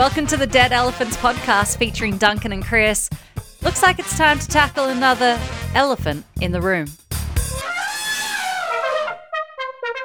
Welcome 0.00 0.26
to 0.28 0.38
the 0.38 0.46
Dead 0.46 0.72
Elephants 0.72 1.18
podcast 1.18 1.76
featuring 1.76 2.16
Duncan 2.16 2.52
and 2.52 2.64
Chris. 2.64 3.10
Looks 3.60 3.82
like 3.82 3.98
it's 3.98 4.16
time 4.16 4.38
to 4.38 4.48
tackle 4.48 4.86
another 4.86 5.38
elephant 5.74 6.24
in 6.40 6.52
the 6.52 6.62
room. 6.62 6.86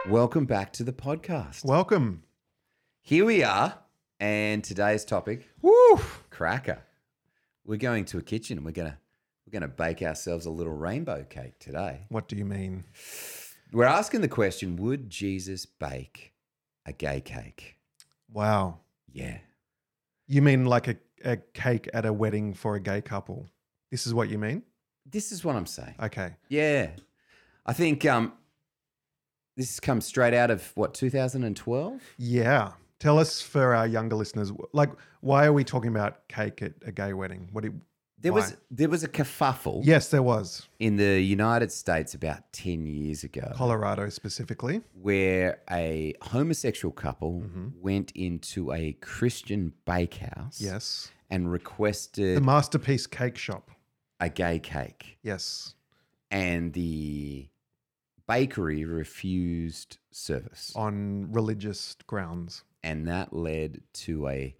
Welcome 0.09 0.47
back 0.47 0.73
to 0.73 0.83
the 0.83 0.91
podcast. 0.91 1.63
Welcome. 1.63 2.23
Here 3.03 3.23
we 3.23 3.41
are, 3.41 3.79
and 4.19 4.65
today's 4.65 5.05
topic, 5.05 5.47
Woo! 5.61 6.01
cracker. 6.29 6.79
We're 7.63 7.77
going 7.77 8.03
to 8.03 8.17
a 8.17 8.21
kitchen 8.21 8.57
and 8.57 8.65
we're 8.65 8.73
gonna 8.73 8.97
we're 9.47 9.57
gonna 9.57 9.71
bake 9.71 10.01
ourselves 10.01 10.45
a 10.45 10.51
little 10.51 10.73
rainbow 10.73 11.23
cake 11.23 11.57
today. 11.59 12.01
What 12.09 12.27
do 12.27 12.35
you 12.35 12.43
mean? 12.43 12.83
We're 13.71 13.85
asking 13.85 14.19
the 14.19 14.27
question: 14.27 14.75
Would 14.75 15.09
Jesus 15.09 15.65
bake 15.65 16.33
a 16.85 16.91
gay 16.91 17.21
cake? 17.21 17.77
Wow. 18.29 18.79
Yeah. 19.13 19.37
You 20.27 20.41
mean 20.41 20.65
like 20.65 20.87
a, 20.87 20.95
a 21.23 21.37
cake 21.37 21.89
at 21.93 22.05
a 22.05 22.13
wedding 22.13 22.53
for 22.53 22.75
a 22.75 22.79
gay 22.79 23.01
couple? 23.01 23.49
This 23.91 24.07
is 24.07 24.13
what 24.13 24.29
you 24.29 24.37
mean? 24.37 24.63
This 25.05 25.31
is 25.31 25.43
what 25.43 25.55
I'm 25.55 25.65
saying. 25.65 25.95
Okay. 26.01 26.35
Yeah. 26.49 26.89
I 27.65 27.73
think 27.73 28.05
um 28.05 28.33
this 29.55 29.79
comes 29.79 30.05
straight 30.05 30.33
out 30.33 30.51
of 30.51 30.71
what 30.75 30.93
2012. 30.93 32.01
Yeah. 32.17 32.71
Tell 32.99 33.19
us 33.19 33.41
for 33.41 33.75
our 33.75 33.87
younger 33.87 34.15
listeners, 34.15 34.51
like, 34.73 34.89
why 35.21 35.45
are 35.45 35.53
we 35.53 35.63
talking 35.63 35.89
about 35.89 36.27
cake 36.27 36.61
at 36.61 36.73
a 36.85 36.91
gay 36.91 37.13
wedding? 37.13 37.49
What? 37.51 37.61
Do 37.61 37.69
you, 37.69 37.81
There 38.17 38.31
why? 38.33 38.39
was 38.39 38.57
there 38.71 38.89
was 38.89 39.03
a 39.03 39.07
kerfuffle 39.09 39.81
Yes, 39.83 40.09
there 40.09 40.23
was. 40.23 40.67
in 40.79 40.95
the 40.95 41.19
United 41.21 41.71
States 41.71 42.13
about 42.13 42.51
10 42.53 42.85
years 42.85 43.23
ago. 43.23 43.51
Colorado 43.55 44.09
specifically. 44.09 44.81
where 44.93 45.59
a 45.69 46.13
homosexual 46.21 46.91
couple 46.93 47.41
Mm-hmm. 47.41 47.67
went 47.81 48.11
into 48.15 48.71
a 48.71 48.93
Christian 49.01 49.73
bakehouse 49.85 50.59
Yes. 50.61 51.11
and 51.29 51.51
requested 51.51 52.37
The 52.37 52.41
Masterpiece 52.41 53.05
Cake 53.07 53.37
Shop. 53.37 53.69
a 54.19 54.29
gay 54.29 54.59
cake. 54.59 55.17
Yes. 55.21 55.75
And 56.31 56.73
the 56.73 57.49
bakery 58.27 58.85
refused 58.85 59.97
service. 60.11 60.71
On 60.75 61.31
religious 61.31 61.95
grounds. 62.07 62.63
And 62.83 63.07
that 63.07 63.33
led 63.33 63.81
to 64.05 64.27
a 64.27 64.55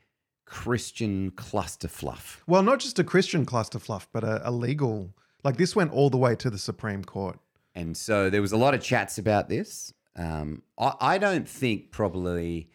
Christian 0.46 1.32
cluster 1.32 1.88
fluff. 1.88 2.44
Well, 2.48 2.64
not 2.64 2.80
just 2.80 3.00
a 3.00 3.04
Christian 3.04 3.46
cluster 3.46 3.80
fluff, 3.80 4.08
but 4.12 4.24
a, 4.24 4.48
a 4.48 4.52
legal. 4.52 5.14
Like 5.44 5.58
this 5.58 5.76
went 5.76 5.92
all 5.92 6.10
the 6.10 6.18
way 6.18 6.36
to 6.38 6.50
the 6.50 6.58
Supreme 6.58 7.04
Court. 7.04 7.40
And 7.74 7.96
so 7.98 8.30
there 8.30 8.42
was 8.42 8.52
a 8.52 8.58
lot 8.58 8.74
of 8.74 8.82
chats 8.82 9.18
about 9.18 9.50
this. 9.50 9.94
Um, 10.16 10.62
I, 10.80 10.94
I 11.02 11.18
don't 11.18 11.48
think 11.48 11.92
probably 11.92 12.70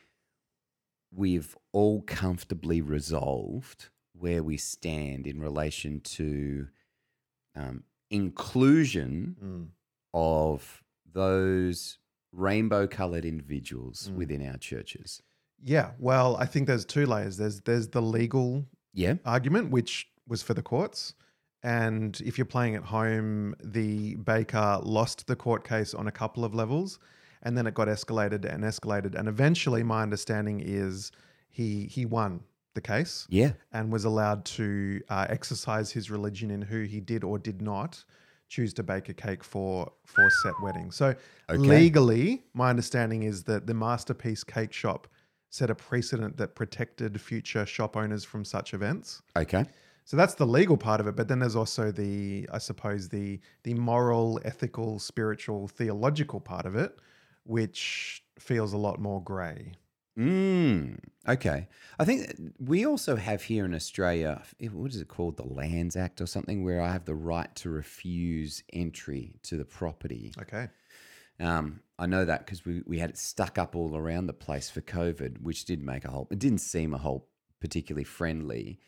we've 1.12 1.56
all 1.72 2.02
comfortably 2.02 2.80
resolved 2.80 3.88
where 4.12 4.42
we 4.42 4.56
stand 4.56 5.26
in 5.26 5.40
relation 5.40 6.00
to 6.00 6.68
um, 7.56 7.84
inclusion 8.10 9.36
Mm. 9.42 9.66
of 10.12 10.82
those 11.10 11.98
rainbow 12.32 12.86
colored 12.86 13.24
individuals 13.24 14.08
Mm. 14.12 14.16
within 14.16 14.46
our 14.48 14.56
churches. 14.58 15.22
Yeah, 15.62 15.92
well, 15.98 16.36
I 16.36 16.46
think 16.46 16.66
there's 16.66 16.84
two 16.84 17.06
layers. 17.06 17.36
There's 17.36 17.60
there's 17.60 17.88
the 17.88 18.02
legal 18.02 18.64
Yeah. 18.92 19.14
argument, 19.24 19.70
which 19.70 20.08
was 20.26 20.42
for 20.42 20.54
the 20.54 20.62
courts, 20.62 21.14
and 21.62 22.20
if 22.24 22.38
you're 22.38 22.44
playing 22.46 22.74
at 22.76 22.84
home, 22.84 23.54
the 23.62 24.16
baker 24.16 24.80
lost 24.82 25.26
the 25.26 25.36
court 25.36 25.64
case 25.64 25.92
on 25.94 26.06
a 26.06 26.12
couple 26.12 26.44
of 26.44 26.54
levels, 26.54 26.98
and 27.42 27.56
then 27.58 27.66
it 27.66 27.74
got 27.74 27.88
escalated 27.88 28.44
and 28.44 28.64
escalated, 28.64 29.14
and 29.14 29.28
eventually, 29.28 29.82
my 29.82 30.02
understanding 30.02 30.60
is 30.60 31.10
he 31.50 31.86
he 31.86 32.06
won 32.06 32.42
the 32.74 32.80
case 32.80 33.26
Yeah. 33.28 33.52
and 33.72 33.92
was 33.92 34.04
allowed 34.04 34.44
to 34.44 35.00
uh, 35.08 35.26
exercise 35.28 35.90
his 35.90 36.10
religion 36.10 36.50
in 36.50 36.62
who 36.62 36.82
he 36.82 37.00
did 37.00 37.24
or 37.24 37.36
did 37.38 37.60
not 37.60 38.04
choose 38.48 38.72
to 38.74 38.82
bake 38.84 39.08
a 39.08 39.14
cake 39.14 39.42
for 39.44 39.92
for 40.06 40.30
set 40.30 40.54
wedding. 40.60 40.90
So 40.92 41.14
Okay. 41.50 41.58
legally, 41.58 42.44
my 42.54 42.70
understanding 42.70 43.24
is 43.24 43.44
that 43.44 43.66
the 43.66 43.74
masterpiece 43.74 44.44
cake 44.44 44.72
shop 44.72 45.08
set 45.50 45.68
a 45.68 45.74
precedent 45.74 46.36
that 46.38 46.54
protected 46.54 47.20
future 47.20 47.66
shop 47.66 47.96
owners 47.96 48.24
from 48.24 48.44
such 48.44 48.72
events. 48.72 49.22
Okay. 49.36 49.66
So 50.04 50.16
that's 50.16 50.34
the 50.34 50.46
legal 50.46 50.76
part 50.76 51.00
of 51.00 51.06
it, 51.06 51.14
but 51.14 51.28
then 51.28 51.38
there's 51.38 51.54
also 51.54 51.92
the 51.92 52.48
I 52.52 52.58
suppose 52.58 53.08
the 53.08 53.38
the 53.62 53.74
moral, 53.74 54.40
ethical, 54.44 54.98
spiritual, 54.98 55.68
theological 55.68 56.40
part 56.40 56.66
of 56.66 56.74
it 56.74 56.98
which 57.44 58.22
feels 58.38 58.72
a 58.72 58.78
lot 58.78 59.00
more 59.00 59.22
grey. 59.22 59.72
Mm, 60.18 60.98
okay. 61.28 61.68
I 61.98 62.04
think 62.04 62.52
we 62.58 62.84
also 62.84 63.16
have 63.16 63.42
here 63.42 63.64
in 63.64 63.74
Australia, 63.74 64.42
what 64.72 64.92
is 64.92 65.00
it 65.00 65.08
called? 65.08 65.36
The 65.36 65.46
Lands 65.46 65.96
Act 65.96 66.20
or 66.20 66.26
something, 66.26 66.62
where 66.64 66.80
I 66.80 66.92
have 66.92 67.04
the 67.04 67.14
right 67.14 67.54
to 67.56 67.70
refuse 67.70 68.62
entry 68.72 69.36
to 69.44 69.56
the 69.56 69.64
property. 69.64 70.32
Okay. 70.40 70.68
Um, 71.40 71.80
I 71.98 72.06
know 72.06 72.24
that 72.24 72.44
because 72.44 72.64
we, 72.64 72.82
we 72.86 72.98
had 72.98 73.10
it 73.10 73.18
stuck 73.18 73.58
up 73.58 73.74
all 73.74 73.96
around 73.96 74.26
the 74.26 74.32
place 74.32 74.70
for 74.70 74.80
COVID, 74.80 75.42
which 75.42 75.64
did 75.64 75.82
make 75.82 76.04
a 76.04 76.10
whole, 76.10 76.28
it 76.30 76.38
didn't 76.38 76.58
seem 76.58 76.94
a 76.94 76.98
whole 76.98 77.28
particularly 77.60 78.04
friendly. 78.04 78.78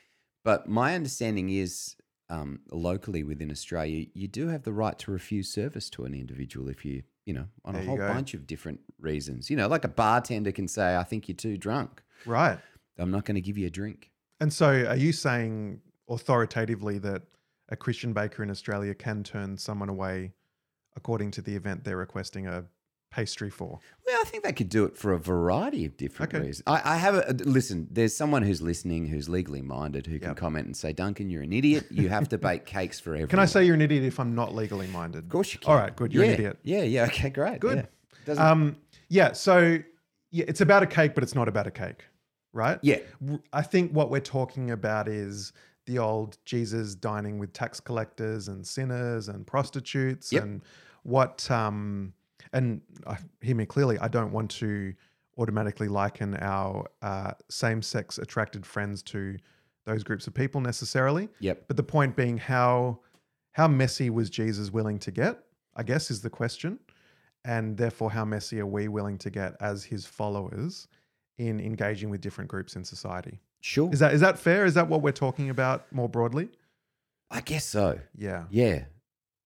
But 0.44 0.68
my 0.68 0.94
understanding 0.94 1.50
is 1.50 1.96
um, 2.30 2.60
locally 2.70 3.22
within 3.22 3.50
Australia, 3.50 4.06
you 4.14 4.28
do 4.28 4.48
have 4.48 4.62
the 4.62 4.72
right 4.72 4.98
to 5.00 5.10
refuse 5.10 5.52
service 5.52 5.90
to 5.90 6.04
an 6.04 6.14
individual 6.14 6.68
if 6.68 6.84
you, 6.84 7.02
you 7.26 7.34
know, 7.34 7.46
on 7.64 7.74
There 7.74 7.82
a 7.82 7.86
whole 7.86 7.96
go. 7.96 8.08
bunch 8.08 8.34
of 8.34 8.46
different 8.46 8.80
reasons. 8.98 9.50
You 9.50 9.56
know, 9.56 9.68
like 9.68 9.84
a 9.84 9.88
bartender 9.88 10.52
can 10.52 10.66
say, 10.66 10.96
I 10.96 11.04
think 11.04 11.28
you're 11.28 11.36
too 11.36 11.58
drunk. 11.58 12.02
Right. 12.24 12.58
I'm 12.98 13.10
not 13.10 13.24
going 13.24 13.34
to 13.34 13.40
give 13.40 13.58
you 13.58 13.66
a 13.66 13.70
drink. 13.70 14.10
And 14.40 14.52
so, 14.52 14.86
are 14.88 14.96
you 14.96 15.12
saying 15.12 15.80
authoritatively 16.08 16.98
that 16.98 17.22
a 17.68 17.76
Christian 17.76 18.12
baker 18.12 18.42
in 18.42 18.50
Australia 18.50 18.94
can 18.94 19.22
turn 19.22 19.56
someone 19.56 19.88
away 19.88 20.32
according 20.96 21.30
to 21.32 21.42
the 21.42 21.54
event 21.56 21.84
they're 21.84 21.96
requesting 21.96 22.46
a 22.46 22.64
pastry 23.10 23.50
for? 23.50 23.78
Well, 24.06 24.18
I 24.20 24.24
think 24.24 24.42
they 24.42 24.52
could 24.52 24.68
do 24.70 24.84
it 24.84 24.96
for 24.96 25.12
a 25.12 25.18
variety 25.18 25.84
of 25.84 25.96
different 25.96 26.32
Okay. 26.34 26.46
reasons. 26.46 26.62
I, 26.66 26.94
I 26.94 26.96
have 26.96 27.14
a 27.16 27.32
listen. 27.44 27.88
There's 27.90 28.16
someone 28.16 28.42
who's 28.42 28.62
listening 28.62 29.06
who's 29.06 29.28
legally 29.28 29.60
minded 29.62 30.06
who 30.06 30.18
can 30.18 30.28
Yep. 30.30 30.36
comment 30.38 30.66
and 30.66 30.76
say, 30.76 30.92
"Duncan, 30.92 31.28
you're 31.28 31.42
an 31.42 31.52
idiot. 31.52 31.86
You 31.90 32.08
have 32.08 32.28
to 32.30 32.38
bake 32.48 32.64
cakes 32.64 32.98
for 33.00 33.10
everyone." 33.10 33.28
Can 33.28 33.38
I 33.38 33.44
say 33.46 33.64
you're 33.64 33.74
an 33.74 33.82
idiot 33.82 34.04
if 34.04 34.18
I'm 34.18 34.34
not 34.34 34.54
legally 34.54 34.86
minded? 34.86 35.24
Of 35.24 35.28
course 35.30 35.52
you 35.52 35.60
can. 35.60 35.70
All 35.70 35.76
right, 35.78 35.94
good. 35.94 36.12
You're 36.12 36.24
yeah. 36.24 36.30
an 36.30 36.34
idiot. 36.34 36.58
Yeah, 36.62 36.82
yeah. 36.82 37.04
Okay, 37.04 37.30
great. 37.30 37.60
Good. 37.60 37.86
Yeah. 38.26 38.34
Um, 38.50 38.76
yeah. 39.08 39.32
So, 39.32 39.78
yeah, 40.30 40.44
it's 40.48 40.62
about 40.62 40.82
a 40.82 40.86
cake, 40.86 41.14
but 41.14 41.22
it's 41.22 41.34
not 41.34 41.48
about 41.48 41.66
a 41.66 41.70
cake, 41.70 42.04
right? 42.54 42.78
yeah. 42.82 42.98
I 43.52 43.60
think 43.62 43.92
what 43.92 44.10
we're 44.10 44.20
talking 44.20 44.70
about 44.70 45.06
is 45.08 45.52
the 45.86 45.98
old 45.98 46.38
Jesus 46.44 46.94
dining 46.94 47.38
with 47.38 47.52
tax 47.52 47.80
collectors 47.80 48.48
and 48.48 48.66
sinners 48.66 49.28
and 49.28 49.46
prostitutes 49.46 50.32
Yep. 50.32 50.42
and 50.42 50.62
what 51.02 51.50
um 51.50 52.12
and 52.52 52.80
uh, 53.06 53.16
hear 53.40 53.56
me 53.56 53.66
clearly 53.66 53.98
I 53.98 54.08
don't 54.08 54.32
want 54.32 54.50
to 54.52 54.94
automatically 55.38 55.88
liken 55.88 56.36
our 56.36 56.86
uh, 57.00 57.32
same-sex 57.48 58.18
attracted 58.18 58.66
friends 58.66 59.02
to 59.04 59.36
those 59.86 60.04
groups 60.04 60.26
of 60.26 60.34
people 60.34 60.60
necessarily 60.60 61.28
Yep. 61.40 61.64
but 61.68 61.76
the 61.76 61.82
point 61.82 62.14
being 62.16 62.38
how 62.38 63.00
how 63.52 63.66
messy 63.68 64.10
was 64.10 64.30
Jesus 64.30 64.70
willing 64.70 64.98
to 65.00 65.10
get 65.10 65.42
I 65.74 65.82
guess 65.82 66.10
is 66.10 66.20
the 66.20 66.30
question 66.30 66.78
and 67.44 67.76
therefore 67.76 68.10
how 68.12 68.24
messy 68.24 68.60
are 68.60 68.66
we 68.66 68.86
willing 68.88 69.18
to 69.18 69.30
get 69.30 69.54
as 69.60 69.82
his 69.82 70.06
followers 70.06 70.86
in 71.38 71.58
engaging 71.60 72.08
with 72.10 72.20
different 72.20 72.48
groups 72.48 72.76
in 72.76 72.84
society 72.84 73.40
Sure. 73.62 73.88
is 73.92 74.00
that 74.00 74.12
is 74.12 74.20
that 74.20 74.40
fair? 74.40 74.64
Is 74.64 74.74
that 74.74 74.88
what 74.88 75.02
we're 75.02 75.12
talking 75.12 75.48
about 75.48 75.90
more 75.92 76.08
broadly? 76.08 76.48
I 77.30 77.40
guess 77.40 77.64
so. 77.64 78.00
Yeah. 78.14 78.44
Yeah. 78.50 78.84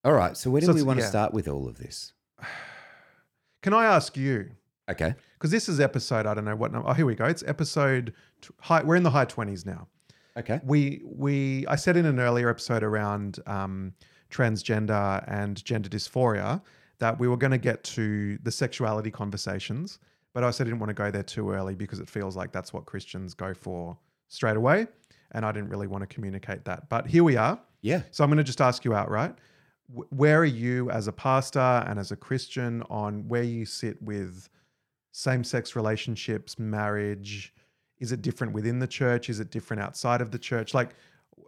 All 0.05 0.15
right. 0.15 0.35
So 0.37 0.51
where 0.51 0.61
do 0.61 0.67
So 0.67 0.73
we 0.73 0.83
want 0.83 0.99
to 0.99 1.05
yeah. 1.05 1.11
start 1.11 1.35
with 1.35 1.47
all 1.47 1.69
of 1.69 1.77
this? 1.77 2.15
Can 3.63 3.75
I 3.75 3.85
ask 3.85 4.17
you? 4.17 4.51
Okay. 4.91 5.15
Because 5.35 5.51
this 5.51 5.69
is 5.69 5.81
episode 5.81 6.25
I 6.25 6.33
don't 6.33 6.47
know 6.47 6.57
what 6.57 6.73
number. 6.73 6.89
Oh, 6.89 6.95
here 6.95 7.05
we 7.05 7.15
go. 7.15 7.27
It's 7.27 7.45
episode. 7.47 8.15
High, 8.61 8.83
we're 8.83 8.97
in 8.97 9.03
the 9.03 9.11
high 9.11 9.27
twenties 9.27 9.67
now. 9.67 9.87
Okay. 10.39 10.61
We 10.65 11.03
we 11.05 11.67
I 11.67 11.77
said 11.77 11.99
in 11.99 12.07
an 12.07 12.19
earlier 12.19 12.49
episode 12.49 12.83
around 12.83 13.41
um, 13.47 13.93
transgender 14.31 15.23
and 15.29 15.63
gender 15.63 15.91
dysphoria 15.91 16.63
that 17.01 17.21
we 17.21 17.29
were 17.29 17.37
going 17.37 17.51
to 17.51 17.59
get 17.59 17.85
to 17.85 18.39
the 18.43 18.51
sexuality 18.51 19.11
conversations, 19.11 19.99
but 20.33 20.43
I 20.43 20.51
said 20.53 20.67
I 20.67 20.71
didn't 20.71 20.81
want 20.81 20.89
to 20.89 20.95
go 20.95 21.11
there 21.11 21.23
too 21.23 21.51
early 21.51 21.75
because 21.75 22.01
it 22.01 22.09
feels 22.09 22.35
like 22.35 22.51
that's 22.51 22.73
what 22.73 22.87
Christians 22.87 23.35
go 23.35 23.53
for 23.53 23.99
straight 24.29 24.57
away, 24.57 24.87
and 25.33 25.45
I 25.45 25.53
didn't 25.53 25.69
really 25.69 25.87
want 25.87 26.03
to 26.03 26.07
communicate 26.07 26.65
that. 26.65 26.89
But 26.89 27.07
here 27.07 27.25
we 27.25 27.37
are. 27.37 27.61
Yeah. 27.83 28.03
So 28.11 28.25
I'm 28.25 28.31
going 28.31 28.39
to 28.39 28.45
just 28.45 28.61
ask 28.61 28.85
you 28.85 28.95
outright. 28.95 29.35
Where 29.89 30.41
are 30.41 30.45
you 30.45 30.91
as 30.91 31.07
a 31.07 31.13
pastor 31.13 31.85
and 31.87 31.99
as 31.99 32.11
a 32.11 32.17
Christian 32.17 32.83
on 32.91 33.29
where 33.29 33.45
you 33.45 33.65
sit 33.65 34.01
with 34.03 34.49
same 35.13 35.45
sex 35.45 35.77
relationships, 35.77 36.59
marriage? 36.59 37.55
Is 37.99 38.13
it 38.13 38.23
different 38.23 38.53
within 38.53 38.81
the 38.81 38.87
church? 38.89 39.31
Is 39.31 39.41
it 39.41 39.51
different 39.51 39.83
outside 39.83 40.21
of 40.21 40.33
the 40.33 40.39
church? 40.39 40.75
Like, 40.75 40.95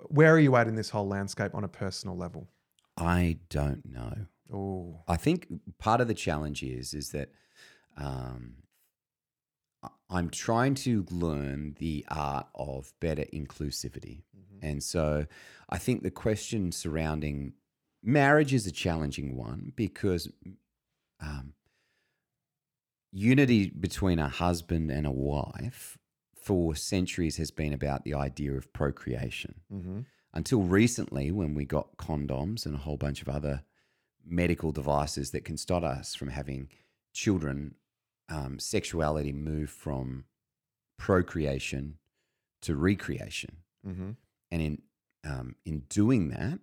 where 0.09 0.33
are 0.33 0.39
you 0.39 0.55
at 0.57 0.69
in 0.69 0.77
this 0.77 0.91
whole 0.91 1.09
landscape 1.09 1.55
on 1.55 1.65
a 1.65 1.69
personal 1.69 2.17
level? 2.17 2.49
I 2.97 3.39
don't 3.49 3.85
know. 3.85 4.15
Oh, 4.53 5.03
I 5.07 5.17
think 5.17 5.47
part 5.79 6.01
of 6.01 6.09
the 6.09 6.15
challenge 6.15 6.63
is 6.63 6.95
is 6.95 7.11
that 7.11 7.31
um, 7.97 8.55
I'm 10.11 10.31
trying 10.31 10.75
to 10.77 11.05
learn 11.11 11.77
the 11.79 12.05
art 12.09 12.47
of 12.55 12.93
better 13.01 13.25
inclusivity. 13.33 14.23
And 14.63 14.83
so 14.83 15.27
I 15.69 15.79
think 15.79 16.03
the 16.03 16.11
question 16.11 16.73
surrounding 16.73 17.55
marriage 18.03 18.55
is 18.55 18.67
a 18.67 18.73
challenging 18.73 19.37
one 19.37 19.73
because 19.77 20.31
um, 21.21 21.53
unity 23.13 23.71
between 23.71 24.19
a 24.19 24.29
husband 24.29 24.91
and 24.91 25.07
a 25.07 25.11
wife 25.11 25.99
for 26.41 26.75
centuries 26.75 27.37
has 27.37 27.51
been 27.51 27.73
about 27.73 28.05
the 28.05 28.15
idea 28.15 28.53
of 28.55 28.73
procreation. 28.73 29.61
Mm-hmm. 29.73 30.01
Until 30.33 30.63
recently, 30.63 31.31
when 31.31 31.55
we 31.55 31.65
got 31.65 31.97
condoms 31.97 32.65
and 32.65 32.75
a 32.75 32.79
whole 32.79 32.97
bunch 32.97 33.23
of 33.23 33.29
other 33.29 33.63
medical 34.25 34.73
devices 34.73 35.31
that 35.31 35.45
can 35.45 35.57
stop 35.57 35.83
us 35.83 36.15
from 36.15 36.29
having 36.29 36.69
children, 37.13 37.75
um, 38.29 38.59
sexuality 38.59 39.33
move 39.33 39.71
from 39.71 40.25
procreation 40.99 41.99
to 42.63 42.77
recreation. 42.77 43.57
Mm-hmm. 43.87 44.11
And 44.51 44.63
in 44.63 44.83
um, 45.25 45.57
in 45.65 45.81
doing 45.89 46.29
that, 46.31 46.59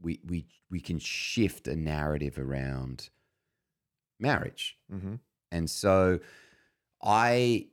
we 0.00 0.20
we 0.26 0.46
we 0.70 0.80
can 0.80 0.98
shift 0.98 1.68
a 1.68 1.76
narrative 1.76 2.38
around 2.38 3.10
marriage. 4.18 4.76
Mm-hmm. 4.92 5.14
And 5.50 5.70
so 5.70 6.20
I 7.02 7.68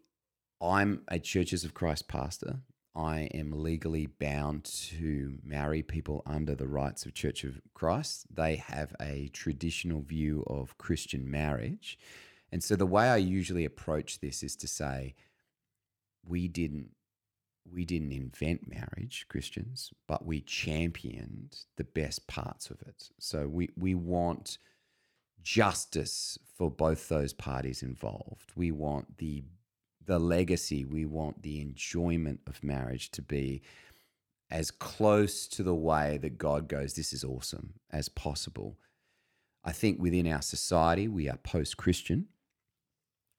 I'm 0.61 1.01
a 1.07 1.19
Churches 1.19 1.63
of 1.63 1.73
Christ 1.73 2.07
pastor. 2.07 2.59
I 2.95 3.29
am 3.33 3.51
legally 3.51 4.07
bound 4.07 4.63
to 4.63 5.37
marry 5.43 5.83
people 5.83 6.23
under 6.25 6.55
the 6.55 6.67
rights 6.67 7.05
of 7.05 7.13
Church 7.13 7.43
of 7.43 7.59
Christ. 7.73 8.33
They 8.33 8.55
have 8.55 8.95
a 9.01 9.29
traditional 9.33 10.01
view 10.01 10.45
of 10.47 10.77
Christian 10.77 11.29
marriage. 11.29 11.99
And 12.51 12.63
so 12.63 12.75
the 12.75 12.85
way 12.85 13.09
I 13.09 13.17
usually 13.17 13.65
approach 13.65 14.19
this 14.19 14.43
is 14.43 14.55
to 14.57 14.67
say 14.67 15.15
we 16.25 16.47
didn't 16.47 16.91
we 17.71 17.83
didn't 17.83 18.11
invent 18.11 18.69
marriage, 18.69 19.25
Christians, 19.27 19.91
but 20.07 20.23
we 20.23 20.39
championed 20.39 21.57
the 21.77 21.83
best 21.83 22.27
parts 22.27 22.69
of 22.69 22.81
it. 22.83 23.09
So 23.19 23.47
we 23.47 23.69
we 23.75 23.95
want 23.95 24.57
justice 25.41 26.37
for 26.57 26.69
both 26.69 27.09
those 27.09 27.33
parties 27.33 27.81
involved. 27.83 28.51
We 28.55 28.71
want 28.71 29.17
the 29.17 29.43
the 30.05 30.19
legacy, 30.19 30.85
we 30.85 31.05
want 31.05 31.41
the 31.41 31.59
enjoyment 31.59 32.41
of 32.47 32.63
marriage 32.63 33.09
to 33.11 33.21
be 33.21 33.63
as 34.51 34.69
close 34.69 35.47
to 35.47 35.63
the 35.63 35.75
way 35.75 36.19
that 36.21 36.37
God 36.37 36.67
goes, 36.67 36.93
this 36.93 37.11
is 37.11 37.23
awesome, 37.23 37.73
as 37.91 38.09
possible. 38.09 38.77
I 39.63 39.71
think 39.71 39.99
within 39.99 40.31
our 40.31 40.43
society, 40.43 41.07
we 41.07 41.27
are 41.27 41.37
post 41.37 41.77
Christian. 41.77 42.27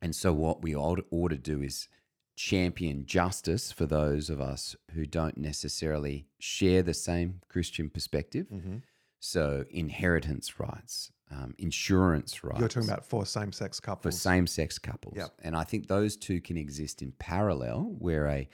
And 0.07 0.15
so, 0.15 0.33
what 0.33 0.63
we 0.63 0.73
ought, 0.73 1.05
ought 1.11 1.31
to 1.31 1.37
do 1.37 1.61
is 1.61 1.89
champion 2.37 3.07
justice 3.07 3.73
for 3.73 3.87
those 3.87 4.31
of 4.31 4.41
us 4.41 4.77
who 4.93 5.05
don't 5.05 5.37
necessarily 5.37 6.29
share 6.39 6.85
the 6.85 6.95
same 6.95 7.41
Christian 7.49 7.91
perspective. 7.91 8.47
Mm-hmm. 8.47 8.77
So, 9.19 9.65
inheritance 9.69 10.61
rights, 10.61 11.11
um, 11.33 11.57
insurance 11.59 12.45
rights. 12.45 12.61
You're 12.61 12.69
talking 12.69 12.89
about 12.89 13.05
for 13.05 13.27
same-sex 13.27 13.81
couples. 13.81 14.15
for 14.15 14.17
same 14.17 14.47
sex 14.47 14.79
couples. 14.79 15.17
Yep. 15.17 15.41
And 15.43 15.57
I 15.57 15.65
think 15.65 15.89
those 15.89 16.17
two 16.17 16.41
can 16.41 16.57
exist 16.57 17.03
in 17.03 17.11
parallel, 17.19 17.97
where 17.99 18.29
a 18.29 18.49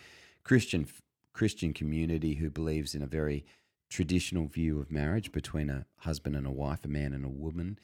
Christian 0.45 0.87
Christian 1.35 1.75
community 1.75 2.33
who 2.37 2.49
believes 2.49 2.95
in 2.95 3.03
a 3.03 3.07
very 3.07 3.45
traditional 3.91 4.47
view 4.47 4.81
of 4.81 4.91
marriage 4.91 5.33
between 5.33 5.69
a 5.69 5.85
husband 5.99 6.35
and 6.35 6.47
a 6.47 6.51
wife, 6.51 6.87
a 6.87 6.89
man 6.89 7.13
and 7.13 7.27
a 7.27 7.29
woman, 7.29 7.79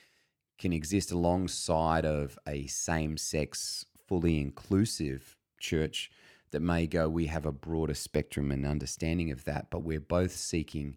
can 0.58 0.72
exist 0.72 1.12
alongside 1.12 2.04
of 2.04 2.38
a 2.46 2.66
same 2.66 3.16
sex, 3.16 3.86
fully 4.06 4.40
inclusive 4.40 5.36
church 5.60 6.10
that 6.50 6.60
may 6.60 6.86
go, 6.86 7.08
we 7.08 7.26
have 7.26 7.46
a 7.46 7.52
broader 7.52 7.94
spectrum 7.94 8.50
and 8.50 8.66
understanding 8.66 9.30
of 9.30 9.44
that, 9.44 9.70
but 9.70 9.82
we're 9.82 10.00
both 10.00 10.32
seeking 10.32 10.96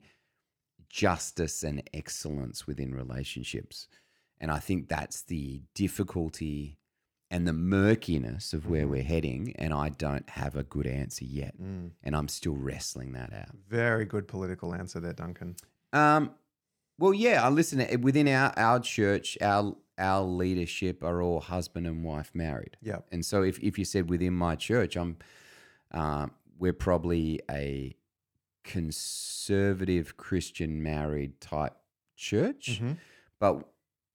justice 0.89 1.63
and 1.63 1.83
excellence 1.93 2.67
within 2.67 2.93
relationships. 2.93 3.87
And 4.39 4.51
I 4.51 4.59
think 4.59 4.87
that's 4.87 5.21
the 5.23 5.61
difficulty 5.75 6.77
and 7.29 7.47
the 7.47 7.53
murkiness 7.53 8.53
of 8.53 8.65
where 8.67 8.85
Mhm. 8.85 8.89
we're 8.89 9.03
heading. 9.03 9.55
And 9.55 9.73
I 9.73 9.89
don't 9.89 10.29
have 10.31 10.55
a 10.55 10.63
good 10.63 10.87
answer 10.87 11.23
yet. 11.23 11.57
Mm. 11.57 11.91
And 12.03 12.15
I'm 12.15 12.27
still 12.27 12.57
wrestling 12.57 13.13
that 13.13 13.31
out. 13.31 13.55
Very 13.69 14.03
good 14.05 14.27
political 14.27 14.73
answer 14.73 14.99
there, 14.99 15.13
Duncan. 15.13 15.55
Um, 15.93 16.35
well, 17.01 17.13
yeah, 17.13 17.45
I 17.45 17.50
listen. 17.50 17.86
Within 18.01 18.27
our, 18.27 18.53
our 18.57 18.80
church, 18.80 19.38
our 19.42 19.75
our 19.98 20.21
leadership 20.24 21.03
are 21.03 21.21
all 21.21 21.39
husband 21.42 21.86
and 21.86 22.03
wife 22.03 22.31
married. 22.33 22.77
Yep. 22.81 23.07
And 23.12 23.24
so, 23.25 23.44
if, 23.44 23.59
if 23.59 23.77
you 23.77 23.86
said 23.86 24.09
within 24.09 24.33
my 24.33 24.56
church, 24.56 24.95
I'm, 24.95 25.18
um, 25.92 26.31
we're 26.57 26.74
probably 26.74 27.42
a 27.51 27.95
conservative 28.63 30.18
Christian 30.18 30.81
married 30.83 31.39
type 31.42 31.74
church, 32.15 32.80
Mhm. 32.81 32.98
but 33.39 33.68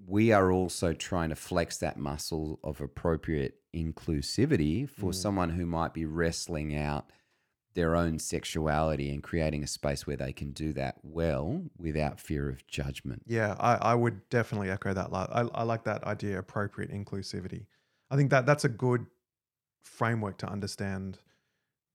we 0.07 0.33
are 0.33 0.51
also 0.53 0.93
trying 0.93 1.31
to 1.31 1.37
flex 1.37 1.79
that 1.79 1.97
muscle 1.99 2.59
of 2.63 2.81
appropriate 2.81 3.61
inclusivity 3.75 4.89
for 4.89 5.11
Mm. 5.11 5.15
someone 5.15 5.51
who 5.51 5.67
might 5.67 5.93
be 5.95 6.05
wrestling 6.05 6.75
out 6.77 7.11
their 7.77 7.95
own 7.95 8.19
sexuality 8.19 9.11
and 9.11 9.23
creating 9.23 9.63
a 9.63 9.67
space 9.67 10.07
where 10.07 10.17
they 10.17 10.33
can 10.33 10.51
do 10.51 10.73
that 10.73 10.97
well 11.03 11.63
without 11.79 12.19
fear 12.19 12.49
of 12.49 12.67
judgment. 12.67 13.23
Yeah, 13.27 13.55
I, 13.61 13.75
I 13.75 13.95
would 13.95 14.29
definitely 14.31 14.71
echo 14.71 14.95
that. 14.95 15.11
I, 15.13 15.47
I 15.55 15.63
like 15.63 15.85
that 15.85 16.03
idea, 16.05 16.39
appropriate 16.39 16.91
inclusivity. 16.91 17.67
I 18.11 18.17
think 18.17 18.31
that 18.31 18.47
that's 18.47 18.65
a 18.65 18.71
good 18.71 19.05
framework 19.83 20.39
to 20.39 20.49
understand 20.49 21.19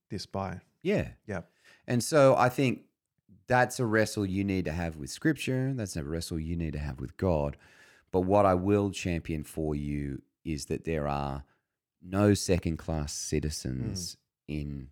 this 0.08 0.24
by. 0.24 0.60
Yeah. 0.82 1.08
Yeah. 1.26 1.42
And 1.88 2.02
so 2.02 2.36
I 2.36 2.48
think 2.48 2.82
that's 3.48 3.80
a 3.80 3.84
wrestle 3.84 4.24
you 4.24 4.44
need 4.44 4.64
to 4.66 4.72
have 4.72 4.96
with 4.96 5.10
scripture. 5.10 5.72
That's 5.74 5.96
a 5.96 6.04
wrestle 6.04 6.38
you 6.38 6.54
need 6.54 6.74
to 6.74 6.78
have 6.78 7.00
with 7.00 7.16
God. 7.16 7.56
But 8.12 8.20
what 8.20 8.46
I 8.46 8.54
will 8.54 8.92
champion 8.92 9.42
for 9.42 9.74
you 9.74 10.22
is 10.44 10.66
that 10.66 10.84
there 10.84 11.08
are 11.08 11.42
no 12.00 12.34
second 12.34 12.76
class 12.76 13.12
citizens 13.12 14.16
hmm. 14.48 14.54
in 14.54 14.88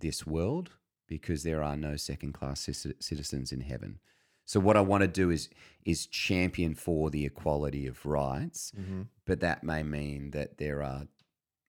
this 0.00 0.26
world 0.26 0.70
because 1.06 1.42
there 1.42 1.62
are 1.62 1.76
no 1.76 1.96
second 1.96 2.32
class 2.32 2.68
citizens 3.00 3.52
in 3.52 3.60
heaven. 3.60 3.98
So 4.44 4.60
what 4.60 4.76
I 4.76 4.80
want 4.80 5.02
to 5.02 5.08
do 5.08 5.30
is 5.30 5.48
is 5.84 6.06
champion 6.06 6.74
for 6.74 7.10
the 7.10 7.24
equality 7.26 7.86
of 7.86 8.04
rights, 8.06 8.72
Mm-hmm. 8.78 9.02
but 9.26 9.40
that 9.40 9.62
may 9.62 9.82
mean 9.82 10.30
that 10.32 10.58
there 10.58 10.82
are 10.82 11.06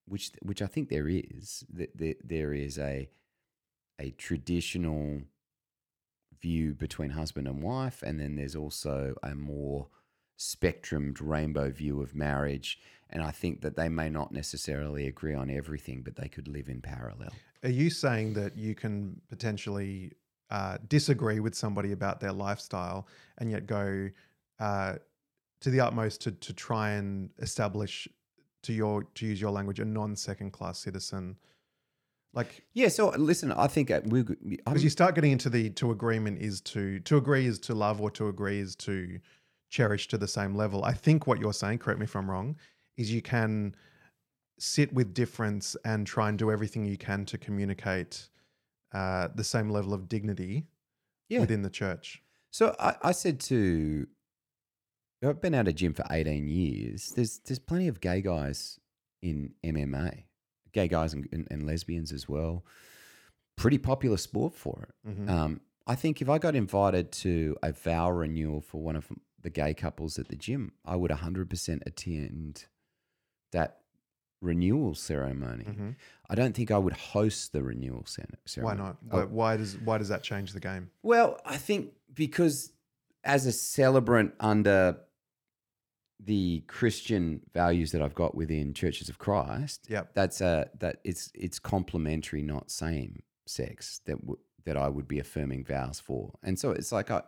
which 0.05 0.31
which 0.41 0.61
I 0.61 0.67
think 0.67 0.89
there 0.89 1.07
is 1.07 1.63
that 1.73 1.97
there, 1.97 2.15
there 2.23 2.53
is 2.53 2.77
a 2.77 3.09
a 3.99 4.11
traditional 4.11 5.21
view 6.41 6.73
between 6.73 7.11
husband 7.11 7.47
and 7.47 7.61
wife 7.61 8.01
and 8.01 8.19
then 8.19 8.35
there's 8.37 8.55
also 8.55 9.13
a 9.21 9.35
more 9.35 9.87
spectrumed 10.37 11.17
rainbow 11.19 11.69
view 11.69 12.01
of 12.01 12.15
marriage 12.15 12.79
and 13.09 13.21
I 13.21 13.31
think 13.31 13.61
that 13.61 13.75
they 13.75 13.89
may 13.89 14.09
not 14.09 14.31
necessarily 14.31 15.05
agree 15.05 15.33
on 15.33 15.49
everything 15.49 16.01
but 16.01 16.15
they 16.15 16.29
could 16.29 16.47
live 16.47 16.69
in 16.69 16.79
parallel. 16.81 17.33
Are 17.63 17.69
you 17.69 17.89
saying 17.89 18.33
that 18.33 18.57
you 18.57 18.75
can 18.75 19.21
potentially 19.27 20.13
uh, 20.49 20.77
disagree 20.87 21.39
with 21.39 21.55
somebody 21.55 21.91
about 21.91 22.19
their 22.19 22.31
lifestyle 22.31 23.07
and 23.37 23.51
yet 23.51 23.67
go 23.67 24.09
uh, 24.59 24.95
to 25.61 25.69
the 25.69 25.79
utmost 25.79 26.21
to, 26.21 26.31
to 26.31 26.53
try 26.53 26.91
and 26.91 27.29
establish, 27.39 28.07
to 28.63 28.73
your 28.73 29.03
to 29.15 29.25
use 29.25 29.39
your 29.39 29.51
language, 29.51 29.79
a 29.79 29.85
non 29.85 30.15
second 30.15 30.51
class 30.51 30.79
citizen? 30.79 31.37
Like, 32.33 32.63
Yeah, 32.73 32.89
so 32.89 33.09
listen, 33.09 33.51
I 33.51 33.67
think 33.67 33.89
uh, 33.91 34.01
we 34.05 34.23
because 34.23 34.83
you 34.83 34.89
start 34.89 35.15
getting 35.15 35.31
into 35.31 35.49
the 35.49 35.69
to 35.71 35.91
agreement 35.91 36.39
is 36.41 36.61
to 36.61 36.99
to 37.01 37.17
agree 37.17 37.45
is 37.45 37.59
to 37.59 37.73
love 37.73 37.99
or 37.99 38.11
to 38.11 38.27
agree 38.27 38.59
is 38.59 38.75
to 38.77 39.19
cherish 39.69 40.07
to 40.09 40.17
the 40.17 40.27
same 40.27 40.55
level. 40.55 40.83
I 40.83 40.93
think 40.93 41.27
what 41.27 41.39
you're 41.39 41.53
saying, 41.53 41.79
correct 41.79 41.99
me 41.99 42.05
if 42.05 42.15
I'm 42.15 42.29
wrong, 42.29 42.55
is 42.97 43.11
you 43.11 43.21
can 43.21 43.75
sit 44.59 44.93
with 44.93 45.13
difference 45.13 45.75
and 45.85 46.05
try 46.05 46.29
and 46.29 46.37
do 46.37 46.51
everything 46.51 46.85
you 46.85 46.97
can 46.97 47.25
to 47.25 47.37
communicate 47.37 48.29
uh, 48.93 49.29
the 49.33 49.43
same 49.43 49.69
level 49.69 49.93
of 49.93 50.09
dignity 50.09 50.67
Yeah. 51.29 51.39
within 51.41 51.61
the 51.61 51.69
church. 51.69 52.21
So 52.51 52.75
I, 52.79 52.95
I 53.03 53.11
said 53.11 53.39
to, 53.41 54.07
I've 55.23 55.41
been 55.41 55.53
out 55.53 55.67
of 55.67 55.75
gym 55.75 55.93
for 55.93 56.05
18 56.09 56.47
years. 56.47 57.11
There's 57.15 57.39
there's 57.39 57.59
plenty 57.59 57.87
of 57.87 57.99
gay 58.01 58.21
guys 58.21 58.79
in 59.21 59.53
MMA, 59.65 60.23
gay 60.73 60.87
guys 60.87 61.13
and, 61.13 61.27
and, 61.31 61.47
and 61.51 61.65
lesbians 61.65 62.11
as 62.11 62.27
well. 62.29 62.65
Pretty 63.57 63.77
popular 63.77 64.17
sport 64.17 64.55
for 64.55 64.87
it. 64.89 65.09
Mhm. 65.09 65.29
Um, 65.29 65.61
I 65.85 65.95
think 65.95 66.21
if 66.21 66.29
I 66.29 66.37
got 66.37 66.55
invited 66.55 67.11
to 67.13 67.57
a 67.63 67.73
vow 67.73 68.11
renewal 68.11 68.61
for 68.61 68.81
one 68.81 68.95
of 68.95 69.07
the 69.41 69.49
gay 69.49 69.73
couples 69.73 70.17
at 70.19 70.27
the 70.29 70.35
gym, 70.35 70.71
I 70.85 70.95
would 70.95 71.11
100% 71.11 71.81
attend 71.85 72.65
that 73.51 73.78
renewal 74.41 74.95
ceremony. 74.95 75.65
Mhm. 75.65 75.95
I 76.29 76.35
don't 76.35 76.55
think 76.55 76.71
I 76.71 76.77
would 76.77 76.93
host 76.93 77.51
the 77.51 77.61
renewal 77.63 78.05
ceremony. 78.05 78.37
Why 78.61 78.73
not? 78.75 78.97
Why, 79.03 79.23
why 79.25 79.57
does 79.57 79.77
why 79.77 79.97
does 79.97 80.09
that 80.09 80.23
change 80.23 80.53
the 80.53 80.59
game? 80.59 80.91
Well, 81.03 81.39
I 81.45 81.57
think 81.57 81.93
because 82.13 82.71
as 83.23 83.45
a 83.45 83.51
celebrant 83.51 84.33
under 84.39 84.97
the 86.21 86.61
Christian 86.67 87.41
values 87.53 87.91
that 87.93 88.01
I've 88.01 88.15
got 88.15 88.35
within 88.35 88.73
Churches 88.73 89.09
of 89.09 89.17
Christ, 89.17 89.85
Yep. 89.89 90.13
that's 90.13 90.41
a 90.41 90.69
that 90.79 90.99
it's 91.03 91.31
it's 91.33 91.59
complementary, 91.59 92.41
not 92.41 92.69
same 92.71 93.23
sex 93.45 93.99
that 94.05 94.19
w- 94.21 94.39
that 94.65 94.77
I 94.77 94.89
would 94.89 95.07
be 95.07 95.19
affirming 95.19 95.63
vows 95.65 95.99
for. 95.99 96.37
And 96.43 96.59
so 96.59 96.71
it's 96.71 96.91
like 96.91 97.09
I 97.09 97.23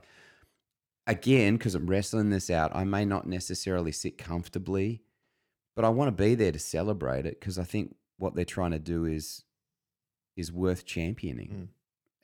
again 1.08 1.58
because 1.58 1.74
I'm 1.76 1.88
wrestling 1.90 2.30
this 2.30 2.50
out. 2.50 2.76
I 2.76 2.84
may 2.84 3.06
not 3.06 3.28
necessarily 3.28 3.92
sit 3.92 4.18
comfortably, 4.18 5.02
but 5.76 5.86
I 5.86 5.90
want 5.90 6.16
to 6.16 6.24
be 6.24 6.36
there 6.36 6.52
to 6.52 6.60
celebrate 6.60 7.26
it 7.26 7.40
because 7.40 7.58
I 7.58 7.64
think 7.64 7.96
what 8.18 8.36
they're 8.36 8.46
trying 8.46 8.72
to 8.72 8.80
do 8.80 9.06
is 9.06 9.44
is 10.38 10.52
worth 10.52 10.86
championing. 10.86 11.50
Mm. 11.50 11.68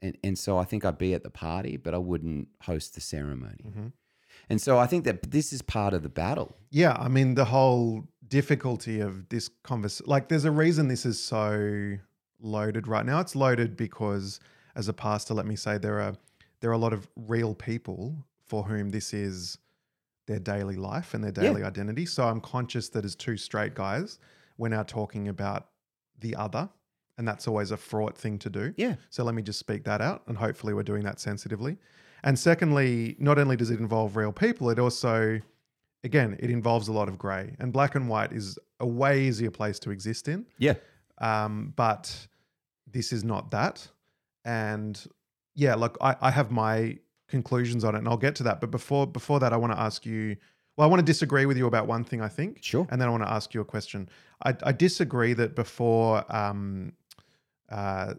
And 0.01 0.17
and 0.23 0.39
so 0.39 0.57
I 0.57 0.63
think 0.63 0.85
I'd 0.85 0.97
be 0.97 1.13
at 1.13 1.23
the 1.23 1.29
party, 1.29 1.77
but 1.77 1.93
I 1.93 1.97
wouldn't 1.97 2.49
host 2.63 2.95
the 2.95 3.01
ceremony. 3.01 3.65
Mhm. 3.67 3.91
And 4.49 4.61
so 4.61 4.77
I 4.77 4.87
think 4.87 5.03
that 5.05 5.31
this 5.31 5.51
is 5.51 5.61
part 5.61 5.93
of 5.93 6.03
the 6.03 6.09
battle. 6.09 6.55
Yeah, 6.69 6.93
I 6.93 7.07
mean 7.07 7.33
the 7.33 7.45
whole 7.45 8.07
difficulty 8.27 8.99
of 8.99 9.29
this 9.29 9.49
convers 9.63 10.01
like 10.05 10.29
there's 10.29 10.45
a 10.45 10.51
reason 10.51 10.87
this 10.87 11.05
is 11.05 11.19
so 11.21 11.97
loaded 12.39 12.87
right 12.87 13.05
now. 13.05 13.19
It's 13.19 13.35
loaded 13.35 13.75
because 13.75 14.39
as 14.75 14.87
a 14.87 14.93
pastor, 14.93 15.33
let 15.33 15.45
me 15.45 15.55
say 15.55 15.77
there 15.77 15.99
are 15.99 16.15
there 16.59 16.69
are 16.69 16.73
a 16.73 16.77
lot 16.77 16.93
of 16.93 17.07
real 17.15 17.55
people 17.55 18.23
for 18.45 18.63
whom 18.63 18.89
this 18.89 19.13
is 19.13 19.57
their 20.27 20.39
daily 20.39 20.75
life 20.75 21.13
and 21.13 21.23
their 21.23 21.31
Yeah. 21.35 21.49
daily 21.49 21.63
identity. 21.63 22.05
So 22.05 22.27
I'm 22.27 22.39
conscious 22.41 22.89
that 22.89 23.03
as 23.03 23.15
two 23.15 23.37
straight 23.37 23.73
guys, 23.73 24.19
we're 24.57 24.69
now 24.69 24.83
talking 24.83 25.27
about 25.27 25.69
the 26.19 26.35
other, 26.35 26.69
and 27.17 27.27
that's 27.27 27.47
always 27.47 27.71
a 27.71 27.77
fraught 27.77 28.17
thing 28.17 28.37
to 28.39 28.49
do. 28.49 28.73
Yeah. 28.77 28.95
So 29.09 29.23
let 29.23 29.33
me 29.35 29.41
just 29.41 29.59
speak 29.59 29.83
that 29.85 30.01
out, 30.01 30.23
and 30.27 30.37
hopefully 30.37 30.73
we're 30.73 30.83
doing 30.83 31.03
that 31.03 31.19
sensitively. 31.19 31.77
And 32.23 32.37
secondly, 32.37 33.15
not 33.19 33.37
only 33.39 33.55
does 33.55 33.69
it 33.71 33.79
involve 33.79 34.15
real 34.15 34.31
people, 34.31 34.69
it 34.69 34.79
also, 34.79 35.39
again, 36.03 36.35
it 36.39 36.49
involves 36.49 36.87
a 36.87 36.91
lot 36.93 37.07
of 37.07 37.17
grey. 37.17 37.55
And 37.59 37.71
black 37.71 37.95
and 37.95 38.09
white 38.09 38.33
is 38.33 38.57
a 38.79 38.87
way 38.87 39.21
easier 39.21 39.51
place 39.51 39.79
to 39.79 39.91
exist 39.91 40.27
in. 40.27 40.45
Yeah. 40.57 40.75
Um, 41.19 41.73
but 41.75 42.27
this 42.91 43.13
is 43.13 43.23
not 43.23 43.51
that. 43.51 43.87
And 44.45 45.01
yeah, 45.55 45.75
look, 45.75 45.97
I, 46.01 46.15
I 46.21 46.31
have 46.31 46.51
my 46.51 46.97
conclusions 47.27 47.83
on 47.83 47.95
it, 47.95 47.99
and 47.99 48.07
I'll 48.07 48.17
get 48.17 48.35
to 48.35 48.43
that. 48.43 48.61
But 48.61 48.71
before 48.71 49.07
before 49.07 49.39
that, 49.39 49.53
I 49.53 49.57
want 49.57 49.73
to 49.73 49.79
ask 49.79 50.05
you. 50.05 50.37
Well, 50.75 50.87
I 50.87 50.89
want 50.91 50.99
to 50.99 51.05
disagree 51.05 51.47
with 51.47 51.57
you 51.57 51.65
about 51.65 51.87
one 51.87 52.03
thing. 52.03 52.21
I 52.21 52.27
think, 52.27 52.59
Sure. 52.61 52.85
and 52.91 53.01
then 53.01 53.07
I 53.07 53.11
want 53.11 53.23
to 53.23 53.31
ask 53.31 53.53
you 53.55 53.61
a 53.61 53.65
question. 53.65 54.07
I, 54.45 54.55
I 54.61 54.71
disagree 54.71 55.33
that 55.33 55.55
before 55.55 56.23
um, 56.33 56.93
uh, 57.71 58.13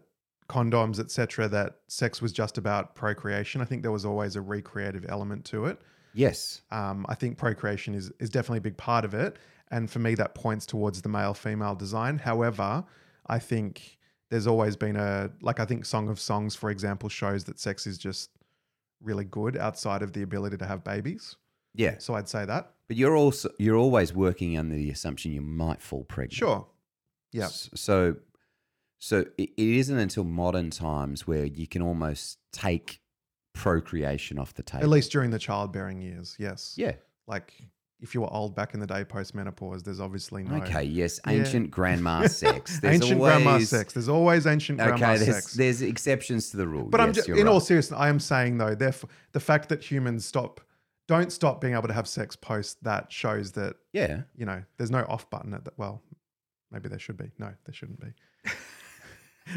condoms, 0.49 0.99
etc., 0.99 1.47
that 1.47 1.77
sex 1.87 2.21
was 2.21 2.33
just 2.33 2.57
about 2.57 2.95
procreation. 2.95 3.61
I 3.61 3.65
think 3.65 3.81
there 3.81 3.93
was 3.93 4.03
always 4.03 4.35
a 4.35 4.41
recreative 4.41 5.05
element 5.07 5.45
to 5.45 5.67
it. 5.67 5.79
Yes. 6.13 6.61
Um, 6.71 7.05
I 7.07 7.15
think 7.15 7.37
procreation 7.37 7.93
is 7.95 8.11
is 8.19 8.29
definitely 8.29 8.57
a 8.57 8.61
big 8.61 8.75
part 8.77 9.05
of 9.05 9.13
it, 9.13 9.37
and 9.71 9.89
for 9.89 9.99
me, 9.99 10.15
that 10.15 10.35
points 10.35 10.65
towards 10.65 11.01
the 11.01 11.09
male 11.09 11.33
female 11.33 11.75
design. 11.75 12.17
However, 12.17 12.83
I 13.27 13.39
think 13.39 13.97
there's 14.29 14.47
always 14.47 14.75
been 14.75 14.95
a 14.97 15.29
like 15.41 15.59
I 15.61 15.65
think 15.65 15.85
Song 15.85 16.09
of 16.09 16.19
Songs, 16.19 16.55
for 16.55 16.71
example, 16.71 17.07
shows 17.09 17.45
that 17.45 17.57
sex 17.57 17.87
is 17.87 17.97
just 17.97 18.31
really 19.01 19.25
good 19.25 19.57
outside 19.57 20.01
of 20.01 20.13
the 20.13 20.21
ability 20.21 20.57
to 20.57 20.65
have 20.65 20.83
babies. 20.83 21.35
Yeah. 21.75 21.95
So 21.99 22.15
I'd 22.15 22.27
say 22.27 22.45
that. 22.45 22.73
But 22.87 22.97
you're 22.97 23.15
also 23.15 23.49
you're 23.59 23.77
always 23.77 24.13
working 24.13 24.57
under 24.57 24.75
the 24.75 24.89
assumption 24.89 25.31
you 25.31 25.41
might 25.41 25.81
fall 25.81 26.03
pregnant. 26.03 26.33
Sure. 26.33 26.67
Yeah. 27.31 27.47
So 27.47 28.15
so 28.97 29.19
it, 29.37 29.51
it 29.55 29.67
isn't 29.77 29.97
until 29.97 30.23
modern 30.23 30.71
times 30.71 31.27
where 31.27 31.45
you 31.45 31.67
can 31.67 31.81
almost 31.81 32.39
take 32.51 32.99
procreation 33.53 34.39
off 34.39 34.53
the 34.53 34.63
table. 34.63 34.83
At 34.83 34.89
least 34.89 35.11
during 35.11 35.31
the 35.31 35.39
childbearing 35.39 36.01
years, 36.01 36.35
yes. 36.39 36.73
Yeah. 36.77 36.93
Like 37.27 37.53
if 38.01 38.15
you 38.15 38.21
were 38.21 38.31
old 38.33 38.55
back 38.55 38.73
in 38.73 38.79
the 38.79 38.87
day, 38.87 39.03
post 39.03 39.35
menopause, 39.35 39.83
there's 39.83 39.99
obviously 39.99 40.43
no 40.43 40.55
Okay. 40.63 40.83
Yes. 40.83 41.19
Yeah. 41.25 41.33
Ancient 41.33 41.69
grandma 41.71 42.27
sex. 42.27 42.79
There's 42.79 42.95
ancient 43.01 43.19
grandma 43.19 43.51
always- 43.51 43.69
sex. 43.69 43.93
There's 43.93 44.07
always 44.09 44.47
ancient 44.47 44.77
grandma 44.79 44.97
sex. 44.97 45.21
Okay. 45.21 45.25
There's, 45.31 45.35
sex. 45.43 45.53
there's 45.55 45.81
exceptions 45.81 46.49
to 46.51 46.57
the 46.57 46.67
rule. 46.67 46.85
But 46.89 47.01
I'm 47.01 47.11
just, 47.13 47.27
in 47.27 47.47
all 47.47 47.55
right. 47.55 47.63
seriousness, 47.63 47.99
I 47.99 48.07
am 48.09 48.19
saying 48.19 48.57
though, 48.57 48.73
therefore, 48.75 49.09
the 49.33 49.39
fact 49.39 49.69
that 49.69 49.83
humans 49.83 50.25
stop, 50.25 50.61
don't 51.07 51.31
stop 51.31 51.59
being 51.59 51.73
able 51.73 51.87
to 51.87 51.93
have 51.93 52.07
sex 52.07 52.35
post 52.35 52.83
that 52.83 53.11
shows 53.11 53.51
that 53.53 53.75
Yeah. 53.93 54.21
you 54.37 54.45
know 54.45 54.63
there's 54.77 54.91
no 54.91 55.05
off 55.09 55.29
button 55.29 55.53
at 55.53 55.65
that. 55.65 55.77
Well, 55.77 56.01
maybe 56.71 56.87
there 56.87 56.99
should 56.99 57.17
be. 57.17 57.31
No, 57.37 57.47
there 57.65 57.73
shouldn't 57.73 57.99
be. 57.99 58.07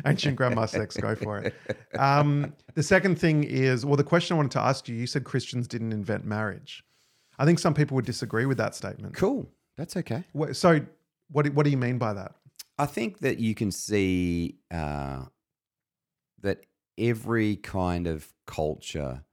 Ancient 0.06 0.36
grandma 0.36 0.64
sex, 0.64 0.96
go 0.96 1.14
for 1.14 1.38
it. 1.38 1.54
Um, 1.98 2.54
the 2.74 2.82
second 2.82 3.18
thing 3.18 3.44
is, 3.44 3.84
well, 3.84 3.96
the 3.96 4.04
question 4.04 4.34
I 4.34 4.36
wanted 4.38 4.52
to 4.52 4.60
ask 4.60 4.88
you. 4.88 4.96
You 4.96 5.06
said 5.06 5.24
Christians 5.24 5.68
didn't 5.68 5.92
invent 5.92 6.24
marriage. 6.24 6.82
I 7.38 7.44
think 7.44 7.58
some 7.58 7.74
people 7.74 7.94
would 7.96 8.04
disagree 8.06 8.46
with 8.46 8.58
that 8.58 8.74
statement. 8.74 9.14
Cool. 9.14 9.50
That's 9.76 9.96
okay. 9.96 10.24
So, 10.52 10.80
what 11.30 11.44
do- 11.46 11.52
what 11.52 11.64
do 11.64 11.70
you 11.70 11.76
mean 11.78 11.98
by 11.98 12.12
that? 12.12 12.36
I 12.78 12.86
think 12.86 13.18
that 13.20 13.38
you 13.38 13.54
can 13.54 13.70
see 13.70 14.58
uh, 14.70 15.26
that 16.40 16.66
every 16.98 17.56
kind 17.56 18.06
of 18.06 18.32
culture 18.46 19.24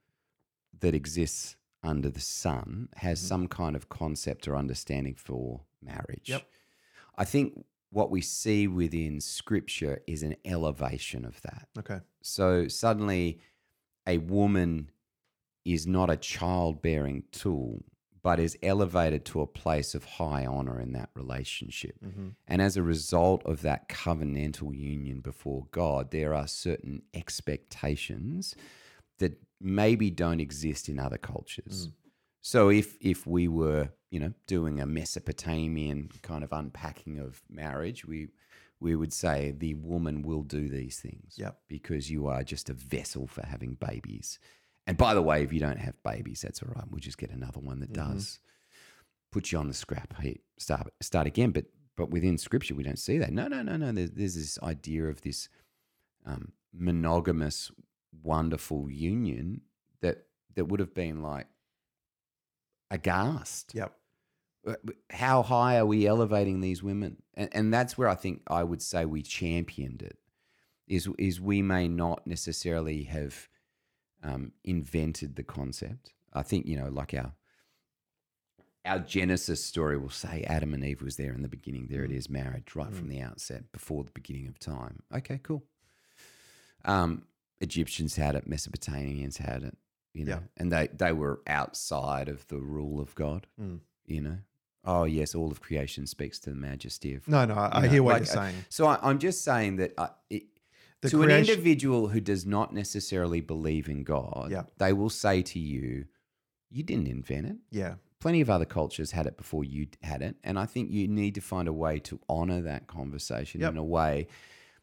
that 0.80 0.94
exists 0.94 1.56
under 1.82 2.08
the 2.10 2.20
sun 2.20 2.88
has 2.96 3.20
Mhm. 3.20 3.24
some 3.28 3.48
kind 3.48 3.76
of 3.76 3.88
concept 3.88 4.46
or 4.48 4.56
understanding 4.56 5.14
for 5.14 5.64
marriage. 5.82 6.28
Yep. 6.28 6.46
I 7.16 7.24
think 7.24 7.64
what 7.90 8.10
we 8.10 8.20
see 8.20 8.66
within 8.68 9.20
scripture 9.20 10.02
is 10.06 10.22
an 10.22 10.36
elevation 10.44 11.24
of 11.24 11.40
that. 11.42 11.68
Okay. 11.78 12.00
So 12.22 12.68
suddenly 12.68 13.40
a 14.06 14.18
woman 14.18 14.90
is 15.64 15.86
not 15.86 16.10
a 16.10 16.16
childbearing 16.16 17.24
tool, 17.32 17.84
but 18.22 18.38
is 18.38 18.56
elevated 18.62 19.24
to 19.24 19.40
a 19.40 19.46
place 19.46 19.94
of 19.94 20.04
high 20.04 20.44
honor 20.46 20.80
in 20.80 20.92
that 20.92 21.10
relationship. 21.14 21.96
hmm 22.02 22.28
And 22.46 22.60
as 22.62 22.76
a 22.76 22.82
result 22.82 23.44
of 23.46 23.62
that 23.62 23.88
covenantal 23.88 24.74
union 24.76 25.20
before 25.20 25.66
God, 25.70 26.10
there 26.10 26.34
are 26.34 26.46
certain 26.46 27.02
expectations 27.14 28.54
that 29.18 29.38
maybe 29.60 30.10
don't 30.10 30.40
exist 30.40 30.88
in 30.88 30.98
other 30.98 31.18
cultures. 31.18 31.88
Mm. 31.88 31.92
So 32.42 32.70
if 32.70 32.96
if 33.00 33.26
we 33.26 33.48
were, 33.48 33.90
you 34.10 34.18
know, 34.20 34.32
doing 34.46 34.80
a 34.80 34.86
Mesopotamian 34.86 36.10
kind 36.22 36.42
of 36.42 36.52
unpacking 36.52 37.18
of 37.18 37.42
marriage, 37.50 38.04
we 38.06 38.28
we 38.80 38.96
would 38.96 39.12
say 39.12 39.50
the 39.50 39.74
woman 39.74 40.22
will 40.22 40.42
do 40.42 40.68
these 40.70 40.98
things 41.00 41.34
Yep. 41.36 41.60
because 41.68 42.10
you 42.10 42.26
are 42.26 42.42
just 42.42 42.70
a 42.70 42.72
vessel 42.72 43.26
for 43.26 43.44
having 43.44 43.74
babies. 43.74 44.38
And 44.86 44.96
by 44.96 45.14
the 45.14 45.22
way, 45.22 45.42
if 45.42 45.52
you 45.52 45.60
don't 45.60 45.78
have 45.78 46.02
babies, 46.02 46.40
that's 46.42 46.62
all 46.62 46.72
right. 46.74 46.84
We'll 46.90 47.00
just 47.00 47.18
get 47.18 47.30
another 47.30 47.60
one 47.60 47.80
that 47.80 47.90
Mhm. 47.90 47.94
does. 47.94 48.40
Put 49.30 49.52
you 49.52 49.58
on 49.58 49.68
the 49.68 49.74
scrap 49.74 50.20
heap. 50.20 50.42
Start 50.58 50.92
start 51.00 51.26
again. 51.26 51.50
But 51.52 51.66
but 51.96 52.10
within 52.10 52.38
scripture, 52.38 52.74
we 52.74 52.82
don't 52.82 52.98
see 52.98 53.18
that. 53.18 53.32
No, 53.32 53.46
no, 53.46 53.62
no, 53.62 53.76
no. 53.76 53.92
There's, 53.92 54.10
there's 54.12 54.34
this 54.34 54.58
idea 54.62 55.04
of 55.06 55.20
this 55.20 55.48
um, 56.26 56.52
monogamous, 56.72 57.70
wonderful 58.22 58.90
union 58.90 59.60
that 60.00 60.26
that 60.56 60.64
would 60.66 60.80
have 60.80 60.94
been 60.94 61.22
like 61.22 61.46
aghast. 62.90 63.72
Yep. 63.74 63.94
But 64.64 64.80
How 65.10 65.42
high 65.42 65.78
are 65.78 65.86
we 65.86 66.06
elevating 66.06 66.60
these 66.60 66.82
women? 66.82 67.22
And, 67.34 67.48
and 67.52 67.72
that's 67.72 67.96
where 67.96 68.08
I 68.08 68.14
think 68.14 68.42
I 68.46 68.62
would 68.64 68.82
say 68.82 69.04
we 69.04 69.22
championed 69.22 70.02
it. 70.02 70.18
Is 70.86 71.08
is 71.18 71.40
we 71.40 71.62
may 71.62 71.86
not 71.86 72.26
necessarily 72.26 73.04
have 73.04 73.48
um, 74.22 74.52
invented 74.64 75.36
the 75.36 75.42
concept. 75.42 76.12
I 76.32 76.42
think 76.42 76.66
you 76.66 76.76
know, 76.76 76.88
like 76.88 77.14
our 77.14 77.32
our 78.86 78.98
Genesis 78.98 79.62
story 79.62 79.98
will 79.98 80.08
say 80.10 80.42
Adam 80.46 80.72
and 80.72 80.82
Eve 80.84 81.02
was 81.02 81.16
there 81.16 81.32
in 81.34 81.42
the 81.42 81.48
beginning. 81.48 81.88
There 81.88 82.02
it 82.04 82.10
Mm. 82.10 82.16
is, 82.16 82.30
marriage 82.30 82.74
right 82.74 82.90
Mm. 82.90 82.94
from 82.94 83.08
the 83.08 83.20
outset, 83.20 83.70
before 83.72 84.04
the 84.04 84.10
beginning 84.12 84.46
of 84.48 84.58
time. 84.58 85.02
Okay, 85.14 85.38
cool. 85.42 85.64
Um, 86.84 87.26
Egyptians 87.60 88.16
had 88.16 88.34
it, 88.34 88.48
Mesopotamians 88.48 89.36
had 89.36 89.62
it, 89.62 89.76
you 90.14 90.24
know, 90.24 90.36
Yeah. 90.40 90.46
and 90.56 90.72
they 90.72 90.86
they 90.88 91.12
were 91.12 91.42
outside 91.46 92.28
of 92.28 92.46
the 92.48 92.58
rule 92.58 93.00
of 93.00 93.14
God, 93.14 93.46
Mm. 93.60 93.80
you 94.06 94.20
know. 94.22 94.38
Oh 94.82 95.04
yes, 95.04 95.34
all 95.34 95.50
of 95.50 95.60
creation 95.60 96.06
speaks 96.06 96.38
to 96.40 96.50
the 96.50 96.56
majesty 96.56 97.12
of. 97.14 97.28
No, 97.28 97.44
no, 97.44 97.54
I, 97.54 97.82
I 97.82 97.88
hear 97.88 98.02
what 98.02 98.12
like, 98.20 98.28
you're 98.28 98.38
uh, 98.38 98.50
saying. 98.50 98.64
So 98.70 98.86
I, 98.86 98.98
I'm 99.02 99.18
just 99.18 99.44
saying 99.44 99.76
that 99.76 99.92
uh, 99.98 100.08
it, 100.30 100.44
The 101.02 101.10
to 101.10 101.22
an 101.22 101.30
individual 101.30 102.08
who 102.08 102.20
does 102.20 102.44
not 102.44 102.74
necessarily 102.74 103.40
believe 103.40 103.88
in 103.88 104.04
God, 104.04 104.48
Yeah. 104.50 104.64
they 104.78 104.92
will 104.92 105.08
say 105.10 105.40
to 105.42 105.58
you, 105.58 106.06
"You 106.70 106.82
didn't 106.82 107.08
invent 107.08 107.46
it. 107.46 107.56
Yeah. 107.70 107.94
Plenty 108.20 108.42
of 108.42 108.50
other 108.50 108.66
cultures 108.66 109.12
had 109.12 109.26
it 109.26 109.36
before 109.38 109.64
you 109.64 109.86
had 110.02 110.20
it." 110.20 110.36
And 110.44 110.58
I 110.58 110.66
think 110.66 110.90
you 110.90 111.08
need 111.08 111.34
to 111.36 111.40
find 111.40 111.68
a 111.68 111.72
way 111.72 111.98
to 112.00 112.20
honor 112.28 112.60
that 112.62 112.86
conversation 112.86 113.62
Yep. 113.62 113.72
in 113.72 113.78
a 113.78 113.84
way. 113.84 114.26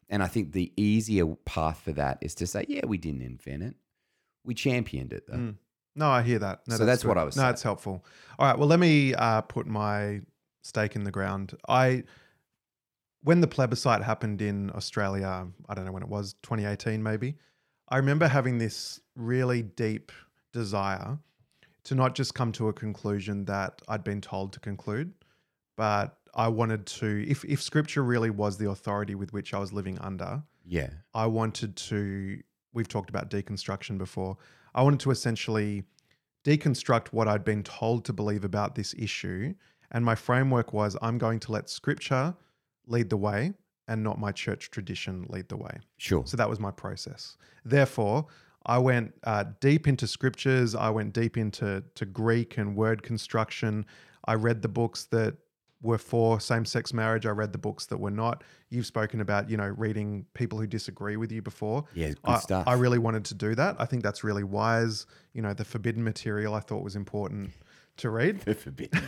And 0.10 0.24
I 0.24 0.28
think 0.28 0.54
the 0.54 0.72
easier 0.76 1.28
path 1.46 1.82
for 1.82 1.92
that 1.94 2.18
is 2.22 2.34
to 2.36 2.48
say, 2.48 2.66
"Yeah, 2.68 2.86
we 2.88 2.98
didn't 2.98 3.22
invent 3.22 3.62
it. 3.62 3.76
We 4.44 4.54
championed 4.56 5.14
it, 5.14 5.28
though." 5.28 5.38
Mm. 5.38 5.56
No, 5.96 6.10
I 6.10 6.22
hear 6.24 6.40
that. 6.40 6.68
No, 6.68 6.78
So 6.78 6.86
that's 6.86 7.04
what. 7.06 7.18
I 7.18 7.24
was 7.24 7.36
No, 7.36 7.42
saying. 7.42 7.54
it's 7.54 7.64
helpful. 7.64 8.06
All 8.40 8.48
right. 8.48 8.58
Well, 8.58 8.68
let 8.68 8.80
me 8.80 9.14
uh, 9.14 9.42
put 9.42 9.68
my 9.68 10.22
stake 10.64 10.96
in 10.96 11.04
the 11.04 11.12
ground. 11.12 11.56
I, 11.68 12.04
when 13.24 13.42
the 13.42 13.48
plebiscite 13.48 14.04
happened 14.04 14.42
in 14.42 14.72
Australia, 14.72 15.48
I 15.68 15.74
don't 15.74 15.86
know 15.86 15.92
when 15.92 16.04
it 16.04 16.10
was, 16.10 16.34
2018 16.44 17.02
maybe. 17.02 17.36
I 17.90 17.98
remember 17.98 18.28
having 18.28 18.58
this 18.58 19.00
really 19.16 19.62
deep 19.62 20.12
desire 20.52 21.18
to 21.86 21.96
not 21.96 22.16
just 22.16 22.34
come 22.34 22.52
to 22.54 22.68
a 22.68 22.74
conclusion 22.74 23.46
that 23.46 23.82
I'd 23.88 24.04
been 24.04 24.22
told 24.22 24.54
to 24.54 24.60
conclude, 24.60 25.14
but 25.78 26.18
I 26.36 26.50
wanted 26.50 26.86
to, 26.86 27.26
if, 27.28 27.46
if 27.46 27.62
scripture 27.62 28.04
really 28.04 28.30
was 28.30 28.58
the 28.58 28.70
authority 28.70 29.16
with 29.16 29.32
which 29.34 29.54
I 29.54 29.60
was 29.60 29.72
living 29.72 29.98
under, 30.00 30.44
Yeah. 30.66 30.90
I 31.14 31.28
wanted 31.28 31.76
to, 31.78 32.42
we've 32.74 32.90
talked 32.90 33.10
about 33.10 33.30
deconstruction 33.30 33.98
before. 33.98 34.38
I 34.76 34.84
wanted 34.84 35.00
to 35.02 35.12
essentially 35.12 35.84
deconstruct 36.44 37.08
what 37.08 37.28
I'd 37.28 37.46
been 37.46 37.64
told 37.64 38.06
to 38.06 38.14
believe 38.14 38.44
about 38.44 38.76
this 38.76 38.94
issue. 38.98 39.54
And 39.92 40.04
my 40.04 40.16
framework 40.16 40.74
was 40.74 40.98
I'm 41.02 41.18
going 41.18 41.40
to 41.42 41.52
let 41.54 41.70
scripture 41.70 42.36
lead 42.88 43.10
the 43.10 43.18
way 43.18 43.54
and 43.88 44.04
not 44.04 44.20
my 44.20 44.32
church 44.32 44.70
tradition 44.72 45.26
lead 45.30 45.48
the 45.50 45.58
way. 45.58 45.80
Sure. 45.98 46.24
So 46.26 46.38
that 46.38 46.50
was 46.50 46.60
my 46.60 46.72
process. 46.72 47.38
Therefore, 47.64 48.28
I 48.66 48.80
went 48.80 49.14
uh, 49.24 49.46
deep 49.62 49.88
into 49.88 50.08
scriptures. 50.08 50.76
I 50.76 50.90
went 50.90 51.14
deep 51.14 51.38
into 51.38 51.84
to 51.96 52.06
Greek 52.06 52.58
and 52.58 52.76
word 52.76 53.02
construction. 53.02 53.86
I 54.26 54.34
read 54.34 54.62
the 54.62 54.68
books 54.68 55.06
that 55.12 55.36
were 55.82 55.98
for 55.98 56.40
same-sex 56.40 56.92
marriage. 56.92 57.26
I 57.26 57.30
read 57.30 57.52
the 57.52 57.60
books 57.60 57.86
that 57.86 57.98
were 57.98 58.12
not. 58.12 58.44
You've 58.70 58.88
spoken 58.88 59.22
about, 59.22 59.50
you 59.50 59.58
know, 59.58 59.74
reading 59.78 60.26
people 60.34 60.60
who 60.60 60.68
disagree 60.68 61.18
with 61.18 61.32
you 61.32 61.42
before. 61.42 61.86
Yeah, 61.94 62.08
good 62.08 62.18
I, 62.26 62.40
stuff. 62.40 62.68
I 62.68 62.74
really 62.74 62.98
wanted 62.98 63.24
to 63.26 63.36
do 63.36 63.56
that. 63.56 63.76
I 63.80 63.86
think 63.86 64.04
that's 64.04 64.24
really 64.24 64.44
wise. 64.44 65.06
You 65.34 65.44
know, 65.44 65.54
the 65.54 65.64
forbidden 65.64 66.04
material 66.04 66.56
I 66.56 66.60
thought 66.60 66.84
was 66.84 66.96
important 66.96 67.52
to 67.98 68.10
read. 68.10 68.42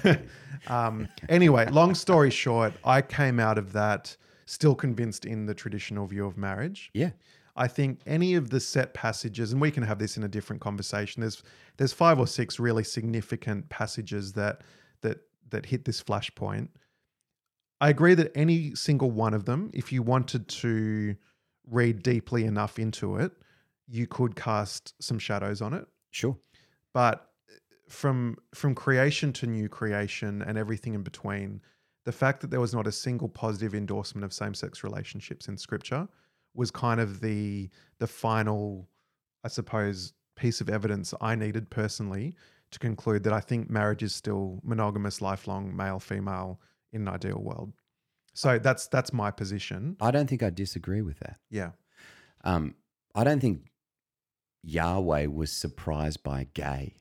Um, 0.68 1.08
anyway, 1.30 1.70
long 1.70 1.96
story 1.96 2.30
short, 2.30 2.74
I 2.84 3.02
came 3.02 3.40
out 3.40 3.58
of 3.58 3.72
that 3.72 4.18
still 4.46 4.76
convinced 4.76 5.24
in 5.24 5.46
the 5.46 5.54
traditional 5.54 6.06
view 6.06 6.26
of 6.26 6.38
marriage. 6.38 6.92
yeah. 6.94 7.12
I 7.56 7.68
think 7.68 8.00
any 8.06 8.36
of 8.36 8.50
the 8.50 8.60
set 8.60 8.94
passages, 8.94 9.52
and 9.52 9.62
we 9.62 9.70
can 9.70 9.84
have 9.84 10.00
this 10.00 10.16
in 10.16 10.24
a 10.24 10.30
different 10.30 10.62
conversation. 10.62 11.20
There's 11.20 11.44
there's 11.78 11.92
five 11.92 12.18
or 12.18 12.26
six 12.26 12.58
really 12.58 12.86
significant 12.86 13.68
passages 13.68 14.32
that 14.34 14.62
that 15.02 15.20
that 15.50 15.66
hit 15.66 15.84
this 15.84 16.02
flashpoint. 16.02 16.70
I 17.82 17.90
agree 17.90 18.14
that 18.14 18.32
any 18.36 18.76
single 18.76 19.12
one 19.12 19.34
of 19.34 19.44
them, 19.46 19.72
if 19.74 19.92
you 19.92 20.02
wanted 20.02 20.48
to 20.48 21.16
read 21.70 22.02
deeply 22.02 22.46
enough 22.46 22.80
into 22.80 23.18
it, 23.18 23.32
you 23.88 24.08
could 24.08 24.36
cast 24.36 24.94
some 25.02 25.20
shadows 25.20 25.62
on 25.62 25.74
it. 25.74 25.86
Sure. 26.12 26.38
But 26.94 27.29
from 27.90 28.38
from 28.54 28.76
creation 28.76 29.34
to 29.34 29.48
new 29.48 29.68
creation 29.68 30.42
and 30.42 30.58
everything 30.58 30.94
in 30.94 31.04
between, 31.04 31.62
the 32.06 32.12
fact 32.12 32.42
that 32.42 32.50
there 32.50 32.60
was 32.60 32.74
not 32.74 32.88
a 32.88 32.92
single 32.92 33.28
positive 33.28 33.76
endorsement 33.76 34.24
of 34.24 34.32
same-sex 34.32 34.84
relationships 34.84 35.48
in 35.48 35.58
scripture 35.58 36.08
was 36.54 36.72
kind 36.72 37.00
of 37.00 37.20
the 37.20 37.70
the 38.00 38.08
final, 38.08 38.88
I 39.44 39.48
suppose, 39.48 40.14
piece 40.36 40.62
of 40.62 40.70
evidence 40.70 41.14
I 41.20 41.36
needed 41.36 41.70
personally 41.70 42.36
to 42.72 42.80
conclude 42.80 43.24
that 43.24 43.34
I 43.34 43.40
think 43.40 43.70
marriage 43.70 44.04
is 44.04 44.14
still 44.14 44.60
monogamous, 44.64 45.22
lifelong, 45.22 45.76
male, 45.76 46.00
female 46.00 46.62
in 46.94 47.02
an 47.02 47.08
ideal 47.08 47.42
world. 47.42 47.74
So 48.34 48.60
that's 48.60 48.88
that's 48.88 49.12
my 49.12 49.32
position. 49.32 49.98
I 50.00 50.12
don't 50.12 50.30
think 50.30 50.44
I 50.44 50.52
disagree 50.52 51.02
with 51.02 51.20
that. 51.20 51.38
Yeah. 51.50 51.72
Um, 52.44 52.76
I 53.16 53.24
don't 53.24 53.40
think 53.40 53.72
Yahweh 54.64 55.26
was 55.26 55.52
surprised 55.52 56.24
by 56.24 56.48
gay. 56.54 56.96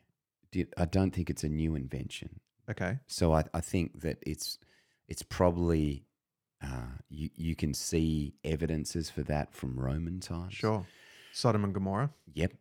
I 0.76 0.84
don't 0.84 1.10
think 1.14 1.30
it's 1.30 1.44
a 1.44 1.48
new 1.48 1.74
invention. 1.74 2.40
Okay. 2.70 2.98
So 3.06 3.32
I, 3.32 3.44
I 3.54 3.60
think 3.60 4.00
that 4.02 4.18
it's 4.22 4.58
it's 5.08 5.22
probably 5.22 6.04
uh, 6.62 6.96
you 7.08 7.30
you 7.34 7.54
can 7.56 7.72
see 7.74 8.34
evidences 8.44 9.10
for 9.10 9.22
that 9.24 9.54
from 9.54 9.78
Roman 9.78 10.20
times. 10.20 10.54
Sure. 10.54 10.86
Sodom 11.32 11.64
and 11.64 11.72
Gomorrah. 11.74 12.10
Yep. 12.34 12.52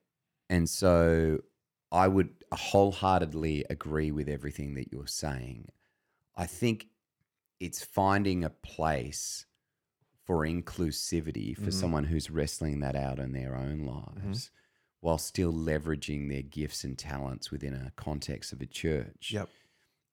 And 0.49 0.69
so 0.69 1.39
I 1.91 2.07
would 2.07 2.29
wholeheartedly 2.53 3.65
agree 3.69 4.11
with 4.11 4.29
everything 4.29 4.75
that 4.75 4.91
you're 4.91 5.07
saying. 5.07 5.69
I 6.35 6.45
think 6.45 6.87
it's 7.59 7.83
finding 7.83 8.43
a 8.43 8.49
place 8.49 9.45
for 10.25 10.45
inclusivity 10.45 11.55
for 11.55 11.69
Mhm. 11.71 11.73
someone 11.73 12.03
who's 12.03 12.29
wrestling 12.29 12.81
that 12.81 12.95
out 12.95 13.17
in 13.19 13.31
their 13.31 13.55
own 13.55 13.79
lives 13.79 14.51
while 15.07 15.17
still 15.17 15.53
leveraging 15.53 16.27
their 16.27 16.41
gifts 16.41 16.83
and 16.83 16.97
talents 16.97 17.49
within 17.49 17.73
a 17.73 17.93
context 17.95 18.51
of 18.51 18.59
a 18.59 18.65
church 18.65 19.31
Yep. 19.31 19.47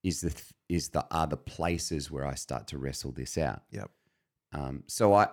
is 0.05 0.21
the 0.21 0.31
th- 0.31 0.53
is 0.69 0.91
the 0.91 1.05
other 1.11 1.35
places 1.35 2.13
where 2.13 2.25
I 2.25 2.37
start 2.37 2.69
to 2.69 2.79
wrestle 2.79 3.11
this 3.11 3.37
out. 3.37 3.65
Yep. 3.73 3.91
Um, 4.53 4.85
so 4.87 5.13
I, 5.13 5.27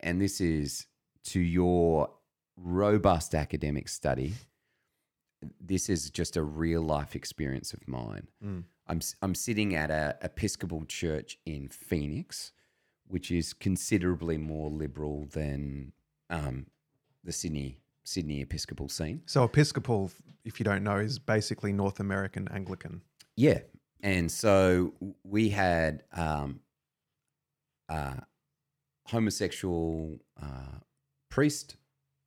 and 0.00 0.22
this 0.22 0.40
is 0.40 0.86
to 1.24 1.38
your 1.38 2.08
robust 2.56 3.34
academic 3.34 3.90
study. 3.90 4.32
This 5.60 5.90
is 5.90 6.08
just 6.08 6.38
a 6.38 6.42
real 6.42 6.80
life 6.80 7.14
experience 7.14 7.74
of 7.74 7.86
mine. 7.86 8.28
Mm. 8.42 8.64
I'm 8.86 9.00
I'm 9.20 9.34
sitting 9.34 9.74
at 9.74 9.90
a 9.90 10.16
Episcopal 10.22 10.86
church 10.86 11.36
in 11.44 11.68
Phoenix, 11.68 12.52
which 13.06 13.30
is 13.30 13.52
considerably 13.52 14.38
more 14.38 14.70
liberal 14.70 15.26
than 15.26 15.92
um, 16.30 16.68
the 17.22 17.32
Sydney 17.32 17.82
Sydney 18.08 18.40
Episcopal 18.40 18.88
scene. 18.88 19.20
So 19.26 19.44
Episcopal, 19.44 20.10
if 20.42 20.58
you 20.58 20.64
don't 20.64 20.82
know, 20.82 20.96
is 20.96 21.18
basically 21.18 21.74
North 21.74 22.00
American 22.00 22.48
Anglican. 22.48 23.02
Yeah. 23.36 23.60
And 24.02 24.32
so 24.32 24.94
we 25.24 25.50
had 25.50 26.04
um, 26.14 26.60
a 27.90 28.22
homosexual 29.06 30.18
uh, 30.42 30.78
priest 31.28 31.76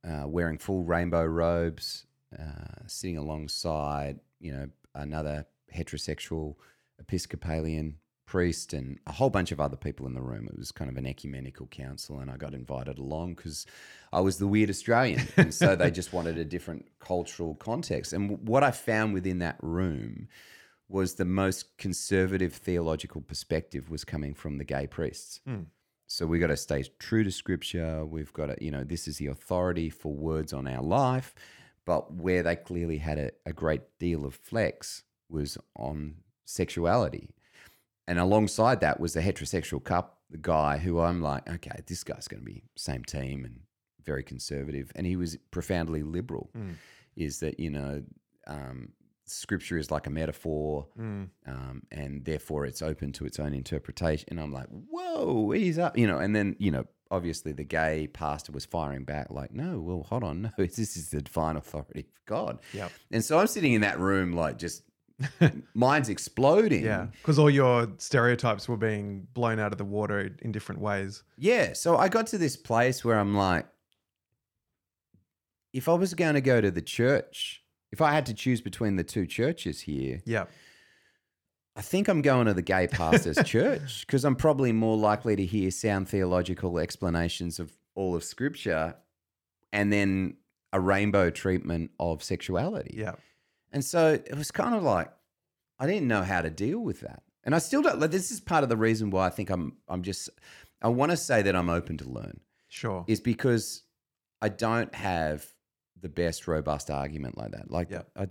uh, 0.08 0.28
wearing 0.28 0.58
full 0.58 0.84
rainbow 0.84 1.24
robes, 1.24 2.06
uh, 2.38 2.86
sitting 2.86 3.16
alongside, 3.16 4.20
you 4.38 4.52
know, 4.52 4.68
another 4.94 5.46
heterosexual 5.74 6.54
Episcopalian 7.00 7.96
priest 8.32 8.72
and 8.72 8.98
a 9.06 9.12
whole 9.12 9.28
bunch 9.28 9.52
of 9.52 9.60
other 9.60 9.76
people 9.76 10.06
in 10.06 10.14
the 10.14 10.22
room. 10.22 10.48
It 10.50 10.58
was 10.58 10.72
kind 10.72 10.90
of 10.90 10.96
an 10.96 11.06
ecumenical 11.06 11.66
council, 11.66 12.18
and 12.18 12.30
I 12.30 12.38
got 12.38 12.54
invited 12.54 12.98
along 12.98 13.34
because 13.34 13.66
I 14.10 14.20
was 14.20 14.38
the 14.38 14.46
weird 14.46 14.70
Australian. 14.70 15.28
and 15.36 15.52
so 15.52 15.76
they 15.76 15.90
just 15.90 16.12
wanted 16.16 16.38
a 16.38 16.44
different 16.46 16.86
cultural 16.98 17.54
context. 17.56 18.14
And 18.14 18.48
what 18.48 18.62
I 18.64 18.70
found 18.70 19.12
within 19.12 19.40
that 19.40 19.58
room 19.60 20.28
was 20.88 21.16
the 21.16 21.26
most 21.26 21.76
conservative 21.76 22.54
theological 22.54 23.20
perspective 23.20 23.90
was 23.90 24.02
coming 24.02 24.32
from 24.32 24.56
the 24.56 24.64
gay 24.64 24.86
priests. 24.86 25.40
Hmm. 25.44 25.64
So 26.06 26.26
we 26.26 26.38
got 26.38 26.46
to 26.46 26.56
stay 26.56 26.84
true 26.98 27.24
to 27.24 27.30
scripture. 27.30 28.06
We've 28.06 28.32
got 28.32 28.46
to, 28.46 28.56
you 28.64 28.70
know, 28.70 28.82
this 28.82 29.06
is 29.06 29.18
the 29.18 29.26
authority 29.26 29.90
for 29.90 30.10
words 30.10 30.54
on 30.54 30.66
our 30.66 30.82
life. 30.82 31.34
But 31.84 32.14
where 32.14 32.42
they 32.42 32.56
clearly 32.56 32.96
had 32.96 33.18
a, 33.18 33.30
a 33.44 33.52
great 33.52 33.82
deal 33.98 34.24
of 34.24 34.34
flex 34.34 35.02
was 35.28 35.58
on 35.76 36.14
sexuality. 36.46 37.34
And 38.08 38.18
alongside 38.18 38.80
that 38.80 38.98
was 39.00 39.14
the 39.14 39.20
heterosexual 39.20 39.82
cup, 39.82 40.18
the 40.30 40.38
guy 40.38 40.78
who 40.78 41.00
I'm 41.00 41.20
like, 41.22 41.48
okay, 41.48 41.80
this 41.86 42.02
guy's 42.04 42.26
going 42.28 42.40
to 42.40 42.44
be 42.44 42.62
same 42.76 43.04
team 43.04 43.44
and 43.44 43.60
very 44.04 44.22
conservative. 44.24 44.90
And 44.96 45.06
he 45.06 45.16
was 45.16 45.36
profoundly 45.50 46.02
liberal, 46.02 46.50
Mm. 46.56 46.74
is 47.16 47.38
that, 47.40 47.60
you 47.60 47.70
know, 47.70 48.02
um, 48.46 48.92
scripture 49.26 49.78
is 49.78 49.90
like 49.90 50.06
a 50.06 50.10
metaphor 50.10 50.88
Mm. 50.98 51.28
um, 51.46 51.82
and 51.92 52.24
therefore 52.24 52.66
it's 52.66 52.82
open 52.82 53.12
to 53.12 53.24
its 53.24 53.38
own 53.38 53.54
interpretation. 53.54 54.26
And 54.30 54.40
I'm 54.40 54.52
like, 54.52 54.66
whoa, 54.68 55.50
he's 55.52 55.78
up, 55.78 55.96
you 55.96 56.06
know. 56.08 56.18
And 56.18 56.34
then, 56.34 56.56
you 56.58 56.70
know, 56.72 56.84
obviously 57.10 57.52
the 57.52 57.64
gay 57.64 58.08
pastor 58.08 58.50
was 58.52 58.64
firing 58.64 59.04
back, 59.04 59.28
like, 59.30 59.52
no, 59.52 59.78
well, 59.80 60.02
hold 60.02 60.24
on, 60.24 60.42
no, 60.42 60.50
this 60.58 60.78
is 60.96 61.10
the 61.10 61.22
divine 61.22 61.56
authority 61.56 62.00
of 62.00 62.24
God. 62.26 62.58
Yep. 62.72 62.90
And 63.12 63.24
so 63.24 63.38
I'm 63.38 63.46
sitting 63.46 63.74
in 63.74 63.82
that 63.82 64.00
room, 64.00 64.32
like, 64.32 64.58
just 64.58 64.82
mind's 65.74 66.08
exploding. 66.08 66.84
Yeah, 66.84 67.06
because 67.12 67.38
all 67.38 67.50
your 67.50 67.88
stereotypes 67.98 68.68
were 68.68 68.76
being 68.76 69.26
blown 69.34 69.58
out 69.58 69.72
of 69.72 69.78
the 69.78 69.84
water 69.84 70.30
in 70.40 70.52
different 70.52 70.80
ways. 70.80 71.22
Yeah. 71.36 71.72
So 71.74 71.96
I 71.96 72.08
got 72.08 72.26
to 72.28 72.38
this 72.38 72.56
place 72.56 73.04
where 73.04 73.18
I'm 73.18 73.34
like, 73.36 73.66
if 75.72 75.88
I 75.88 75.94
was 75.94 76.14
going 76.14 76.34
to 76.34 76.40
go 76.40 76.60
to 76.60 76.70
the 76.70 76.82
church, 76.82 77.62
if 77.90 78.00
I 78.00 78.12
had 78.12 78.26
to 78.26 78.34
choose 78.34 78.60
between 78.60 78.96
the 78.96 79.04
two 79.04 79.26
churches 79.26 79.80
here, 79.82 80.20
Yeah, 80.24 80.44
I 81.76 81.80
think 81.82 82.08
I'm 82.08 82.20
going 82.22 82.46
to 82.46 82.54
the 82.54 82.62
gay 82.62 82.86
pastor's 82.86 83.38
church 83.44 84.06
because 84.06 84.24
I'm 84.24 84.36
probably 84.36 84.72
more 84.72 84.96
likely 84.96 85.36
to 85.36 85.44
hear 85.46 85.70
sound 85.70 86.08
theological 86.08 86.78
explanations 86.78 87.58
of 87.58 87.72
all 87.94 88.14
of 88.14 88.24
scripture 88.24 88.96
and 89.72 89.92
then 89.92 90.36
a 90.72 90.80
rainbow 90.80 91.30
treatment 91.30 91.90
of 91.98 92.22
sexuality. 92.22 92.94
yeah, 92.98 93.14
And 93.72 93.84
so 93.84 94.12
it 94.12 94.36
was 94.36 94.50
kind 94.50 94.74
of 94.74 94.82
like 94.82 95.10
I 95.78 95.86
didn't 95.86 96.08
know 96.08 96.22
how 96.22 96.42
to 96.42 96.50
deal 96.50 96.78
with 96.78 97.00
that. 97.00 97.22
And 97.44 97.54
I 97.54 97.58
still 97.58 97.82
don't 97.82 97.98
like 97.98 98.10
this 98.10 98.30
is 98.30 98.40
part 98.40 98.62
of 98.62 98.68
the 98.68 98.76
reason 98.76 99.10
why 99.10 99.26
I 99.26 99.30
think 99.30 99.50
I'm 99.50 99.76
I'm 99.88 100.02
just 100.02 100.28
I 100.80 100.88
want 100.88 101.10
to 101.10 101.16
say 101.16 101.42
that 101.42 101.56
I'm 101.56 101.70
open 101.70 101.96
to 101.98 102.08
learn 102.08 102.40
sure. 102.68 103.04
is 103.08 103.20
because 103.20 103.82
I 104.40 104.48
don't 104.48 104.94
have 104.94 105.44
the 106.00 106.08
best 106.08 106.46
robust 106.48 106.90
argument 106.90 107.38
like 107.38 107.52
that. 107.52 107.70
Like 107.70 107.90
Yeah. 107.90 108.02
I, 108.16 108.28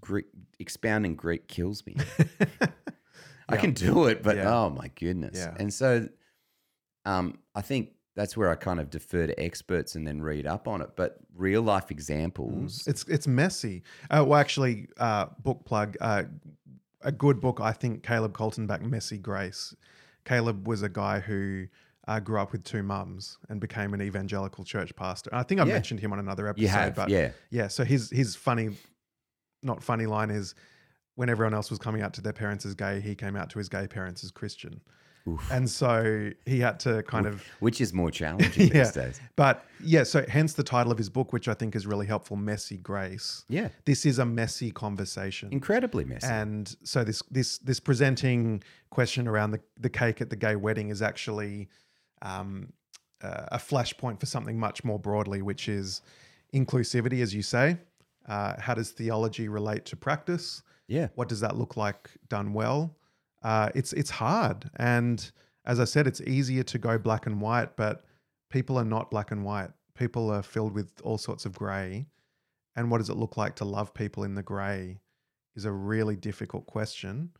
Greek, 0.00 0.26
expounding 0.58 1.14
Greek 1.16 1.48
kills 1.48 1.84
me. 1.86 1.96
I 3.48 3.54
Yeah. 3.54 3.60
can 3.60 3.72
do 3.72 4.06
it, 4.06 4.22
but 4.22 4.36
Yeah. 4.36 4.54
oh 4.54 4.70
my 4.70 4.88
goodness. 4.94 5.36
Yeah. 5.38 5.54
And 5.58 5.72
so 5.72 6.08
um, 7.04 7.38
I 7.54 7.62
think 7.62 7.90
that's 8.16 8.36
where 8.36 8.50
I 8.50 8.54
kind 8.56 8.80
of 8.80 8.90
defer 8.90 9.26
to 9.28 9.40
experts 9.40 9.94
and 9.94 10.06
then 10.06 10.20
read 10.20 10.46
up 10.46 10.66
on 10.68 10.82
it. 10.82 10.90
But 10.96 11.18
real 11.34 11.62
life 11.62 11.90
examples, 11.90 12.86
It's 12.86 13.04
it's 13.04 13.26
messy. 13.26 13.82
Uh, 14.10 14.24
well, 14.26 14.38
actually, 14.38 14.88
uh, 14.98 15.26
book 15.42 15.64
plug. 15.64 15.96
Uh, 16.00 16.24
a 17.02 17.12
good 17.12 17.40
book, 17.40 17.60
I 17.62 17.72
think. 17.72 18.02
Caleb 18.02 18.34
Kaltenbach, 18.36 18.82
Messy 18.82 19.16
Grace. 19.16 19.74
Caleb 20.26 20.68
was 20.68 20.82
a 20.82 20.88
guy 20.88 21.20
who 21.20 21.66
uh, 22.06 22.20
grew 22.20 22.38
up 22.38 22.52
with 22.52 22.62
two 22.64 22.82
mums 22.82 23.38
and 23.48 23.58
became 23.60 23.94
an 23.94 24.02
evangelical 24.02 24.64
church 24.64 24.94
pastor. 24.96 25.30
I 25.32 25.42
think 25.44 25.60
I 25.60 25.64
Yeah. 25.66 25.72
mentioned 25.74 26.00
him 26.00 26.12
on 26.12 26.18
another 26.18 26.46
episode. 26.48 26.62
you 26.62 26.68
have, 26.68 26.94
but 26.94 27.08
yeah, 27.08 27.30
yeah. 27.50 27.68
So 27.68 27.84
his 27.84 28.10
his 28.10 28.36
funny, 28.36 28.76
not 29.62 29.82
funny 29.82 30.06
line 30.06 30.30
is 30.30 30.54
when 31.14 31.28
everyone 31.30 31.54
else 31.54 31.70
was 31.70 31.78
coming 31.78 32.02
out 32.02 32.12
to 32.14 32.20
their 32.20 32.32
parents 32.32 32.66
as 32.66 32.74
gay, 32.74 33.00
he 33.00 33.14
came 33.14 33.36
out 33.36 33.48
to 33.50 33.58
his 33.58 33.68
gay 33.68 33.86
parents 33.86 34.22
as 34.24 34.30
Christian. 34.30 34.80
Oof. 35.28 35.50
And 35.50 35.68
so 35.68 36.30
he 36.46 36.60
had 36.60 36.80
to 36.80 37.02
kind 37.04 37.26
of 37.26 37.44
which 37.60 37.80
is 37.80 37.92
more 37.92 38.10
challenging 38.10 38.68
Yeah. 38.74 38.84
these 38.84 38.92
days. 38.92 39.20
but 39.36 39.64
yeah, 39.82 40.02
so 40.02 40.24
hence 40.28 40.54
the 40.54 40.62
title 40.62 40.90
of 40.92 40.98
his 40.98 41.08
book, 41.10 41.32
which 41.32 41.46
I 41.48 41.54
think 41.54 41.76
is 41.76 41.86
really 41.86 42.06
helpful, 42.06 42.36
Messy 42.36 42.78
Grace. 42.78 43.44
Yeah, 43.48 43.68
This 43.84 44.06
is 44.06 44.18
a 44.18 44.24
messy 44.24 44.70
conversation. 44.70 45.52
incredibly 45.52 46.04
messy. 46.04 46.26
And 46.26 46.74
so 46.84 47.04
this 47.04 47.22
this 47.30 47.58
this 47.58 47.80
presenting 47.80 48.62
question 48.90 49.28
around 49.28 49.50
the, 49.52 49.60
the 49.78 49.90
cake 49.90 50.20
at 50.20 50.30
the 50.30 50.36
gay 50.36 50.56
wedding 50.56 50.88
is 50.90 51.02
actually 51.02 51.68
um, 52.22 52.72
uh, 53.22 53.44
a 53.52 53.58
flashpoint 53.58 54.18
for 54.20 54.26
something 54.26 54.58
much 54.58 54.84
more 54.84 54.98
broadly, 54.98 55.42
which 55.42 55.68
is 55.68 56.02
inclusivity, 56.54 57.22
as 57.22 57.34
you 57.34 57.42
say. 57.42 57.76
Uh, 58.28 58.60
how 58.60 58.74
does 58.74 58.90
theology 58.90 59.48
relate 59.48 59.84
to 59.86 59.96
practice? 59.96 60.62
yeah, 60.88 61.08
What 61.14 61.28
does 61.28 61.40
that 61.40 61.56
look 61.56 61.76
like 61.76 62.10
done 62.28 62.52
well? 62.52 62.94
Uh, 63.42 63.70
it's 63.74 63.92
it's 63.94 64.10
hard, 64.10 64.70
and 64.76 65.30
as 65.64 65.80
I 65.80 65.84
said, 65.84 66.06
it's 66.06 66.20
easier 66.22 66.62
to 66.64 66.78
go 66.78 66.98
black 66.98 67.26
and 67.26 67.40
white, 67.40 67.76
but 67.76 68.04
people 68.50 68.78
are 68.78 68.84
not 68.84 69.10
black 69.10 69.30
and 69.30 69.44
white. 69.44 69.70
People 69.94 70.30
are 70.30 70.42
filled 70.42 70.72
with 70.74 70.92
all 71.02 71.18
sorts 71.18 71.44
of 71.46 71.52
grey, 71.54 72.06
and 72.76 72.90
what 72.90 72.98
does 72.98 73.10
it 73.10 73.16
look 73.16 73.36
like 73.36 73.56
to 73.56 73.64
love 73.64 73.92
people 73.94 74.24
in 74.24 74.34
the 74.34 74.42
grey 74.42 75.00
is 75.56 75.64
a 75.64 75.72
really 75.72 76.16
difficult 76.16 76.66
question. 76.66 77.30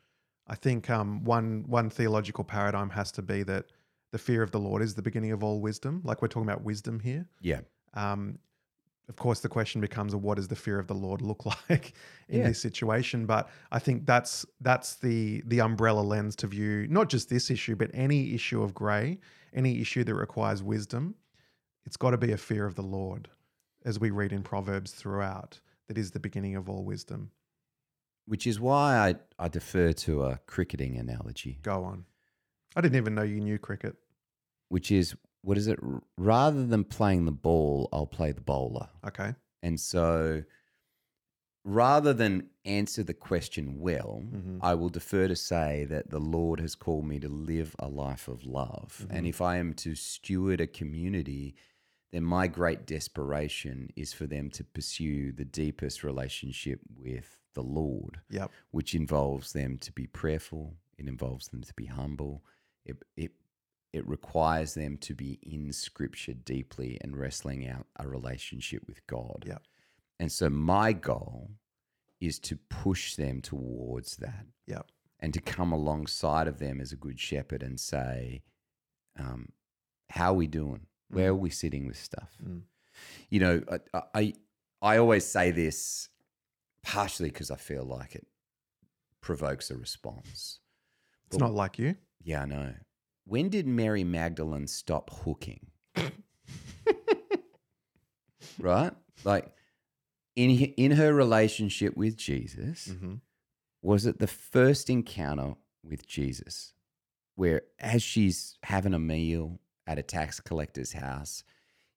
I 0.46 0.54
think 0.54 0.90
um, 0.90 1.22
one 1.24 1.64
one 1.66 1.90
theological 1.90 2.44
paradigm 2.44 2.90
has 2.90 3.12
to 3.12 3.22
be 3.22 3.42
that 3.44 3.66
the 4.12 4.18
fear 4.18 4.42
of 4.42 4.50
the 4.50 4.58
Lord 4.58 4.82
is 4.82 4.94
the 4.94 5.02
beginning 5.02 5.32
of 5.32 5.44
all 5.44 5.60
wisdom. 5.60 6.00
Like 6.04 6.20
we're 6.22 6.28
talking 6.28 6.48
about 6.48 6.62
wisdom 6.64 6.98
here. 7.00 7.26
yeah, 7.40 7.60
Um, 7.94 8.38
of 9.11 9.16
course, 9.16 9.40
the 9.40 9.49
question 9.49 9.81
becomes, 9.83 10.14
what 10.16 10.37
does 10.37 10.49
the 10.49 10.57
fear 10.57 10.79
of 10.79 10.87
the 10.87 10.94
Lord 10.94 11.20
look 11.20 11.44
like 11.68 11.92
in 12.29 12.38
Yeah. 12.40 12.49
this 12.49 12.61
situation? 12.62 13.27
But 13.27 13.51
I 13.70 13.79
think 13.79 14.07
that's 14.07 14.46
that's 14.62 14.94
the 14.94 15.42
the 15.46 15.61
umbrella 15.61 16.01
lens 16.01 16.35
to 16.37 16.46
view 16.46 16.87
not 16.88 17.11
just 17.11 17.29
this 17.29 17.51
issue, 17.51 17.77
but 17.77 17.90
any 17.92 18.33
issue 18.35 18.62
of 18.62 18.73
grey, 18.73 19.18
any 19.53 19.81
issue 19.81 20.05
that 20.05 20.14
requires 20.14 20.62
wisdom. 20.62 21.14
It's 21.85 21.96
got 21.99 22.11
to 22.12 22.18
be 22.18 22.33
a 22.33 22.37
fear 22.38 22.64
of 22.66 22.75
the 22.77 22.83
Lord, 22.83 23.29
as 23.85 23.99
we 23.99 24.11
read 24.11 24.33
in 24.33 24.42
Proverbs 24.42 24.92
throughout. 24.92 25.61
That 25.88 25.99
is 25.99 26.12
the 26.12 26.20
beginning 26.20 26.55
of 26.57 26.68
all 26.70 26.85
wisdom. 26.85 27.33
which 28.27 28.46
is 28.46 28.61
why 28.61 28.96
I, 28.96 29.14
I 29.44 29.49
defer 29.49 29.92
to 29.92 30.23
a 30.23 30.38
cricketing 30.46 30.96
analogy, 30.96 31.59
Go 31.62 31.83
on. 31.85 32.05
I 32.77 32.81
didn't 32.81 32.96
even 32.99 33.16
know 33.16 33.23
you 33.25 33.40
knew 33.40 33.59
cricket. 33.59 33.96
which 34.68 34.92
is 34.92 35.16
what 35.42 35.57
is 35.59 35.66
it? 35.66 35.79
Rather 36.16 36.66
than 36.66 36.85
playing 36.85 37.24
the 37.24 37.33
ball, 37.33 37.88
I'll 37.92 38.07
play 38.07 38.33
the 38.33 38.40
bowler. 38.40 38.88
Okay. 39.07 39.35
And 39.62 39.79
so 39.81 40.42
rather 41.64 42.12
than 42.14 42.48
answer 42.64 43.03
the 43.03 43.14
question 43.14 43.79
well, 43.81 44.22
Mhm. 44.24 44.59
I 44.62 44.74
will 44.74 44.88
defer 44.88 45.29
to 45.29 45.37
say 45.37 45.85
that 45.87 46.11
the 46.11 46.18
Lord 46.20 46.59
has 46.61 46.74
called 46.74 47.05
me 47.07 47.18
to 47.20 47.29
live 47.29 47.76
a 47.79 47.88
life 47.88 48.29
of 48.29 48.44
love. 48.46 49.07
And 49.11 49.26
if 49.26 49.40
I 49.40 49.57
am 49.59 49.74
to 49.74 49.94
steward 49.94 50.61
a 50.61 50.66
community, 50.66 51.55
then 52.12 52.24
my 52.24 52.48
great 52.48 52.87
desperation 52.87 53.90
is 53.94 54.12
for 54.12 54.26
them 54.26 54.50
to 54.50 54.64
pursue 54.64 55.33
the 55.33 55.44
deepest 55.44 56.03
relationship 56.03 56.81
with 56.96 57.38
the 57.55 57.62
Lord, 57.62 58.20
Yep. 58.31 58.50
which 58.70 58.94
involves 58.94 59.53
them 59.53 59.76
to 59.79 59.92
be 59.92 60.07
prayerful, 60.07 60.76
it 60.96 61.07
involves 61.09 61.48
them 61.48 61.62
to 61.62 61.74
be 61.74 61.87
humble. 61.87 62.42
It, 62.85 63.03
it 63.16 63.33
it 63.92 64.07
requires 64.07 64.74
them 64.74 64.96
to 64.98 65.14
be 65.14 65.38
in 65.42 65.72
scripture 65.72 66.35
deeply 66.35 66.98
and 67.03 67.16
wrestling 67.16 67.68
out 67.68 67.87
a 67.96 68.07
relationship 68.09 68.83
with 68.87 69.05
God. 69.07 69.44
Yep. 69.46 69.62
And 70.20 70.31
so 70.31 70.48
my 70.50 70.92
goal 70.92 71.50
is 72.20 72.38
to 72.40 72.57
push 72.68 73.16
them 73.16 73.40
towards 73.40 74.16
that 74.18 74.46
Yep. 74.66 74.87
and 75.20 75.33
to 75.35 75.40
come 75.40 75.72
alongside 75.72 76.46
of 76.46 76.59
them 76.59 76.81
as 76.81 76.92
a 76.92 76.96
good 76.96 77.18
shepherd 77.18 77.62
and 77.62 77.81
say, 77.81 78.42
um, 79.18 79.48
how 80.11 80.33
are 80.33 80.37
we 80.37 80.46
doing? 80.46 80.87
Where 81.09 81.31
are 81.31 81.35
we 81.35 81.50
sitting 81.50 81.87
with 81.87 81.96
stuff? 81.96 82.31
Mm. 82.44 82.62
You 83.31 83.40
know, 83.40 83.62
I, 83.94 84.03
I, 84.14 84.35
I 84.83 84.96
always 84.98 85.24
say 85.24 85.50
this 85.50 86.09
partially 86.83 87.31
because 87.31 87.50
I 87.50 87.57
feel 87.57 87.85
like 87.85 88.14
it 88.14 88.26
provokes 89.20 89.70
a 89.70 89.76
response. 89.76 90.61
It's 91.26 91.38
not 91.38 91.53
like 91.53 91.79
you. 91.79 91.96
Yeah, 92.22 92.42
I 92.42 92.44
know. 92.46 92.74
When 93.31 93.49
did 93.49 93.64
Mary 93.64 94.03
Magdalene 94.03 94.66
stop 94.66 95.09
hooking? 95.23 95.69
right? 98.59 98.93
Like 99.23 99.47
in 100.35 100.51
in 100.51 100.90
her 100.93 101.14
relationship 101.14 101.97
with 101.97 102.16
Jesus, 102.16 102.87
hmm 102.87 103.14
was 103.83 104.05
it 104.05 104.19
the 104.19 104.27
first 104.27 104.90
encounter 104.90 105.55
with 105.83 106.07
Jesus 106.07 106.75
where 107.37 107.62
as 107.79 108.03
she's 108.03 108.59
having 108.64 108.93
a 108.95 108.99
meal 108.99 109.61
at 109.87 109.97
a 109.99 110.03
tax 110.03 110.38
collector's 110.40 110.93
house, 110.93 111.45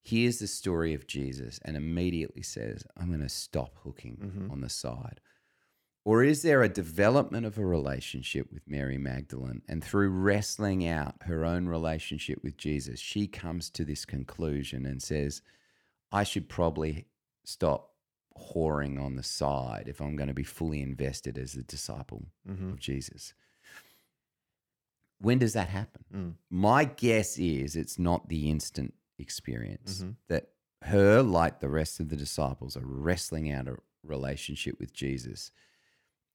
hears 0.00 0.38
the 0.38 0.46
story 0.46 0.94
of 0.94 1.06
Jesus 1.08 1.58
and 1.64 1.76
immediately 1.76 2.42
says, 2.42 2.84
I'm 2.96 3.08
going 3.08 3.20
to 3.20 3.28
stop 3.28 3.74
hooking 3.82 4.16
Mhm. 4.16 4.50
on 4.52 4.60
the 4.62 4.70
side? 4.70 5.20
Or 6.06 6.22
is 6.22 6.42
there 6.42 6.62
a 6.62 6.68
development 6.68 7.46
of 7.46 7.56
a 7.56 7.64
relationship 7.64 8.52
with 8.52 8.68
Mary 8.68 8.98
Magdalene? 8.98 9.62
And 9.66 9.82
through 9.82 10.10
wrestling 10.10 10.86
out 10.86 11.14
her 11.22 11.44
own 11.46 11.66
relationship 11.66 12.40
with 12.42 12.58
Jesus, 12.58 13.00
she 13.00 13.26
comes 13.26 13.70
to 13.70 13.84
this 13.84 14.04
conclusion 14.04 14.84
and 14.84 15.02
says, 15.02 15.40
I 16.12 16.22
should 16.24 16.48
probably 16.50 17.06
stop 17.44 17.90
whoring 18.38 19.00
on 19.02 19.16
the 19.16 19.22
side 19.22 19.84
if 19.86 20.00
I'm 20.00 20.16
going 20.16 20.28
to 20.28 20.34
be 20.34 20.42
fully 20.44 20.82
invested 20.82 21.38
as 21.38 21.54
a 21.54 21.62
disciple 21.62 22.26
hmm 22.46 22.70
of 22.70 22.78
Jesus. 22.80 23.32
When 25.20 25.38
does 25.38 25.52
that 25.54 25.68
happen? 25.68 26.04
Mm. 26.14 26.34
My 26.50 26.84
guess 26.84 27.38
is 27.38 27.76
it's 27.76 27.98
not 27.98 28.28
the 28.28 28.50
instant 28.50 28.92
experience 29.18 30.02
Mhm. 30.02 30.16
that 30.28 30.50
her, 30.82 31.22
like 31.22 31.60
the 31.60 31.68
rest 31.70 31.98
of 32.00 32.08
the 32.10 32.16
disciples, 32.16 32.76
are 32.76 32.84
wrestling 32.84 33.50
out 33.50 33.68
a 33.68 33.76
relationship 34.02 34.78
with 34.78 34.92
Jesus 34.92 35.50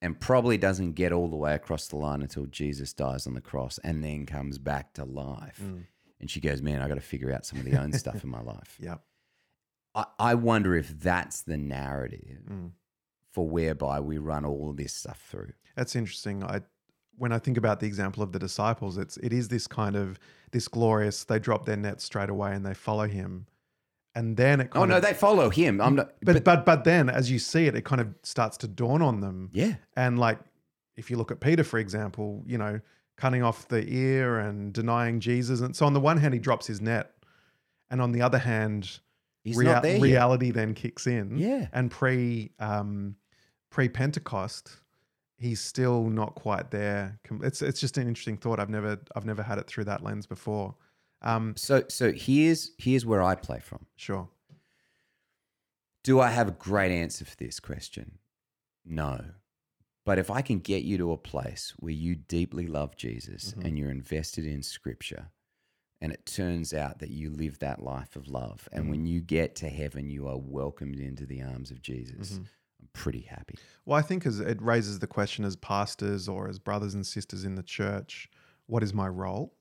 and 0.02 0.20
probably 0.20 0.58
doesn't 0.58 0.94
get 0.94 1.12
all 1.12 1.28
the 1.28 1.36
way 1.36 1.54
across 1.54 1.88
the 1.88 1.98
line 1.98 2.22
until 2.22 2.46
Jesus 2.46 2.94
dies 2.94 3.28
on 3.28 3.34
the 3.34 3.42
cross 3.42 3.80
and 3.84 4.04
then 4.04 4.26
comes 4.26 4.58
back 4.58 4.94
to 4.94 5.04
life. 5.06 5.60
Mm. 5.64 5.86
And 6.22 6.30
she 6.32 6.40
goes, 6.40 6.62
Man, 6.62 6.82
I 6.82 6.88
got 6.88 6.96
to 6.96 7.02
figure 7.02 7.32
out 7.32 7.46
some 7.46 7.60
of 7.60 7.66
the 7.66 7.78
own 7.78 7.92
stuff 8.04 8.24
in 8.24 8.30
my 8.30 8.42
life. 8.42 8.78
Yep. 8.80 9.02
I, 9.96 10.06
I 10.20 10.36
wonder 10.36 10.76
if 10.76 11.00
that's 11.00 11.42
the 11.42 11.58
narrative 11.58 12.44
Mm. 12.50 12.72
for 13.32 13.48
whereby 13.48 14.00
we 14.00 14.18
run 14.18 14.46
all 14.46 14.74
this 14.74 14.94
stuff 14.94 15.22
through. 15.30 15.54
That's 15.76 15.96
interesting. 15.96 16.44
I 16.44 16.62
when 17.18 17.34
I 17.34 17.40
think 17.40 17.58
about 17.58 17.82
the 17.82 17.86
example 17.88 18.24
of 18.24 18.32
the 18.32 18.40
disciples, 18.40 18.98
it's 18.98 19.18
it 19.18 19.34
is 19.34 19.50
this 19.50 19.68
kind 19.68 19.96
of 19.98 20.18
this 20.52 20.68
glorious. 20.70 21.26
They 21.26 21.40
drop 21.40 21.66
their 21.66 21.76
nets 21.78 22.06
straight 22.06 22.30
away 22.30 22.54
and 22.54 22.66
they 22.66 22.74
follow 22.74 23.08
him, 23.08 23.48
and 24.15 24.36
then 24.38 24.62
it. 24.62 24.72
Kind 24.72 24.84
Oh, 24.84 24.86
no, 24.86 24.98
of, 24.98 25.04
they 25.04 25.13
follow 25.13 25.50
him. 25.50 25.80
I'm 25.82 25.95
not, 25.95 26.13
but, 26.22 26.43
but 26.43 26.65
but 26.65 26.84
then 26.84 27.10
as 27.10 27.30
you 27.32 27.39
see 27.39 27.67
it, 27.67 27.76
it 27.76 27.86
kind 27.86 28.02
of 28.02 28.08
starts 28.24 28.58
to 28.58 28.67
dawn 28.67 29.02
on 29.02 29.19
them. 29.22 29.50
yeah. 29.54 29.76
And 29.95 30.17
like, 30.19 30.39
if 30.98 31.10
you 31.10 31.17
look 31.17 31.32
at 31.32 31.39
Peter, 31.39 31.63
for 31.63 31.80
example, 31.80 32.43
you 32.45 32.58
know, 32.58 32.80
cutting 33.17 33.43
off 33.43 33.67
the 33.67 33.86
ear 33.88 34.39
and 34.39 34.74
denying 34.74 35.19
Jesus, 35.19 35.62
and 35.62 35.76
so 35.76 35.86
on 35.86 35.93
the 35.93 36.00
one 36.00 36.17
hand 36.17 36.34
he 36.34 36.39
drops 36.39 36.67
his 36.67 36.82
net, 36.82 37.12
and 37.89 38.02
on 38.02 38.12
the 38.12 38.22
other 38.22 38.38
hand, 38.39 39.00
rea- 39.45 39.65
there 39.82 39.93
yet. 39.93 40.02
reality 40.02 40.52
then 40.52 40.74
kicks 40.74 41.08
in. 41.08 41.38
Yeah. 41.38 41.67
And 41.74 41.89
pre 41.91 42.52
um, 42.60 43.15
pre 43.69 43.89
Pentecost, 43.89 44.72
he's 45.38 45.60
still 45.62 46.06
not 46.10 46.36
quite 46.36 46.72
there. 46.72 47.19
It's 47.41 47.62
it's 47.62 47.80
just 47.80 47.98
an 47.98 48.08
interesting 48.08 48.38
thought. 48.38 48.60
I've 48.60 48.69
never 48.69 49.00
I've 49.15 49.26
never 49.26 49.43
had 49.43 49.58
it 49.60 49.67
through 49.67 49.86
that 49.86 50.04
lens 50.04 50.26
before. 50.26 50.76
Um, 51.21 51.55
So 51.58 51.84
so 51.89 52.12
here's 52.13 52.71
here's 52.77 53.05
where 53.05 53.21
I 53.21 53.36
play 53.36 53.60
from. 53.60 53.86
sure. 53.95 54.29
Do 56.03 56.19
I 56.21 56.29
have 56.29 56.47
a 56.47 56.51
great 56.51 56.91
answer 56.91 57.25
for 57.25 57.36
this 57.36 57.60
question? 57.60 58.19
No. 58.86 59.25
But 60.05 60.17
if 60.17 60.32
I 60.32 60.41
can 60.41 60.60
get 60.60 60.84
you 60.84 60.97
to 60.97 61.12
a 61.12 61.17
place 61.17 61.73
where 61.77 61.91
you 61.93 62.15
deeply 62.15 62.67
love 62.67 62.95
Jesus 62.95 63.53
Mhm. 63.53 63.65
and 63.65 63.77
you're 63.77 63.91
invested 63.91 64.45
in 64.45 64.63
scripture, 64.63 65.29
and 66.01 66.12
it 66.13 66.25
turns 66.25 66.73
out 66.73 66.99
that 66.99 67.10
you 67.12 67.29
live 67.29 67.60
that 67.60 67.84
life 67.84 68.15
of 68.15 68.27
love, 68.29 68.69
and 68.71 68.86
Mhm. 68.86 68.89
when 68.89 69.05
you 69.05 69.19
get 69.19 69.55
to 69.58 69.69
heaven, 69.69 70.10
you 70.10 70.25
are 70.27 70.38
welcomed 70.38 70.99
into 70.99 71.25
the 71.25 71.41
arms 71.41 71.69
of 71.69 71.82
Jesus, 71.82 72.38
Mhm. 72.39 72.47
I'm 72.82 72.88
pretty 72.93 73.21
happy. 73.21 73.55
Well, 73.86 73.99
I 73.99 74.01
think 74.01 74.25
as 74.25 74.39
it 74.39 74.62
raises 74.62 74.99
the 74.99 75.08
question 75.08 75.43
as 75.43 75.58
pastors 75.58 76.29
or 76.29 76.47
as 76.47 76.60
brothers 76.60 76.93
and 76.95 77.05
sisters 77.05 77.43
in 77.43 77.55
the 77.55 77.62
church, 77.63 78.32
what 78.67 78.82
is 78.84 78.93
my 78.93 79.10
role? 79.10 79.53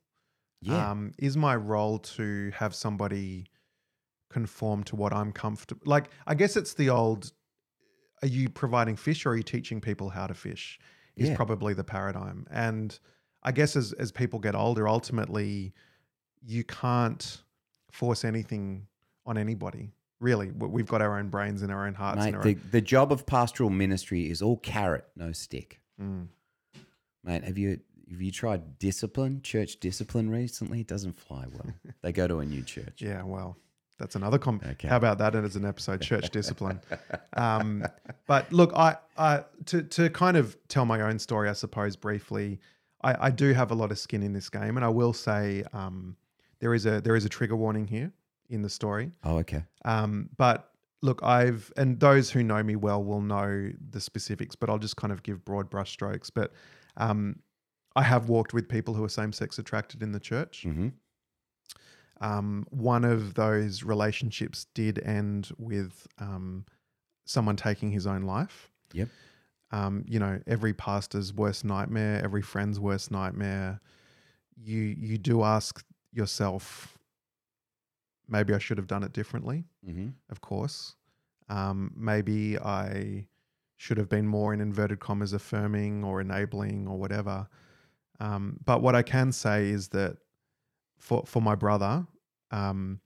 Yeah. 0.61 0.91
Um, 0.91 1.13
is 1.19 1.37
my 1.37 1.55
role 1.57 1.99
to 2.01 2.51
have 2.57 2.75
somebody 2.75 3.47
conform 4.31 4.85
to 4.85 4.97
what 4.97 5.13
I'm 5.13 5.33
comfortable? 5.33 5.83
Like, 5.85 6.11
I 6.27 6.35
guess 6.35 6.57
it's 6.57 6.75
the 6.75 6.91
old: 6.91 7.33
Are 8.23 8.29
you 8.29 8.49
providing 8.49 8.97
fish, 8.97 9.25
or 9.27 9.31
are 9.31 9.37
you 9.37 9.43
teaching 9.43 9.81
people 9.81 10.09
how 10.11 10.27
to 10.27 10.35
fish? 10.35 10.79
Is 11.17 11.29
Yeah. 11.31 11.37
probably 11.37 11.75
the 11.75 11.85
paradigm. 11.85 12.47
And 12.51 12.99
I 13.43 13.53
guess 13.53 13.77
as 13.77 13.93
as 13.93 14.11
people 14.13 14.39
get 14.41 14.55
older, 14.55 14.89
ultimately, 14.89 15.73
you 16.45 16.65
can't 16.65 17.43
force 17.91 18.25
anything 18.25 18.87
on 19.27 19.39
anybody. 19.39 19.93
Really, 20.21 20.51
We- 20.51 20.67
we've 20.69 20.87
got 20.89 21.01
our 21.03 21.19
own 21.19 21.29
brains 21.29 21.63
and 21.63 21.71
our 21.71 21.87
own 21.87 21.95
hearts. 21.95 22.19
Mate, 22.19 22.27
and 22.29 22.37
our 22.37 22.43
the, 22.43 22.55
the 22.55 22.81
job 22.81 23.13
of 23.13 23.25
pastoral 23.27 23.71
ministry 23.71 24.29
is 24.31 24.43
all 24.43 24.57
carrot, 24.59 25.07
no 25.15 25.31
stick. 25.33 25.81
own, 26.01 26.29
Mm. 26.77 26.81
Mate, 27.25 27.45
have 27.45 27.59
you 27.59 27.81
have 28.11 28.23
you 28.23 28.31
tried 28.31 28.79
discipline, 28.79 29.43
church 29.43 29.81
discipline 29.81 30.31
recently? 30.31 30.81
It 30.81 30.87
doesn't 30.87 31.19
fly 31.19 31.47
well. 31.53 31.73
they 32.03 32.13
go 32.13 32.27
to 32.27 32.39
a 32.39 32.47
new 32.47 32.63
church. 32.63 33.01
Yeah, 33.03 33.23
well, 33.23 33.57
that's 33.99 34.15
another 34.15 34.39
com. 34.39 34.61
Okay. 34.65 34.89
How 34.89 34.97
about 34.97 35.19
that 35.19 35.35
as 35.35 35.57
an 35.57 35.65
episode, 35.65 36.01
church 36.01 36.31
discipline? 36.33 36.81
Um, 37.35 37.85
but 38.27 38.53
look, 38.53 38.73
I, 38.75 38.97
I 39.17 39.45
to 39.67 39.83
to 39.83 40.11
kind 40.11 40.37
of 40.37 40.57
tell 40.69 40.85
my 40.85 41.01
own 41.03 41.19
story, 41.19 41.49
I 41.49 41.53
suppose 41.53 41.97
briefly. 41.97 42.61
I, 43.03 43.27
I 43.27 43.31
do 43.31 43.53
have 43.53 43.71
a 43.71 43.75
lot 43.75 43.93
of 43.93 43.99
skin 43.99 44.23
in 44.23 44.33
this 44.33 44.49
game, 44.49 44.77
and 44.77 44.85
I 44.85 44.89
will 44.89 45.13
say 45.13 45.65
um, 45.73 46.17
there 46.61 46.75
is 46.75 46.87
a 46.87 47.01
there 47.01 47.17
is 47.17 47.25
a 47.25 47.29
trigger 47.29 47.57
warning 47.57 47.87
here 47.87 48.13
in 48.49 48.63
the 48.63 48.71
story. 48.71 49.13
Oh, 49.25 49.37
okay. 49.39 49.65
Um, 49.85 50.31
but 50.37 50.71
look, 51.03 51.23
I've 51.23 51.73
and 51.77 52.01
those 52.01 52.31
who 52.31 52.43
know 52.43 52.63
me 52.63 52.77
well 52.77 53.03
will 53.03 53.21
know 53.21 53.71
the 53.91 54.01
specifics, 54.01 54.57
but 54.57 54.71
I'll 54.71 54.79
just 54.79 54.97
kind 54.97 55.13
of 55.13 55.23
give 55.23 55.45
broad 55.45 55.71
brushstrokes. 55.71 56.31
But 56.35 56.53
um, 56.97 57.41
I 57.99 58.03
have 58.03 58.29
walked 58.29 58.55
with 58.55 58.69
people 58.69 58.95
who 58.95 59.03
are 59.03 59.09
same 59.09 59.33
sex 59.33 59.59
attracted 59.59 60.03
in 60.03 60.13
the 60.13 60.21
church. 60.21 60.63
hmm 60.63 60.89
Um, 62.21 62.67
one 62.71 63.05
of 63.05 63.35
those 63.35 63.83
relationships 63.85 64.67
did 64.75 64.99
end 65.05 65.51
with 65.59 66.07
um, 66.19 66.65
someone 67.25 67.57
taking 67.57 67.91
his 67.93 68.07
own 68.07 68.23
life. 68.23 68.71
Yep. 68.93 69.09
Um, 69.71 70.05
you 70.07 70.19
know, 70.19 70.41
every 70.47 70.73
pastor's 70.73 71.33
worst 71.33 71.65
nightmare, 71.65 72.21
every 72.25 72.43
friend's 72.43 72.79
worst 72.81 73.11
nightmare. 73.11 73.81
You 74.57 74.81
you 74.81 75.19
do 75.19 75.43
ask 75.43 75.85
yourself, 76.13 76.99
maybe 78.27 78.55
I 78.55 78.59
should 78.59 78.79
have 78.79 78.89
done 78.89 79.05
it 79.05 79.13
differently. 79.13 79.65
hmm 79.85 80.09
Of 80.31 80.41
course, 80.41 80.97
um, 81.49 81.93
maybe 81.97 82.59
I 82.59 83.27
should 83.77 83.99
have 83.99 84.09
been 84.09 84.27
more 84.27 84.55
in 84.55 84.61
inverted 84.61 84.99
commas 85.01 85.33
affirming 85.33 86.05
or 86.05 86.21
enabling 86.21 86.89
or 86.89 86.99
whatever. 86.99 87.49
Um, 88.21 88.59
but 88.65 88.83
what 88.83 88.95
I 88.95 89.03
can 89.03 89.33
say 89.33 89.69
is 89.71 89.89
that 89.89 90.17
for 90.99 91.25
for 91.27 91.41
my 91.41 91.55
brother, 91.55 92.07
um, 92.51 93.01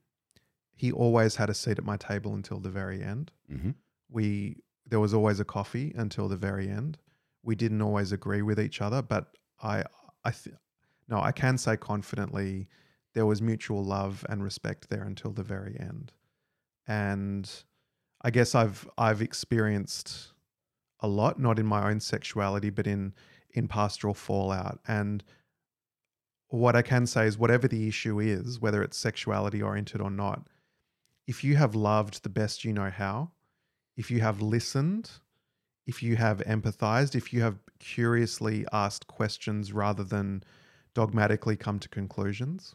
he 0.75 0.91
always 0.93 1.37
had 1.37 1.51
a 1.51 1.55
seat 1.55 1.79
at 1.79 1.85
my 1.85 1.97
table 1.97 2.35
until 2.35 2.59
the 2.59 2.71
very 2.71 3.03
end. 3.03 3.31
hmm 3.49 3.71
We 4.09 4.63
there 4.87 5.01
was 5.01 5.15
always 5.15 5.41
a 5.41 5.45
coffee 5.45 5.93
until 5.97 6.29
the 6.29 6.37
very 6.37 6.69
end. 6.69 6.99
We 7.43 7.55
didn't 7.55 7.83
always 7.83 8.13
agree 8.13 8.43
with 8.43 8.59
each 8.61 8.81
other, 8.81 9.03
but 9.03 9.37
I 9.63 9.85
I 10.25 10.31
th- 10.31 10.57
no, 11.09 11.21
I 11.21 11.33
can 11.33 11.59
say 11.59 11.77
confidently 11.77 12.69
there 13.15 13.27
was 13.27 13.43
mutual 13.43 13.85
love 13.85 14.25
and 14.29 14.43
respect 14.43 14.89
there 14.89 15.03
until 15.03 15.33
the 15.33 15.43
very 15.43 15.79
end. 15.79 16.13
And 16.87 17.51
I 18.23 18.31
guess 18.31 18.55
I've 18.55 18.89
I've 18.97 19.23
experienced 19.23 20.33
a 21.01 21.09
lot, 21.09 21.39
not 21.39 21.59
in 21.59 21.67
my 21.67 21.91
own 21.91 22.01
sexuality, 22.01 22.71
but 22.71 22.87
in 22.87 23.15
in 23.53 23.69
pastoral 23.69 24.15
fallout. 24.15 24.81
And 24.87 25.23
what 26.49 26.77
I 26.77 26.83
can 26.83 27.07
say 27.07 27.27
is 27.27 27.39
whatever 27.39 27.67
the 27.69 27.89
issue 27.89 28.21
is, 28.21 28.61
whether 28.61 28.83
it's 28.83 28.97
sexuality 28.97 29.63
oriented 29.63 30.01
or 30.01 30.11
not, 30.11 30.47
if 31.27 31.43
you 31.45 31.57
have 31.57 31.75
loved 31.75 32.23
the 32.23 32.29
best 32.29 32.65
you 32.65 32.73
know 32.73 32.91
how, 32.91 33.31
if 33.97 34.11
you 34.11 34.21
have 34.21 34.41
listened, 34.43 35.11
if 35.87 36.03
you 36.03 36.17
have 36.17 36.39
empathized, 36.39 37.15
if 37.15 37.33
you 37.33 37.43
have 37.43 37.59
curiously 37.79 38.67
asked 38.73 39.07
questions 39.07 39.73
rather 39.73 40.05
than 40.05 40.43
dogmatically 40.95 41.57
come 41.57 41.79
to 41.79 41.89
conclusions, 41.89 42.75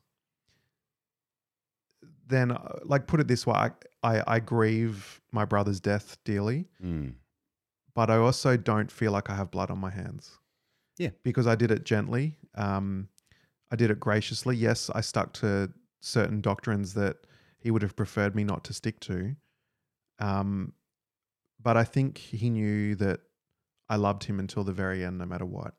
then, 2.27 2.51
uh, 2.51 2.79
like, 2.83 3.07
put 3.07 3.19
it 3.19 3.27
this 3.27 3.47
way 3.47 3.53
I, 3.55 3.71
I, 4.03 4.23
I 4.35 4.39
grieve 4.39 5.21
my 5.31 5.45
brother's 5.45 5.79
death 5.79 6.17
dearly, 6.25 6.67
Mm. 6.83 7.13
but 7.93 8.09
I 8.09 8.17
also 8.17 8.57
don't 8.57 8.91
feel 8.91 9.11
like 9.11 9.29
I 9.29 9.35
have 9.35 9.49
blood 9.51 9.71
on 9.71 9.79
my 9.79 9.91
hands. 9.91 10.37
Yeah. 10.97 11.09
Because 11.23 11.47
I 11.47 11.55
did 11.55 11.71
it 11.71 11.83
gently. 11.85 12.37
Um, 12.55 13.07
I 13.71 13.75
did 13.75 13.91
it 13.91 13.99
graciously. 13.99 14.55
Yes, 14.55 14.89
I 14.93 15.01
stuck 15.01 15.33
to 15.33 15.71
certain 16.01 16.41
doctrines 16.41 16.93
that 16.93 17.17
he 17.59 17.71
would 17.71 17.81
have 17.81 17.95
preferred 17.95 18.35
me 18.35 18.43
not 18.43 18.63
to 18.65 18.73
stick 18.73 18.99
to. 19.01 19.35
Um, 20.19 20.73
but 21.61 21.77
I 21.77 21.83
think 21.83 22.17
he 22.17 22.49
knew 22.49 22.95
that 22.95 23.21
I 23.89 23.95
loved 23.95 24.23
him 24.23 24.39
until 24.39 24.63
the 24.63 24.73
very 24.73 25.03
end, 25.03 25.17
no 25.17 25.25
matter 25.25 25.45
what. 25.45 25.73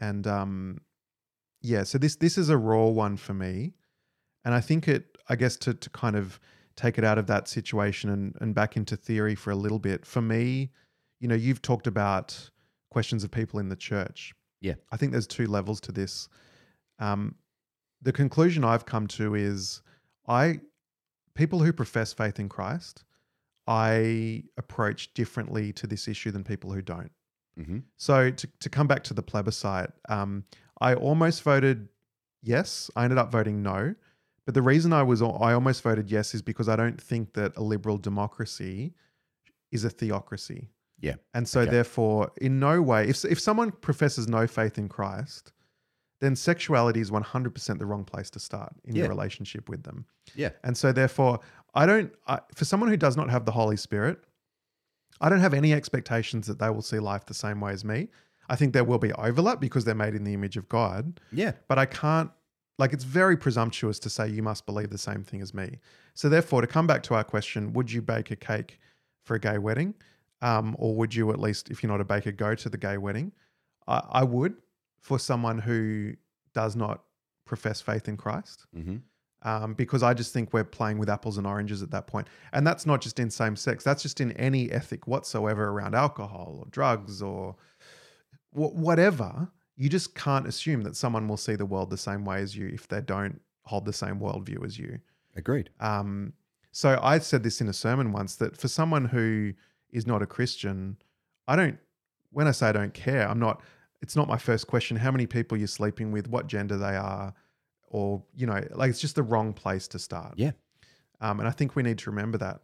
And 0.00 0.26
um, 0.26 0.80
yeah, 1.60 1.84
so 1.84 1.98
this 1.98 2.16
this 2.16 2.36
is 2.36 2.48
a 2.48 2.56
raw 2.56 2.86
one 2.86 3.16
for 3.16 3.34
me, 3.34 3.74
and 4.44 4.54
I 4.54 4.60
think 4.60 4.88
it. 4.88 5.06
I 5.28 5.36
guess 5.36 5.56
to 5.58 5.74
to 5.74 5.90
kind 5.90 6.16
of 6.16 6.40
take 6.74 6.98
it 6.98 7.04
out 7.04 7.18
of 7.18 7.26
that 7.28 7.48
situation 7.48 8.10
and 8.10 8.36
and 8.40 8.54
back 8.54 8.76
into 8.76 8.96
theory 8.96 9.34
for 9.34 9.50
a 9.50 9.56
little 9.56 9.78
bit. 9.78 10.04
For 10.04 10.20
me, 10.20 10.72
you 11.20 11.28
know, 11.28 11.34
you've 11.36 11.62
talked 11.62 11.86
about 11.86 12.50
questions 12.92 13.24
of 13.24 13.30
people 13.30 13.58
in 13.58 13.68
the 13.68 13.76
church. 13.76 14.34
Yeah. 14.60 14.74
I 14.92 14.96
think 14.96 15.12
there's 15.12 15.26
two 15.26 15.46
levels 15.46 15.80
to 15.82 15.92
this. 15.92 16.28
Um, 16.98 17.34
the 18.02 18.12
conclusion 18.12 18.64
I've 18.64 18.84
come 18.84 19.06
to 19.08 19.34
is 19.34 19.82
I 20.28 20.60
people 21.34 21.60
who 21.60 21.72
profess 21.72 22.12
faith 22.12 22.38
in 22.38 22.48
Christ, 22.48 23.04
I 23.66 24.44
approach 24.58 25.14
differently 25.14 25.72
to 25.72 25.86
this 25.86 26.06
issue 26.06 26.30
than 26.30 26.44
people 26.44 26.72
who 26.72 26.82
don't. 26.82 27.10
hmm 27.56 27.78
So 27.96 28.30
to, 28.30 28.46
to 28.60 28.68
come 28.68 28.86
back 28.86 29.02
to 29.04 29.14
the 29.14 29.22
plebiscite, 29.22 29.90
um, 30.08 30.44
I 30.80 30.94
almost 30.94 31.42
voted 31.42 31.88
yes. 32.42 32.90
I 32.94 33.04
ended 33.04 33.18
up 33.18 33.32
voting 33.32 33.62
no. 33.62 33.94
But 34.44 34.54
the 34.54 34.62
reason 34.62 34.92
I 34.92 35.02
was 35.02 35.22
I 35.22 35.52
almost 35.54 35.82
voted 35.82 36.10
yes 36.10 36.34
is 36.34 36.42
because 36.42 36.68
I 36.68 36.76
don't 36.76 37.00
think 37.00 37.32
that 37.34 37.56
a 37.56 37.62
liberal 37.62 37.96
democracy 37.98 38.94
is 39.70 39.84
a 39.84 39.90
theocracy. 39.90 40.68
Yeah. 41.02 41.16
And 41.34 41.46
so 41.46 41.60
Okay. 41.60 41.70
therefore, 41.70 42.30
in 42.40 42.58
no 42.58 42.80
way, 42.80 43.06
if 43.08 43.24
if 43.24 43.38
someone 43.38 43.70
professes 43.72 44.26
no 44.28 44.46
faith 44.46 44.78
in 44.78 44.88
Christ, 44.88 45.52
then 46.20 46.36
sexuality 46.36 47.00
is 47.00 47.10
100% 47.10 47.78
the 47.78 47.84
wrong 47.86 48.04
place 48.04 48.30
to 48.30 48.38
start 48.40 48.72
in 48.84 48.94
Yeah. 48.94 49.02
your 49.02 49.08
relationship 49.10 49.68
with 49.68 49.82
them. 49.82 50.06
Yeah. 50.34 50.50
And 50.62 50.76
so, 50.76 50.92
therefore, 50.92 51.40
I 51.74 51.84
don't, 51.84 52.12
I, 52.28 52.40
for 52.54 52.64
someone 52.64 52.88
who 52.88 52.96
does 52.96 53.16
not 53.16 53.28
have 53.30 53.44
the 53.44 53.52
Holy 53.52 53.76
Spirit, 53.76 54.22
I 55.20 55.28
don't 55.28 55.40
have 55.40 55.52
any 55.54 55.72
expectations 55.72 56.46
that 56.46 56.58
they 56.60 56.70
will 56.70 56.82
see 56.82 56.98
life 57.00 57.26
the 57.26 57.34
same 57.34 57.60
way 57.60 57.72
as 57.72 57.84
me. 57.84 58.08
I 58.48 58.56
think 58.56 58.72
there 58.72 58.84
will 58.84 58.98
be 58.98 59.12
overlap 59.14 59.60
because 59.60 59.84
they're 59.84 59.94
made 59.94 60.14
in 60.14 60.24
the 60.24 60.34
image 60.34 60.56
of 60.56 60.68
God, 60.68 61.20
Yeah. 61.32 61.52
but 61.68 61.78
I 61.78 61.86
can't, 61.86 62.30
like, 62.78 62.92
it's 62.92 63.04
very 63.04 63.36
presumptuous 63.36 63.98
to 64.00 64.10
say 64.10 64.28
you 64.28 64.42
must 64.42 64.64
believe 64.66 64.90
the 64.90 64.98
same 64.98 65.24
thing 65.24 65.40
as 65.42 65.52
me. 65.54 65.80
So, 66.14 66.28
therefore, 66.28 66.60
to 66.60 66.66
come 66.68 66.86
back 66.86 67.02
to 67.04 67.14
our 67.14 67.24
question, 67.24 67.72
would 67.72 67.90
you 67.90 68.00
bake 68.02 68.30
a 68.30 68.36
cake 68.36 68.78
for 69.24 69.34
a 69.34 69.40
gay 69.40 69.58
wedding? 69.58 69.94
Um, 70.42 70.76
or 70.78 70.94
would 70.96 71.14
you, 71.14 71.30
at 71.30 71.40
least, 71.40 71.70
if 71.70 71.82
you're 71.82 71.90
not 71.90 72.00
a 72.00 72.04
baker, 72.04 72.32
go 72.32 72.54
to 72.54 72.68
the 72.68 72.76
gay 72.76 72.98
wedding? 72.98 73.32
I, 73.88 74.02
I 74.10 74.24
would 74.24 74.54
for 75.00 75.18
someone 75.18 75.58
who 75.58 76.14
does 76.52 76.76
not 76.76 77.02
profess 77.46 77.80
faith 77.80 78.08
in 78.08 78.16
Christ 78.16 78.66
hmm 78.74 78.98
um, 79.44 79.74
because 79.74 80.02
I 80.02 80.14
just 80.14 80.32
think 80.32 80.52
we're 80.52 80.64
playing 80.64 80.98
with 80.98 81.10
apples 81.10 81.38
and 81.38 81.46
oranges 81.46 81.82
at 81.82 81.90
that 81.90 82.06
point. 82.06 82.28
And 82.52 82.66
that's 82.66 82.86
not 82.86 83.00
just 83.00 83.18
in 83.18 83.30
same 83.30 83.56
sex, 83.56 83.84
that's 83.84 84.02
just 84.02 84.20
in 84.20 84.32
any 84.32 84.70
ethic 84.70 85.06
whatsoever 85.06 85.68
around 85.68 85.94
alcohol 85.94 86.58
or 86.60 86.66
drugs 86.70 87.22
or 87.22 87.56
wh- 88.50 88.74
whatever. 88.74 89.48
You 89.76 89.88
just 89.88 90.14
can't 90.14 90.46
assume 90.46 90.82
that 90.82 90.96
someone 90.96 91.26
will 91.26 91.36
see 91.36 91.56
the 91.56 91.66
world 91.66 91.90
the 91.90 91.96
same 91.96 92.24
way 92.24 92.40
as 92.40 92.54
you 92.56 92.68
if 92.68 92.86
they 92.88 93.00
don't 93.00 93.40
hold 93.64 93.84
the 93.84 93.92
same 93.92 94.20
worldview 94.20 94.64
as 94.64 94.78
you. 94.78 94.98
Agreed. 95.34 95.70
Um, 95.80 96.34
so 96.72 96.98
I 97.02 97.18
said 97.18 97.42
this 97.42 97.60
in 97.60 97.68
a 97.68 97.72
sermon 97.72 98.12
once 98.12 98.36
that 98.36 98.56
for 98.56 98.68
someone 98.68 99.06
who 99.06 99.52
is 99.92 100.06
not 100.06 100.22
a 100.22 100.26
Christian, 100.26 100.96
I 101.46 101.56
don't, 101.56 101.78
when 102.30 102.48
I 102.48 102.52
say 102.52 102.68
I 102.68 102.72
don't 102.72 102.94
care, 102.94 103.28
I'm 103.28 103.38
not, 103.38 103.60
it's 104.00 104.16
not 104.16 104.26
my 104.26 104.38
first 104.38 104.66
question. 104.66 104.96
How 104.96 105.10
many 105.10 105.26
people 105.26 105.56
you're 105.58 105.66
sleeping 105.66 106.10
with, 106.12 106.28
what 106.28 106.46
gender 106.46 106.76
they 106.78 106.96
are, 106.96 107.34
or, 107.88 108.22
you 108.34 108.46
know, 108.46 108.60
like 108.74 108.90
it's 108.90 109.00
just 109.00 109.16
the 109.16 109.22
wrong 109.22 109.52
place 109.52 109.86
to 109.88 109.98
start. 109.98 110.34
Yeah. 110.36 110.52
Um, 111.20 111.40
and 111.40 111.48
I 111.48 111.52
think 111.52 111.76
we 111.76 111.82
need 111.82 111.98
to 111.98 112.10
remember 112.10 112.38
that. 112.38 112.62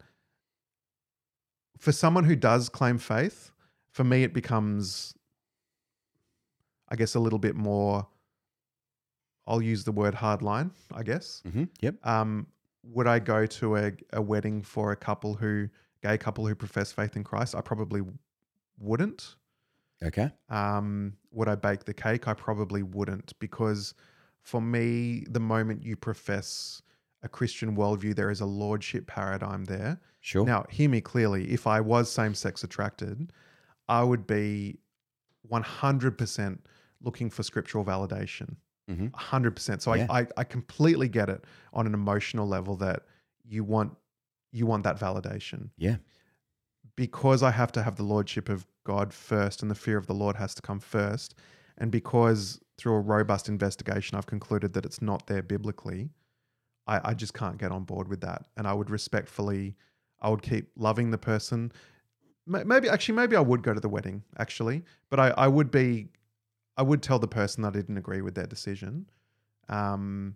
For 1.78 1.92
someone 1.92 2.24
who 2.24 2.34
does 2.34 2.68
claim 2.68 2.98
faith, 2.98 3.52
for 3.90 4.04
me, 4.04 4.24
it 4.24 4.32
becomes, 4.34 5.14
I 6.88 6.96
guess, 6.96 7.14
a 7.14 7.20
little 7.20 7.38
bit 7.38 7.54
more, 7.54 8.08
I'll 9.46 9.62
use 9.62 9.84
the 9.84 9.92
word 9.92 10.14
hardline, 10.14 10.72
I 10.92 11.02
guess 11.02 11.42
hmm 11.50 11.64
Yep. 11.80 12.06
um, 12.06 12.46
would 12.82 13.06
I 13.06 13.18
go 13.18 13.46
to 13.46 13.76
a, 13.76 13.92
a 14.12 14.20
wedding 14.20 14.62
for 14.62 14.92
a 14.92 14.96
couple 14.96 15.34
who, 15.34 15.68
gay 16.02 16.18
couple 16.18 16.46
who 16.46 16.54
profess 16.54 16.92
faith 16.92 17.16
in 17.16 17.24
Christ? 17.24 17.54
I 17.54 17.60
probably 17.60 18.02
wouldn't. 18.78 19.36
Okay. 20.02 20.30
Um, 20.48 21.16
would 21.32 21.48
I 21.48 21.56
bake 21.56 21.84
the 21.84 21.94
cake? 21.94 22.28
I 22.28 22.34
probably 22.34 22.82
wouldn't 22.82 23.36
because 23.40 23.94
for 24.42 24.60
me, 24.60 25.24
the 25.28 25.40
moment 25.40 25.82
you 25.82 25.96
profess 25.96 26.80
a 27.22 27.28
Christian 27.28 27.76
worldview, 27.76 28.14
there 28.14 28.30
is 28.30 28.40
a 28.40 28.46
lordship 28.46 29.06
paradigm 29.08 29.64
there. 29.64 30.00
Sure. 30.20 30.44
Now, 30.46 30.64
hear 30.70 30.88
me 30.88 31.00
clearly. 31.00 31.50
If 31.50 31.66
I 31.66 31.80
was 31.80 32.10
same 32.10 32.32
sex 32.34 32.62
attracted, 32.62 33.32
I 33.88 34.04
would 34.04 34.26
be 34.26 34.78
100% 35.50 36.58
looking 37.00 37.30
for 37.30 37.42
scriptural 37.42 37.84
validation. 37.84 38.56
Mhm. 38.88 39.10
100%. 39.12 39.82
So 39.82 39.94
Yeah. 39.94 40.06
I, 40.08 40.20
I, 40.20 40.26
I 40.38 40.44
completely 40.44 41.08
get 41.08 41.28
it 41.28 41.44
on 41.72 41.86
an 41.86 41.94
emotional 41.94 42.46
level 42.46 42.76
that 42.76 43.04
you 43.44 43.64
want 43.64 43.96
you 44.52 44.66
want 44.66 44.84
that 44.84 44.98
validation. 44.98 45.70
yeah. 45.76 45.96
Because 46.96 47.44
I 47.44 47.52
have 47.52 47.70
to 47.72 47.82
have 47.82 47.94
the 47.94 48.02
lordship 48.02 48.48
of 48.48 48.66
God 48.84 49.12
first 49.12 49.62
and 49.62 49.70
the 49.70 49.76
fear 49.76 49.96
of 49.98 50.06
the 50.08 50.14
Lord 50.14 50.34
has 50.36 50.54
to 50.56 50.62
come 50.62 50.80
first, 50.80 51.36
and 51.76 51.92
because 51.92 52.60
through 52.76 52.94
a 52.94 53.00
robust 53.00 53.48
investigation 53.48 54.16
I've 54.16 54.26
concluded 54.26 54.72
that 54.72 54.84
it's 54.84 55.00
not 55.00 55.26
there 55.26 55.42
biblically, 55.42 56.10
I, 56.88 57.10
I 57.10 57.14
just 57.14 57.34
can't 57.34 57.58
get 57.58 57.70
on 57.70 57.84
board 57.84 58.08
with 58.08 58.20
that. 58.22 58.46
And 58.56 58.66
I 58.66 58.72
would 58.72 58.90
respectfully, 58.90 59.76
I 60.20 60.28
would 60.30 60.42
keep 60.42 60.70
loving 60.76 61.10
the 61.10 61.18
person. 61.18 61.70
Maybe 62.46 62.88
actually, 62.88 63.14
maybe 63.14 63.36
I 63.36 63.40
would 63.40 63.62
go 63.62 63.74
to 63.74 63.80
the 63.80 63.88
wedding 63.88 64.24
actually, 64.38 64.82
but 65.10 65.20
I, 65.20 65.28
I 65.30 65.48
would 65.48 65.70
be, 65.70 66.08
I 66.76 66.82
would 66.82 67.02
tell 67.02 67.18
the 67.18 67.28
person 67.28 67.62
that 67.62 67.68
I 67.68 67.72
didn't 67.72 67.98
agree 67.98 68.22
with 68.22 68.34
their 68.34 68.46
decision. 68.46 69.08
Um, 69.68 70.34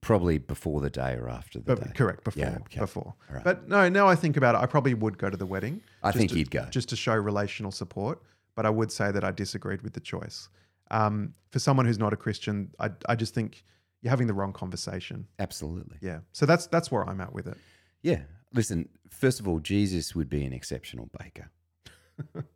Probably 0.00 0.38
before 0.38 0.80
the 0.80 0.88
day 0.88 1.14
or 1.14 1.28
after 1.28 1.58
the 1.58 1.64
but 1.76 1.84
day. 1.84 1.90
correct 1.94 2.24
before, 2.24 2.42
Yeah, 2.42 2.58
okay. 2.62 2.80
before. 2.80 3.14
Right. 3.30 3.44
But 3.44 3.68
no, 3.68 3.88
now 3.90 4.08
I 4.08 4.14
think 4.14 4.36
about 4.38 4.54
it, 4.54 4.58
I 4.58 4.66
probably 4.66 4.94
would 4.94 5.18
go 5.18 5.28
to 5.28 5.36
the 5.36 5.44
wedding. 5.44 5.82
I 6.02 6.10
think 6.12 6.30
to- 6.30 6.38
you'd 6.38 6.50
go. 6.50 6.66
just 6.70 6.88
to 6.88 6.96
show 6.96 7.14
relational 7.14 7.70
support. 7.70 8.22
But 8.56 8.64
I 8.66 8.70
would 8.70 8.90
say 8.90 9.12
that 9.12 9.24
I 9.24 9.30
disagreed 9.30 9.82
with 9.82 9.92
the 9.92 10.00
choice. 10.00 10.48
Um, 10.90 11.34
for 11.50 11.58
someone 11.60 11.86
who's 11.86 11.98
not 11.98 12.12
a 12.12 12.16
Christian, 12.16 12.70
I, 12.80 12.90
I 13.08 13.14
just 13.14 13.32
think 13.34 13.62
you're 14.02 14.10
having 14.10 14.26
the 14.26 14.34
wrong 14.34 14.52
conversation. 14.52 15.26
Absolutely. 15.38 15.98
Yeah. 16.00 16.20
So 16.32 16.46
that's 16.46 16.66
that's 16.66 16.90
where 16.90 17.08
I'm 17.08 17.20
at 17.20 17.32
with 17.32 17.46
it. 17.46 17.56
Yeah. 18.02 18.22
Listen, 18.52 18.88
first 19.08 19.38
of 19.38 19.46
all, 19.46 19.60
Jesus 19.60 20.14
would 20.16 20.28
be 20.28 20.44
an 20.44 20.52
exceptional 20.52 21.08
baker. 21.18 21.50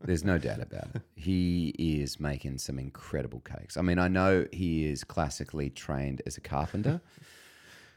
There's 0.00 0.24
no 0.24 0.38
doubt 0.38 0.60
about 0.60 0.88
it. 0.94 1.02
He 1.14 1.68
is 1.78 2.20
making 2.20 2.58
some 2.58 2.78
incredible 2.78 3.40
cakes. 3.40 3.76
I 3.76 3.82
mean, 3.82 3.98
I 3.98 4.08
know 4.08 4.46
he 4.52 4.86
is 4.86 5.04
classically 5.04 5.70
trained 5.70 6.22
as 6.26 6.36
a 6.36 6.40
carpenter, 6.40 7.00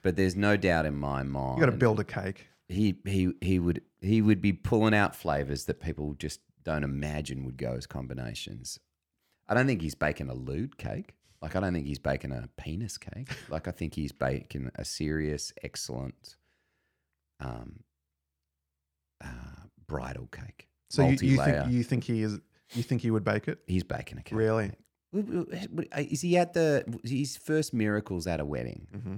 but 0.04 0.16
there's 0.16 0.36
no 0.36 0.56
doubt 0.58 0.86
in 0.86 0.96
my 0.96 1.24
mind 1.24 1.58
You 1.58 1.66
got 1.66 1.72
to 1.72 1.78
build 1.78 2.00
a 2.00 2.04
cake. 2.04 2.48
he 2.70 2.96
he 3.06 3.34
he 3.42 3.60
would 3.60 3.82
he 4.02 4.22
would 4.22 4.42
be 4.42 4.54
pulling 4.54 4.94
out 4.94 5.16
flavors 5.16 5.66
that 5.66 5.80
people 5.80 6.14
just 6.14 6.40
don't 6.64 6.84
imagine 6.84 7.46
would 7.46 7.58
go 7.58 7.74
as 7.74 7.86
combinations. 7.88 8.80
I 9.48 9.54
don't 9.54 9.68
think 9.68 9.82
he's 9.82 9.96
baking 9.96 10.30
a 10.30 10.34
lewd 10.34 10.78
cake. 10.78 11.14
Like 11.42 11.56
I 11.56 11.60
don't 11.60 11.74
think 11.74 11.88
he's 11.88 12.00
baking 12.00 12.32
a 12.32 12.50
penis 12.58 12.98
cake. 12.98 13.30
Like 13.50 13.68
I 13.68 13.72
think 13.72 13.94
he's 13.96 14.12
baking 14.12 14.72
a 14.76 14.84
serious, 14.84 15.54
excellent, 15.64 16.36
um, 17.40 17.82
uh, 19.24 19.68
bridal 19.88 20.28
cake. 20.32 20.68
So 20.89 21.08
you, 21.08 21.17
you 21.21 21.38
think 21.38 21.71
you 21.71 21.84
think 21.84 22.04
he 22.04 22.23
is 22.23 22.39
you 22.73 22.84
think 22.84 23.02
he 23.02 23.12
would 23.12 23.23
bake 23.23 23.47
it? 23.47 23.60
he's 23.67 23.84
baking 23.84 24.17
a 24.17 24.21
cake. 24.21 24.38
Really? 24.38 24.71
Is 25.13 26.21
he 26.21 26.38
at 26.38 26.54
the 26.54 26.84
his 27.04 27.38
first 27.38 27.73
miracles 27.73 28.28
at 28.28 28.39
a 28.39 28.45
wedding? 28.45 28.88
Mm-hmm. 28.95 29.17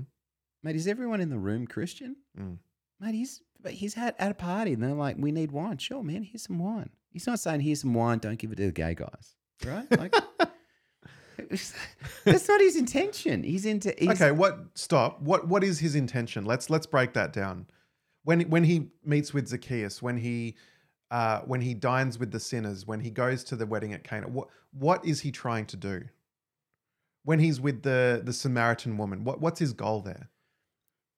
Mate, 0.64 0.76
is 0.76 0.88
everyone 0.88 1.22
in 1.22 1.30
the 1.30 1.38
room 1.38 1.68
Christian? 1.68 2.16
Mm. 2.40 2.58
Mate, 3.00 3.16
he's 3.16 3.42
but 3.62 3.74
he's 3.74 3.98
at, 3.98 4.16
at 4.20 4.32
a 4.32 4.36
party 4.36 4.74
and 4.74 4.84
they're 4.84 4.94
like, 4.94 5.16
we 5.18 5.32
need 5.32 5.52
wine. 5.52 5.78
Sure, 5.78 6.04
man, 6.04 6.24
here's 6.24 6.44
some 6.44 6.60
wine. 6.60 6.90
He's 7.12 7.28
not 7.28 7.40
saying 7.40 7.62
here's 7.62 7.82
some 7.82 7.94
wine, 7.94 8.20
don't 8.20 8.38
give 8.38 8.52
it 8.52 8.56
to 8.56 8.68
the 8.68 8.72
gay 8.72 8.96
guys. 8.96 9.36
Right? 9.66 9.88
Like 9.98 10.14
that's 12.26 12.48
not 12.48 12.62
his 12.62 12.76
intention. 12.76 13.44
He's 13.44 13.66
into 13.66 13.94
he's, 13.98 14.10
Okay, 14.10 14.32
what 14.32 14.60
stop. 14.76 15.22
What 15.22 15.48
what 15.48 15.64
is 15.64 15.80
his 15.80 15.96
intention? 15.96 16.46
Let's 16.46 16.70
let's 16.70 16.86
break 16.86 17.14
that 17.14 17.34
down. 17.34 17.68
When 18.24 18.42
when 18.50 18.66
he 18.66 18.92
meets 19.04 19.34
with 19.34 19.48
Zacchaeus, 19.48 20.02
when 20.02 20.18
he 20.18 20.56
uh, 21.12 21.42
when 21.42 21.62
he 21.62 21.74
dines 21.74 22.20
with 22.20 22.32
the 22.32 22.40
sinners, 22.40 22.86
when 22.86 23.00
he 23.00 23.10
goes 23.10 23.44
to 23.46 23.56
the 23.56 23.66
wedding 23.66 23.94
at 23.94 24.04
Cana, 24.04 24.28
what 24.28 24.50
what 24.72 25.04
is 25.06 25.22
he 25.22 25.32
trying 25.32 25.66
to 25.68 25.78
do? 25.78 26.04
When 27.24 27.40
he's 27.40 27.60
with 27.60 27.84
the 27.84 28.22
the 28.24 28.34
Samaritan 28.34 28.98
woman, 28.98 29.24
what 29.24 29.42
what's 29.42 29.60
his 29.60 29.74
goal 29.74 30.02
there? 30.02 30.30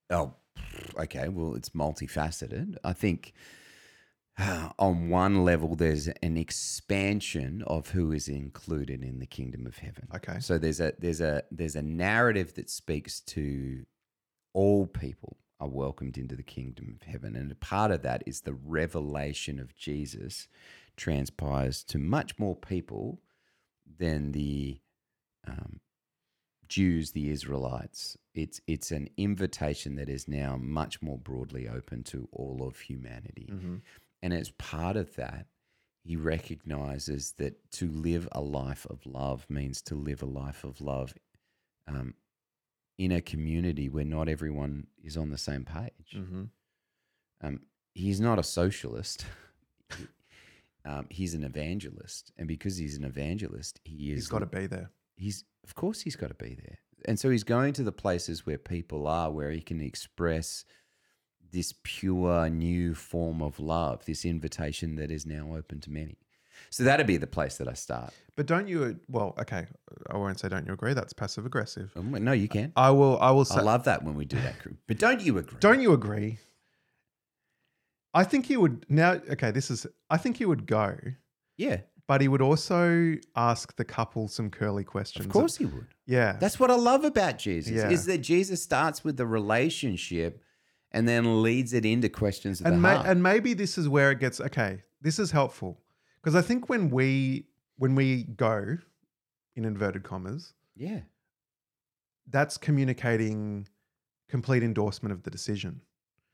Oh, 0.09 0.33
okay. 0.97 1.29
Well, 1.29 1.55
it's 1.55 1.69
multifaceted. 1.69 2.75
I 2.83 2.93
think 2.93 3.33
on 4.79 5.09
one 5.09 5.43
level, 5.43 5.75
there's 5.75 6.07
an 6.07 6.37
expansion 6.37 7.63
of 7.67 7.89
who 7.89 8.11
is 8.11 8.27
included 8.27 9.03
in 9.03 9.19
the 9.19 9.25
kingdom 9.25 9.65
of 9.67 9.77
heaven. 9.77 10.07
Okay. 10.15 10.39
So 10.39 10.57
there's 10.57 10.79
a 10.79 10.93
there's 10.99 11.21
a 11.21 11.43
there's 11.51 11.75
a 11.75 11.81
narrative 11.81 12.53
that 12.55 12.69
speaks 12.69 13.19
to 13.21 13.85
all 14.53 14.85
people 14.87 15.37
are 15.61 15.69
welcomed 15.69 16.17
into 16.17 16.35
the 16.35 16.43
kingdom 16.43 16.97
of 16.99 17.07
heaven, 17.07 17.35
and 17.35 17.51
a 17.51 17.55
part 17.55 17.91
of 17.91 18.01
that 18.01 18.23
is 18.25 18.41
the 18.41 18.53
revelation 18.53 19.59
of 19.59 19.75
Jesus 19.75 20.47
transpires 20.97 21.83
to 21.85 21.97
much 21.97 22.37
more 22.37 22.55
people 22.55 23.21
than 23.99 24.31
the 24.31 24.79
um, 25.47 25.79
Jews, 26.67 27.11
the 27.11 27.29
Israelites. 27.29 28.17
It's 28.33 28.59
it's 28.65 28.91
an 28.91 29.09
invitation 29.17 29.95
that 29.95 30.09
is 30.09 30.27
now 30.27 30.57
much 30.57 31.01
more 31.01 31.17
broadly 31.17 31.67
open 31.69 32.03
to 32.05 32.27
all 32.31 32.65
of 32.65 32.79
humanity. 32.79 33.49
Mm-hmm. 33.51 33.75
And 34.23 34.33
as 34.33 34.51
part 34.51 34.97
of 34.97 35.15
that, 35.15 35.45
he 36.03 36.15
recognizes 36.15 37.33
that 37.37 37.71
to 37.73 37.87
live 37.87 38.27
a 38.31 38.41
life 38.41 38.87
of 38.89 39.05
love 39.05 39.45
means 39.49 39.81
to 39.83 39.95
live 39.95 40.23
a 40.23 40.27
life 40.27 40.63
of 40.63 40.81
love 40.81 41.13
um, 41.87 42.15
in 43.01 43.11
a 43.11 43.19
community 43.19 43.89
where 43.89 44.05
not 44.05 44.29
everyone 44.29 44.85
is 45.03 45.17
on 45.17 45.31
the 45.31 45.37
same 45.37 45.65
page. 45.65 46.15
Mm-hmm. 46.15 46.43
Um, 47.41 47.61
he's 47.95 48.21
not 48.21 48.37
a 48.37 48.43
socialist. 48.43 49.25
He- 49.97 50.05
um, 50.85 51.07
he's 51.09 51.33
an 51.33 51.43
evangelist, 51.43 52.31
and 52.37 52.47
because 52.47 52.77
he's 52.77 52.95
an 52.95 53.03
evangelist, 53.03 53.79
he 53.83 54.11
is. 54.11 54.17
He's 54.17 54.27
got 54.27 54.39
to 54.39 54.45
be 54.45 54.67
there. 54.67 54.91
He's 55.15 55.43
of 55.63 55.73
course 55.73 56.01
he's 56.01 56.15
got 56.15 56.27
to 56.27 56.35
be 56.35 56.53
there, 56.53 56.77
and 57.05 57.19
so 57.19 57.31
he's 57.31 57.43
going 57.43 57.73
to 57.73 57.83
the 57.83 57.91
places 57.91 58.45
where 58.45 58.59
people 58.59 59.07
are, 59.07 59.31
where 59.31 59.49
he 59.49 59.61
can 59.61 59.81
express 59.81 60.63
this 61.51 61.73
pure 61.83 62.49
new 62.49 62.93
form 62.93 63.41
of 63.41 63.59
love, 63.59 64.05
this 64.05 64.25
invitation 64.25 64.95
that 64.97 65.09
is 65.09 65.25
now 65.25 65.55
open 65.55 65.81
to 65.81 65.89
many. 65.89 66.19
So 66.69 66.83
that'd 66.83 67.07
be 67.07 67.17
the 67.17 67.27
place 67.27 67.57
that 67.57 67.67
I 67.67 67.73
start. 67.73 68.13
But 68.37 68.45
don't 68.45 68.67
you? 68.67 68.99
Well, 69.09 69.35
okay, 69.39 69.67
I 70.09 70.17
won't 70.17 70.39
say 70.39 70.47
don't 70.49 70.65
you 70.65 70.73
agree. 70.73 70.93
That's 70.93 71.13
passive 71.13 71.45
aggressive. 71.45 71.91
Um, 71.95 72.11
No, 72.23 72.31
you 72.31 72.47
can. 72.47 72.71
I 72.75 72.91
will. 72.91 73.19
I 73.19 73.31
will 73.31 73.45
say. 73.45 73.59
I 73.59 73.61
love 73.63 73.83
that 73.85 74.03
when 74.03 74.15
we 74.15 74.25
do 74.25 74.37
that. 74.41 74.55
But 74.87 74.97
don't 74.99 75.21
you 75.21 75.37
agree? 75.37 75.57
Don't 75.59 75.81
you 75.81 75.93
agree? 75.93 76.39
I 78.13 78.23
think 78.23 78.45
he 78.45 78.57
would 78.57 78.85
now. 78.89 79.13
Okay, 79.31 79.51
this 79.51 79.71
is. 79.71 79.85
I 80.09 80.17
think 80.17 80.37
he 80.37 80.45
would 80.45 80.65
go, 80.65 80.97
Yeah, 81.57 81.81
but 82.07 82.19
he 82.21 82.27
would 82.27 82.41
also 82.41 83.15
ask 83.35 83.75
the 83.77 83.85
couple 83.85 84.27
some 84.27 84.49
curly 84.49 84.83
questions. 84.83 85.25
of 85.27 85.31
course 85.31 85.55
he 85.57 85.65
would. 85.65 85.87
Yeah. 86.05 86.33
That's 86.39 86.59
what 86.59 86.69
I 86.71 86.75
love 86.75 87.05
about 87.05 87.37
Jesus 87.37 87.73
Yeah. 87.73 87.89
is 87.89 88.05
that 88.05 88.17
Jesus 88.19 88.61
starts 88.61 89.03
with 89.03 89.15
the 89.17 89.25
relationship 89.25 90.41
and 90.91 91.07
then 91.07 91.41
leads 91.41 91.71
it 91.73 91.85
into 91.85 92.09
questions 92.09 92.59
of 92.59 92.65
and 92.67 92.75
the 92.75 92.79
may, 92.81 92.95
heart. 92.95 93.07
and 93.07 93.23
maybe 93.23 93.53
this 93.53 93.77
is 93.77 93.87
where 93.87 94.11
it 94.11 94.19
gets 94.19 94.41
okay. 94.41 94.83
This 95.01 95.19
is 95.19 95.31
helpful 95.31 95.80
because 96.21 96.35
I 96.35 96.41
think 96.41 96.69
when 96.69 96.89
we 96.89 97.45
when 97.77 97.95
we 97.95 98.23
go, 98.23 98.77
in 99.55 99.65
inverted 99.65 100.03
commas, 100.03 100.53
yeah, 100.75 100.99
that's 102.29 102.57
communicating 102.57 103.67
complete 104.29 104.63
endorsement 104.63 105.11
of 105.13 105.23
the 105.23 105.31
decision. 105.31 105.81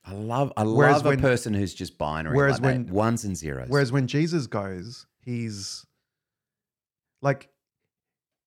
I 0.06 0.14
love 0.14 0.54
I 0.58 0.64
Whereas 0.64 0.98
love 0.98 1.06
when- 1.06 1.20
a 1.20 1.22
person 1.22 1.54
who's 1.54 1.74
just 1.74 1.98
binary. 1.98 2.36
whereas 2.36 2.56
like 2.62 2.62
that, 2.62 2.86
when- 2.86 2.94
ones 2.94 3.24
and 3.26 3.36
zeros. 3.36 3.70
Whereas 3.70 3.92
when 3.92 4.08
Jesus 4.08 4.48
goes, 4.48 5.06
he's 5.20 5.86
like 7.22 7.50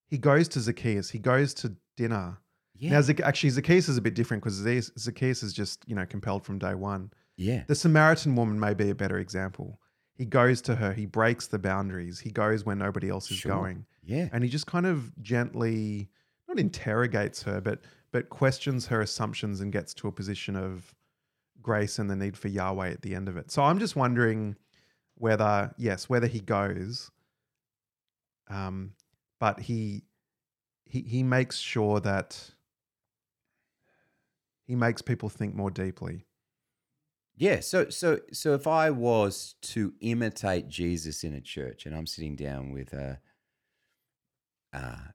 he 0.08 0.18
goes 0.18 0.48
to 0.48 0.60
Zacchaeus, 0.60 1.10
he 1.10 1.18
goes 1.18 1.54
to 1.54 1.76
dinner. 1.96 2.38
yeah, 2.76 2.90
Now, 2.92 3.00
Zac- 3.02 3.20
actually, 3.20 3.50
Zacchaeus 3.50 3.88
is 3.88 3.96
a 3.96 4.00
bit 4.00 4.14
different 4.14 4.42
because 4.42 4.56
Zacchaeus 4.98 5.42
is 5.42 5.52
just 5.52 5.84
you 5.86 5.94
know 5.94 6.06
compelled 6.06 6.44
from 6.44 6.58
day 6.58 6.74
one. 6.74 7.12
yeah, 7.36 7.64
The 7.66 7.74
Samaritan 7.74 8.34
woman 8.36 8.58
may 8.60 8.74
be 8.74 8.90
a 8.90 8.94
better 8.94 9.18
example. 9.18 9.79
He 10.20 10.26
goes 10.26 10.60
to 10.62 10.74
her, 10.74 10.92
he 10.92 11.06
breaks 11.06 11.46
the 11.46 11.58
boundaries, 11.58 12.20
he 12.20 12.30
goes 12.30 12.62
where 12.66 12.76
nobody 12.76 13.08
else 13.08 13.30
is 13.30 13.38
Sure. 13.38 13.56
going, 13.56 13.86
yeah, 14.02 14.28
and 14.32 14.44
he 14.44 14.50
just 14.50 14.66
kind 14.66 14.84
of 14.84 15.10
gently, 15.22 16.10
not 16.46 16.58
interrogates 16.58 17.42
her, 17.44 17.58
but 17.58 17.80
but 18.12 18.28
questions 18.28 18.86
her 18.88 19.00
assumptions 19.00 19.62
and 19.62 19.72
gets 19.72 19.94
to 19.94 20.08
a 20.08 20.12
position 20.12 20.56
of 20.56 20.94
grace 21.62 21.98
and 21.98 22.10
the 22.10 22.16
need 22.16 22.36
for 22.36 22.48
Yahweh 22.48 22.90
at 22.90 23.00
the 23.00 23.14
end 23.14 23.30
of 23.30 23.38
it. 23.38 23.50
So 23.50 23.62
I'm 23.62 23.78
just 23.78 23.96
wondering 23.96 24.56
whether 25.14 25.72
yes, 25.78 26.10
whether 26.10 26.26
he 26.26 26.40
goes, 26.40 27.10
um, 28.48 28.92
but 29.38 29.58
he 29.58 30.02
he 30.84 31.00
he 31.00 31.22
makes 31.22 31.56
sure 31.56 31.98
that 32.00 32.50
he 34.66 34.76
makes 34.76 35.00
people 35.00 35.30
think 35.30 35.54
more 35.54 35.70
deeply. 35.70 36.26
Yeah. 37.40 37.60
So 37.60 37.88
so 37.88 38.20
so 38.32 38.52
if 38.52 38.66
I 38.66 38.90
was 38.90 39.54
to 39.62 39.94
imitate 40.00 40.68
Jesus 40.68 41.24
in 41.24 41.32
a 41.32 41.40
church, 41.40 41.86
and 41.86 41.96
I'm 41.96 42.06
sitting 42.06 42.36
down 42.36 42.70
with 42.70 42.92
a, 42.92 43.18
uh, 44.74 45.12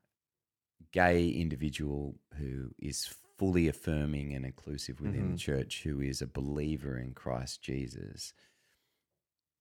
gay 0.92 1.30
individual 1.30 2.16
who 2.40 2.72
is 2.80 3.14
fully 3.38 3.68
affirming 3.68 4.34
and 4.34 4.44
inclusive 4.44 5.00
within 5.00 5.22
the 5.22 5.28
mm-hmm. 5.28 5.36
church, 5.36 5.84
who 5.84 6.02
is 6.02 6.20
a 6.20 6.28
believer 6.28 6.98
in 6.98 7.14
Christ 7.14 7.62
Jesus, 7.62 8.34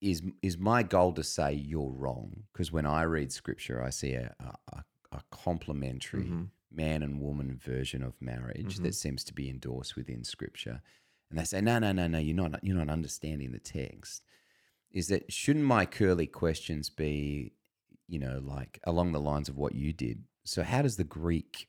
is 0.01 0.23
is 0.41 0.57
my 0.57 0.83
goal 0.83 1.13
to 1.13 1.23
say 1.23 1.53
you're 1.53 1.93
wrong 1.93 2.45
because 2.55 2.73
when 2.73 2.87
I 2.87 3.03
read 3.03 3.31
scripture, 3.31 3.85
I 3.85 3.91
see 3.91 4.15
a 4.15 4.35
a, 4.73 4.85
a 5.13 5.21
complementary 5.31 6.25
mm-hmm. 6.25 6.45
man 6.73 7.03
and 7.03 7.21
woman 7.21 7.61
version 7.63 8.03
of 8.03 8.23
marriage 8.23 8.77
that 8.77 8.83
mm-hmm. 8.83 8.91
seems 8.93 9.23
to 9.25 9.35
be 9.35 9.51
endorsed 9.51 9.97
within 9.97 10.25
scripture, 10.25 10.81
and 11.31 11.39
they 11.39 11.45
say 11.45 11.61
no 11.61 11.79
no 11.79 11.93
no 11.93 12.07
no 12.07 12.19
you're 12.19 12.37
not 12.37 12.63
you're 12.63 12.77
not 12.77 12.91
understanding 12.91 13.53
the 13.53 13.59
text. 13.59 14.23
Is 14.91 15.09
that 15.09 15.33
shouldn't 15.33 15.65
my 15.65 15.87
curly 15.87 16.27
questions 16.27 16.89
be, 16.89 17.53
you 18.07 18.21
know, 18.21 18.41
like 18.45 18.79
along 18.85 19.13
the 19.13 19.21
lines 19.21 19.49
of 19.49 19.57
what 19.57 19.75
you 19.75 19.93
did? 19.93 20.25
So 20.45 20.63
how 20.63 20.83
does 20.83 20.97
the 20.97 21.05
Greek 21.05 21.69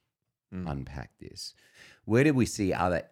mm. 0.53 0.69
unpack 0.69 1.11
this? 1.19 1.53
Where 2.05 2.23
did 2.23 2.35
we 2.35 2.45
see 2.45 2.73
other 2.73 3.03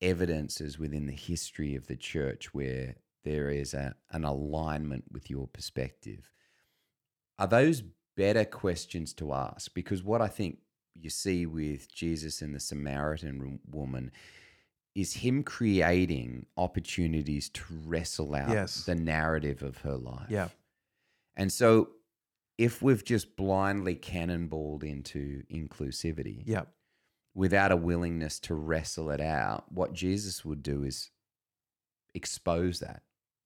evidences 0.00 0.78
within 0.78 1.06
the 1.06 1.12
history 1.12 1.74
of 1.74 1.86
the 1.86 1.96
church 1.96 2.54
where 2.54 2.96
there 3.22 3.50
is 3.50 3.74
a, 3.74 3.94
an 4.12 4.24
alignment 4.24 5.04
with 5.12 5.28
your 5.28 5.46
perspective? 5.46 6.30
Are 7.38 7.46
those 7.46 7.82
better 8.16 8.44
questions 8.44 9.12
to 9.14 9.32
ask? 9.32 9.74
Because 9.74 10.02
what 10.02 10.22
I 10.22 10.28
think 10.28 10.58
you 10.94 11.10
see 11.10 11.46
with 11.46 11.92
Jesus 11.92 12.42
and 12.42 12.54
the 12.54 12.60
Samaritan 12.60 13.60
woman 13.70 14.10
is 14.94 15.14
him 15.14 15.42
creating 15.42 16.46
opportunities 16.56 17.48
to 17.50 17.62
wrestle 17.84 18.34
out 18.34 18.50
Yes. 18.50 18.84
the 18.84 18.94
narrative 18.94 19.62
of 19.62 19.78
her 19.78 19.96
life. 19.96 20.28
Yeah. 20.30 20.48
And 21.36 21.52
so 21.52 21.90
if 22.58 22.82
we've 22.82 23.04
just 23.04 23.36
blindly 23.36 23.94
cannonballed 23.96 24.82
into 24.84 25.42
inclusivity 25.50 26.42
Yeah. 26.46 26.64
without 27.34 27.72
a 27.72 27.76
willingness 27.76 28.38
to 28.40 28.54
wrestle 28.54 29.10
it 29.10 29.20
out, 29.20 29.70
what 29.72 29.92
Jesus 29.92 30.44
would 30.44 30.62
do 30.62 30.82
is 30.82 31.10
expose 32.14 32.80
that. 32.80 33.02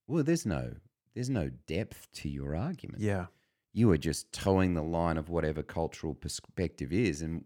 Well, 0.06 0.22
there's 0.24 0.46
no 0.46 0.76
there's 1.14 1.30
no 1.30 1.48
depth 1.68 2.08
to 2.12 2.28
your 2.28 2.56
argument. 2.56 3.00
Yeah. 3.00 3.26
You 3.72 3.88
are 3.92 3.98
just 3.98 4.32
toeing 4.32 4.74
the 4.74 4.82
line 4.82 5.16
of 5.16 5.28
whatever 5.28 5.62
cultural 5.62 6.12
perspective 6.14 6.92
is, 6.92 7.22
and 7.22 7.44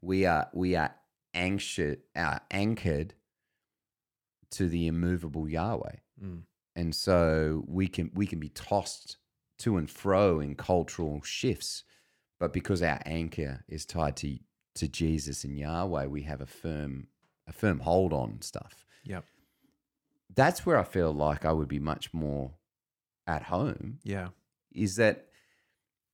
we 0.00 0.24
are 0.24 0.48
we 0.54 0.76
are 0.76 0.94
anxious, 1.34 1.98
uh, 2.16 2.38
anchored 2.50 3.14
to 4.52 4.68
the 4.68 4.86
immovable 4.86 5.48
Yahweh 5.48 5.96
Mm. 6.22 6.42
and 6.76 6.94
so 6.94 7.64
we 7.66 7.88
can 7.88 8.10
we 8.14 8.26
can 8.26 8.38
be 8.38 8.48
tossed 8.50 9.16
to 9.58 9.76
and 9.76 9.90
fro 9.90 10.40
in 10.40 10.54
cultural 10.54 11.20
shifts 11.22 11.84
but 12.38 12.52
because 12.52 12.82
our 12.82 13.00
anchor 13.06 13.64
is 13.68 13.84
tied 13.86 14.16
to 14.16 14.38
to 14.74 14.88
Jesus 14.88 15.44
and 15.44 15.58
Yahweh 15.58 16.06
we 16.06 16.22
have 16.22 16.40
a 16.40 16.46
firm 16.46 17.08
a 17.46 17.52
firm 17.52 17.80
hold 17.80 18.12
on 18.12 18.40
stuff 18.42 18.86
Yep. 19.04 19.24
that's 20.34 20.64
where 20.66 20.78
I 20.78 20.84
feel 20.84 21.12
like 21.12 21.44
I 21.44 21.52
would 21.52 21.68
be 21.68 21.80
much 21.80 22.12
more 22.14 22.52
at 23.26 23.42
home 23.44 23.98
Yeah. 24.04 24.28
is 24.72 24.96
that 24.96 25.26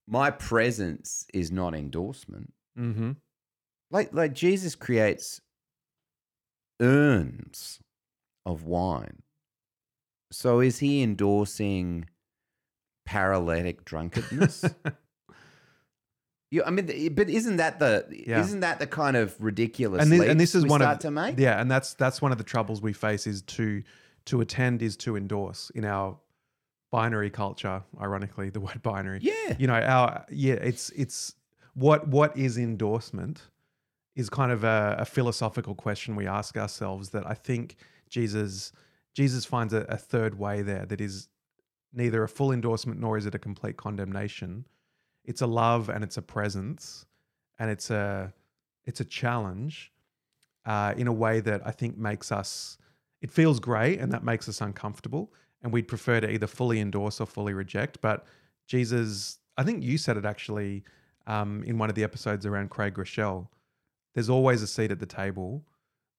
my 0.07 0.31
presence 0.31 1.27
is 1.35 1.51
not 1.53 1.75
endorsement 1.75 2.53
Mm-hmm. 2.79 3.13
like 3.91 4.13
like 4.15 4.33
Jesus 4.33 4.75
creates 4.75 5.41
urns 6.81 7.81
of 8.49 8.65
wine. 8.65 9.23
So 10.33 10.61
is 10.61 10.79
he 10.79 11.03
endorsing 11.03 12.07
paralytic 13.05 13.85
drunkenness? 13.85 14.65
you, 16.51 16.63
I 16.65 16.71
mean, 16.71 17.15
but 17.15 17.29
isn't 17.29 17.57
that 17.59 17.79
the 17.79 18.07
Yeah. 18.27 18.41
isn't 18.41 18.61
that 18.61 18.79
the 18.79 18.87
kind 18.87 19.17
of 19.17 19.35
ridiculous 19.43 20.03
and, 20.03 20.11
thi- 20.11 20.19
leaps 20.19 20.31
and 20.31 20.41
this 20.41 20.55
is 20.55 20.67
one 20.67 20.81
start 20.81 20.97
of 20.97 21.03
to 21.03 21.11
make? 21.11 21.39
yeah, 21.39 21.61
and 21.61 21.71
that's 21.71 21.95
that's 21.95 22.21
one 22.23 22.33
of 22.33 22.39
the 22.39 22.45
troubles 22.45 22.81
we 22.83 22.93
face 22.93 23.27
is 23.27 23.43
to 23.43 23.83
to 24.27 24.41
attend 24.41 24.83
is 24.83 24.97
to 24.99 25.17
endorse 25.17 25.71
in 25.75 25.85
our 25.85 26.19
binary 26.91 27.31
culture. 27.31 27.83
Ironically, 28.01 28.51
the 28.51 28.61
word 28.61 28.83
binary. 28.83 29.21
Yeah. 29.23 29.57
you 29.59 29.67
know 29.67 29.75
our 29.75 30.25
yeah 30.31 30.55
it's 30.55 30.91
it's 30.91 31.35
what 31.75 32.09
what 32.09 32.37
is 32.37 32.57
endorsement 32.59 33.43
is 34.17 34.29
kind 34.29 34.51
of 34.51 34.65
a, 34.65 34.97
a 34.99 35.05
philosophical 35.05 35.75
question 35.77 36.17
we 36.17 36.27
ask 36.27 36.57
ourselves 36.57 37.11
that 37.11 37.25
i 37.25 37.35
think 37.35 37.77
jesus 38.09 38.73
jesus 39.15 39.45
finds 39.45 39.73
a, 39.73 39.79
a 39.89 39.97
third 39.97 40.39
way 40.39 40.63
there 40.63 40.87
that 40.87 41.01
is 41.01 41.29
neither 41.93 42.23
a 42.23 42.29
full 42.29 42.53
endorsement 42.53 43.01
nor 43.01 43.17
is 43.17 43.27
it 43.27 43.35
a 43.35 43.39
complete 43.39 43.77
condemnation 43.77 44.67
it's 45.25 45.41
a 45.41 45.47
love 45.47 45.89
and 45.89 46.03
it's 46.05 46.17
a 46.17 46.23
presence 46.23 47.07
and 47.59 47.71
it's 47.71 47.91
a 47.91 48.33
it's 48.85 49.01
a 49.01 49.05
challenge 49.05 49.93
uh, 50.67 50.93
in 50.97 51.07
a 51.07 51.13
way 51.13 51.41
that 51.41 51.67
i 51.67 51.71
think 51.71 51.97
makes 51.97 52.31
us 52.31 52.79
it 53.21 53.31
feels 53.31 53.59
great 53.59 53.99
and 53.99 54.13
that 54.13 54.23
makes 54.23 54.49
us 54.49 54.61
uncomfortable 54.61 55.33
and 55.63 55.73
we'd 55.73 55.89
prefer 55.89 56.21
to 56.21 56.31
either 56.31 56.47
fully 56.47 56.79
endorse 56.79 57.21
or 57.21 57.27
fully 57.27 57.53
reject 57.53 58.01
but 58.01 58.27
Jesus, 58.69 59.39
I 59.57 59.65
think 59.65 59.83
you 59.83 59.99
said 59.99 60.17
it 60.17 60.25
actually 60.25 60.85
um, 61.27 61.65
in 61.65 61.79
one 61.79 61.89
of 61.89 61.97
the 61.97 62.05
episodes 62.05 62.47
around 62.47 62.71
Craig 62.71 62.95
Groeschel. 62.95 63.49
There's 64.15 64.29
always 64.29 64.63
a 64.63 64.67
seat 64.67 64.93
at 64.93 65.01
the 65.01 65.07
table. 65.07 65.65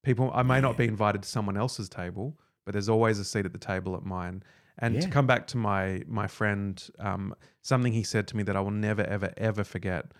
People, 0.03 0.31
I 0.33 0.43
may 0.43 0.61
not 0.61 0.77
be 0.77 0.85
invited 0.85 1.23
to 1.23 1.29
someone 1.29 1.57
else's 1.57 1.89
table, 1.89 2.37
but 2.65 2.71
there's 2.73 2.89
always 2.89 3.19
a 3.19 3.25
seat 3.25 3.45
at 3.45 3.51
the 3.53 3.59
table 3.59 3.95
at 3.95 4.03
mine. 4.03 4.43
And 4.81 5.01
to 5.01 5.09
come 5.09 5.27
back 5.27 5.45
to 5.47 5.57
my 5.57 6.03
my 6.07 6.27
friend, 6.27 6.81
um, 6.99 7.35
something 7.61 7.91
he 7.91 8.03
said 8.03 8.27
to 8.29 8.37
me 8.37 8.43
that 8.43 8.55
I 8.55 8.61
will 8.61 8.71
never, 8.71 9.03
ever, 9.03 9.33
ever 9.35 9.63
forget. 9.65 10.13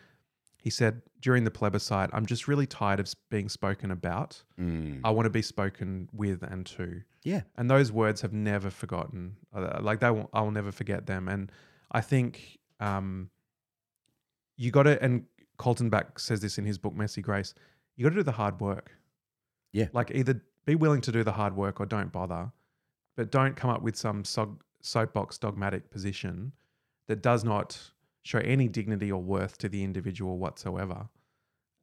He 0.57 0.69
said 0.69 1.01
during 1.21 1.45
the 1.45 1.51
plebiscite, 1.51 2.09
"I'm 2.11 2.25
just 2.25 2.45
really 2.45 2.65
tired 2.67 2.99
of 2.99 3.13
being 3.29 3.47
spoken 3.47 3.89
about. 3.89 4.43
Mm. 4.59 4.99
I 5.05 5.11
want 5.11 5.27
to 5.27 5.29
be 5.29 5.41
spoken 5.41 6.09
with 6.11 6.43
and 6.43 6.65
to." 6.67 7.01
Yeah. 7.23 7.41
and 7.57 7.69
those 7.69 7.91
words 7.91 8.21
have 8.21 8.31
never 8.33 8.69
forgotten 8.69 9.35
Uh, 9.53 9.79
like 9.81 9.99
they 9.99 10.09
will, 10.09 10.29
i'll 10.33 10.51
never 10.51 10.71
forget 10.71 11.05
them 11.05 11.27
and 11.27 11.51
i 11.91 11.99
think 11.99 12.57
um 12.79 13.29
you 14.55 14.71
got 14.71 14.83
to 14.83 15.01
and 15.03 15.25
Kaltenbach 15.57 16.17
says 16.19 16.39
this 16.39 16.57
in 16.57 16.65
his 16.65 16.77
book 16.77 16.95
messy 16.95 17.21
grace 17.21 17.53
you 17.95 18.03
got 18.03 18.11
to 18.11 18.15
do 18.15 18.23
the 18.23 18.31
hard 18.31 18.61
work 18.61 18.91
Yeah. 19.71 19.87
like 19.93 20.11
either 20.13 20.41
be 20.65 20.75
willing 20.75 21.01
to 21.01 21.11
do 21.11 21.23
the 21.23 21.31
hard 21.31 21.55
work 21.55 21.79
or 21.79 21.85
don't 21.85 22.11
bother 22.11 22.51
but 23.15 23.31
don't 23.31 23.55
come 23.55 23.69
up 23.69 23.81
with 23.81 23.95
some 23.95 24.23
soapbox 24.81 25.37
dogmatic 25.37 25.89
position 25.91 26.51
that 27.07 27.21
does 27.21 27.43
not 27.43 27.79
show 28.23 28.39
any 28.39 28.67
dignity 28.67 29.11
or 29.11 29.21
worth 29.21 29.57
to 29.57 29.69
the 29.69 29.83
individual 29.83 30.37
whatsoever 30.37 31.07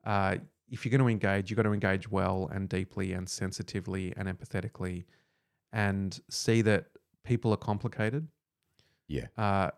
uh, 0.05 0.37
if 0.71 0.85
you're 0.85 0.91
going 0.91 1.01
to 1.01 1.09
engage, 1.09 1.51
you've 1.51 1.57
got 1.57 1.65
to 1.65 1.73
engage 1.73 2.11
well 2.11 2.49
and 2.53 2.69
deeply 2.69 3.13
and 3.13 3.29
sensitively 3.29 4.13
and 4.17 4.29
empathetically 4.29 5.05
and 5.73 6.21
see 6.31 6.63
that 6.63 6.87
people 7.25 7.53
are 7.53 7.59
complicated. 7.59 8.27
Yeah. 9.09 9.27
Uh, 9.37 9.71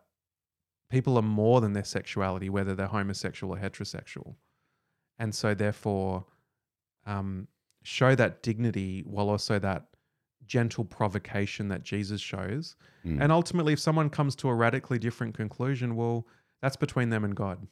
people 0.90 1.18
are 1.18 1.22
more 1.22 1.60
than 1.60 1.72
their 1.72 1.84
sexuality, 1.84 2.48
whether 2.48 2.74
they're 2.74 2.86
homosexual 2.86 3.54
or 3.54 3.58
heterosexual. 3.58 4.34
And 5.18 5.34
so, 5.34 5.54
therefore, 5.54 6.24
um, 7.06 7.48
show 7.88 8.14
that 8.14 8.42
dignity 8.42 9.02
while 9.06 9.30
also 9.30 9.58
that 9.58 9.86
gentle 10.46 10.84
provocation 10.84 11.68
that 11.68 11.82
Jesus 11.82 12.20
shows. 12.20 12.76
Mm. 13.04 13.22
And 13.22 13.32
ultimately, 13.32 13.72
if 13.72 13.80
someone 13.80 14.10
comes 14.10 14.36
to 14.36 14.48
a 14.48 14.54
radically 14.54 14.98
different 14.98 15.34
conclusion, 15.34 15.96
well, 15.96 16.26
that's 16.60 16.76
between 16.76 17.08
them 17.08 17.24
and 17.24 17.34
God. 17.34 17.66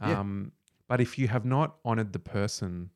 Yeah. 0.00 0.20
Um, 0.20 0.52
but 0.88 1.00
if 1.00 1.18
you 1.18 1.28
have 1.28 1.44
not 1.44 1.76
honored 1.84 2.12
the 2.12 2.18
person 2.18 2.90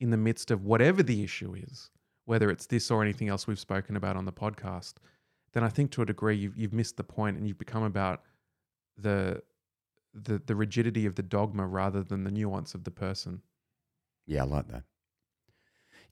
in 0.00 0.10
the 0.10 0.16
midst 0.16 0.50
of 0.50 0.64
whatever 0.64 1.02
the 1.02 1.22
issue 1.22 1.54
is, 1.54 1.90
whether 2.26 2.50
it's 2.50 2.66
this 2.66 2.90
or 2.90 3.02
anything 3.02 3.28
else 3.28 3.46
we've 3.46 3.58
spoken 3.58 3.96
about 3.96 4.16
on 4.16 4.26
the 4.26 4.32
podcast, 4.32 4.94
then 5.52 5.64
I 5.64 5.68
think 5.68 5.90
to 5.92 6.02
a 6.02 6.06
degree 6.06 6.36
you've, 6.36 6.56
you've 6.56 6.72
missed 6.74 6.96
the 6.96 7.04
point 7.04 7.36
and 7.36 7.46
you've 7.46 7.58
become 7.58 7.82
about 7.82 8.22
the, 8.98 9.42
the 10.12 10.42
the 10.44 10.54
rigidity 10.54 11.06
of 11.06 11.14
the 11.14 11.22
dogma 11.22 11.66
rather 11.66 12.02
than 12.02 12.24
the 12.24 12.30
nuance 12.30 12.74
of 12.74 12.84
the 12.84 12.90
person. 12.90 13.40
Yeah, 14.26 14.42
I 14.42 14.46
like 14.46 14.68
that. 14.68 14.84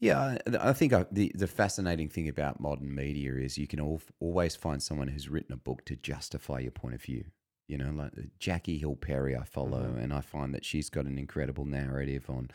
Yeah, 0.00 0.38
I, 0.60 0.72
think 0.72 0.92
I, 0.92 1.06
the 1.10 1.32
the 1.34 1.48
fascinating 1.48 2.08
thing 2.08 2.28
about 2.28 2.60
modern 2.60 2.94
media 2.94 3.34
is 3.34 3.58
you 3.58 3.66
can 3.66 3.80
al- 3.80 4.00
always 4.20 4.54
find 4.54 4.82
someone 4.82 5.08
who's 5.08 5.28
written 5.28 5.52
a 5.52 5.56
book 5.56 5.84
to 5.86 5.96
justify 5.96 6.60
your 6.60 6.70
point 6.70 6.94
of 6.94 7.02
view. 7.02 7.24
You 7.66 7.78
know, 7.78 7.90
like 7.90 8.12
uh, 8.16 8.22
Jackie 8.38 8.78
Hill 8.78 8.96
Perry, 8.96 9.36
I 9.36 9.42
follow, 9.44 9.82
Mhm. 9.82 10.02
and 10.04 10.12
I 10.12 10.20
find 10.20 10.54
that 10.54 10.64
she's 10.64 10.88
got 10.88 11.06
an 11.06 11.18
incredible 11.18 11.64
narrative 11.64 12.30
on, 12.30 12.50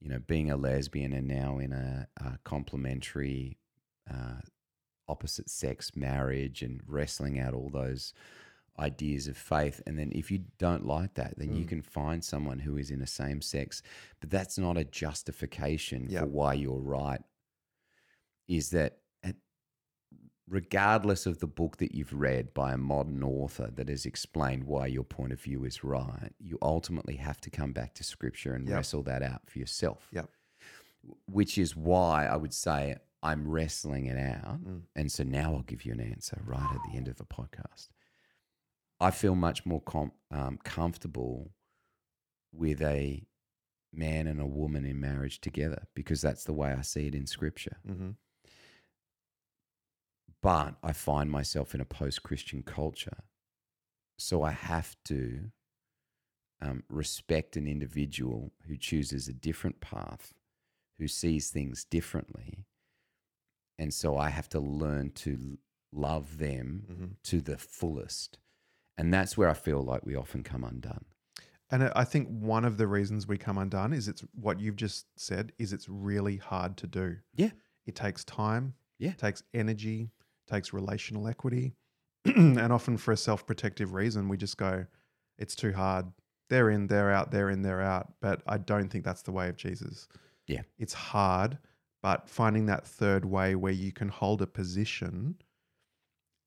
you 0.00 0.08
know, 0.08 0.18
being 0.18 0.50
a 0.50 0.56
lesbian 0.56 1.12
and 1.12 1.28
now 1.28 1.58
in 1.58 1.72
a, 1.72 2.08
a 2.16 2.38
complementary, 2.44 3.58
uh, 4.10 4.40
opposite 5.06 5.50
sex 5.50 5.94
marriage 5.96 6.62
and 6.62 6.80
wrestling 6.86 7.38
out 7.38 7.52
all 7.52 7.68
those 7.68 8.14
ideas 8.78 9.26
of 9.28 9.36
faith. 9.36 9.80
And 9.86 9.98
then 9.98 10.10
if 10.14 10.30
you 10.30 10.44
don't 10.58 10.86
like 10.86 11.14
that, 11.14 11.34
then 11.38 11.54
you 11.54 11.64
Mm. 11.64 11.68
can 11.68 11.82
find 11.82 12.24
someone 12.24 12.60
who 12.60 12.76
is 12.76 12.90
in 12.90 13.02
a 13.02 13.06
same 13.06 13.42
sex, 13.42 13.82
but 14.20 14.30
that's 14.30 14.56
not 14.58 14.76
a 14.78 14.84
justification 14.84 16.08
Yeah. 16.08 16.20
for 16.20 16.26
why 16.26 16.54
you're 16.54 16.80
right. 16.80 17.22
Is 18.48 18.70
that 18.70 18.98
regardless 20.48 21.26
of 21.26 21.38
the 21.38 21.46
book 21.46 21.76
that 21.76 21.94
you've 21.94 22.12
read 22.12 22.52
by 22.52 22.72
a 22.72 22.76
modern 22.76 23.22
author 23.22 23.70
that 23.76 23.88
has 23.88 24.04
explained 24.04 24.64
why 24.64 24.84
your 24.86 25.04
point 25.04 25.32
of 25.32 25.40
view 25.40 25.64
is 25.64 25.84
right, 25.84 26.32
you 26.40 26.58
ultimately 26.60 27.14
have 27.16 27.40
to 27.40 27.50
come 27.50 27.72
back 27.72 27.94
to 27.94 28.02
scripture 28.02 28.52
and 28.54 28.66
Yep. 28.68 28.74
wrestle 28.76 29.02
that 29.04 29.22
out 29.22 29.48
for 29.48 29.60
yourself. 29.60 30.08
Yep. 30.12 30.28
Which 31.26 31.56
is 31.56 31.76
why 31.76 32.26
I 32.26 32.34
would 32.36 32.52
say 32.52 32.96
I'm 33.22 33.46
wrestling 33.48 34.06
it 34.06 34.18
out. 34.18 34.64
Mm. 34.64 34.82
And 34.96 35.12
so 35.12 35.22
now 35.22 35.54
I'll 35.54 35.62
give 35.62 35.84
you 35.84 35.92
an 35.92 36.00
answer 36.00 36.42
right 36.44 36.74
at 36.74 36.80
the 36.90 36.96
end 36.96 37.06
of 37.06 37.16
the 37.16 37.24
podcast. 37.24 37.90
I 39.00 39.10
feel 39.10 39.34
much 39.34 39.64
more 39.64 39.80
com- 39.80 40.12
um, 40.30 40.58
comfortable 40.62 41.52
with 42.52 42.82
a 42.82 43.26
man 43.92 44.26
and 44.26 44.40
a 44.40 44.46
woman 44.46 44.84
in 44.84 45.00
marriage 45.00 45.40
together 45.40 45.86
because 45.94 46.20
that's 46.20 46.44
the 46.44 46.52
way 46.52 46.72
I 46.72 46.82
see 46.82 47.06
it 47.06 47.14
in 47.14 47.26
scripture. 47.26 47.78
hmm 47.86 48.10
But 50.42 50.76
I 50.82 50.92
find 50.92 51.30
myself 51.30 51.74
in 51.74 51.80
a 51.80 51.84
post 51.84 52.22
Christian 52.22 52.62
culture. 52.62 53.18
So 54.18 54.42
I 54.42 54.52
have 54.52 54.96
to 55.06 55.50
um, 56.62 56.82
respect 56.88 57.56
an 57.56 57.66
individual 57.66 58.52
who 58.66 58.76
chooses 58.76 59.28
a 59.28 59.32
different 59.32 59.80
path, 59.80 60.34
who 60.98 61.08
sees 61.08 61.50
things 61.50 61.84
differently. 61.84 62.64
And 63.78 63.92
so 63.94 64.16
I 64.18 64.28
have 64.28 64.48
to 64.50 64.60
learn 64.60 65.10
to 65.12 65.58
love 65.92 66.38
them 66.38 66.84
hmm 66.86 67.06
to 67.24 67.40
the 67.40 67.58
fullest. 67.58 68.38
And 69.00 69.14
that's 69.14 69.34
where 69.34 69.48
I 69.48 69.54
feel 69.54 69.82
like 69.82 70.04
we 70.04 70.14
often 70.14 70.42
come 70.42 70.62
undone. 70.62 71.06
And 71.70 71.84
I- 71.84 72.04
think 72.04 72.28
one 72.28 72.66
of 72.66 72.76
the 72.76 72.86
reasons 72.86 73.26
we 73.26 73.38
come 73.38 73.56
undone 73.56 73.94
is 73.94 74.08
it's 74.08 74.22
what 74.34 74.60
you've 74.60 74.76
just 74.76 75.06
said 75.16 75.52
is 75.58 75.72
it's 75.72 75.88
really 75.88 76.36
hard 76.36 76.76
to 76.76 76.86
do. 76.86 77.16
Yeah. 77.34 77.52
It 77.86 77.94
takes 77.94 78.24
time. 78.24 78.74
Yeah. 78.98 79.12
It 79.12 79.18
takes 79.18 79.42
energy, 79.54 80.10
takes 80.46 80.74
relational 80.74 81.28
equity. 81.28 81.76
and 82.26 82.72
often 82.72 82.98
for 82.98 83.12
a 83.12 83.16
self-protective 83.16 83.94
reason, 83.94 84.28
we 84.28 84.36
just 84.36 84.58
go, 84.58 84.84
it's 85.38 85.54
too 85.54 85.72
hard. 85.72 86.04
They're 86.50 86.68
in, 86.68 86.86
they're 86.86 87.10
out, 87.10 87.30
they're 87.30 87.48
in, 87.48 87.62
they're 87.62 87.80
out. 87.80 88.12
But 88.20 88.42
I 88.46 88.58
don't 88.58 88.90
think 88.90 89.04
that's 89.04 89.22
the 89.22 89.32
way 89.32 89.48
of 89.48 89.56
Jesus. 89.56 90.08
Yeah. 90.46 90.60
It's 90.78 90.92
hard, 90.92 91.56
but 92.02 92.28
finding 92.28 92.66
that 92.66 92.86
third 92.86 93.24
way 93.24 93.54
where 93.54 93.72
you 93.72 93.92
can 93.92 94.08
hold 94.08 94.42
a 94.42 94.46
position 94.46 95.36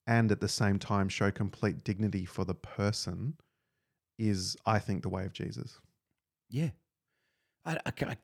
and 0.06 0.30
at 0.32 0.40
the 0.40 0.48
same 0.48 0.78
time 0.78 1.08
show 1.08 1.30
complete 1.30 1.84
dignity 1.84 2.24
for 2.24 2.44
the 2.44 2.54
person 2.54 3.34
is, 4.18 4.56
I 4.66 4.78
think, 4.78 5.02
the 5.02 5.08
way 5.08 5.24
of 5.24 5.32
Jesus. 5.32 5.80
Yeah. 6.48 6.70
I, 7.64 7.78
I, 7.86 7.92
I- 8.02 8.16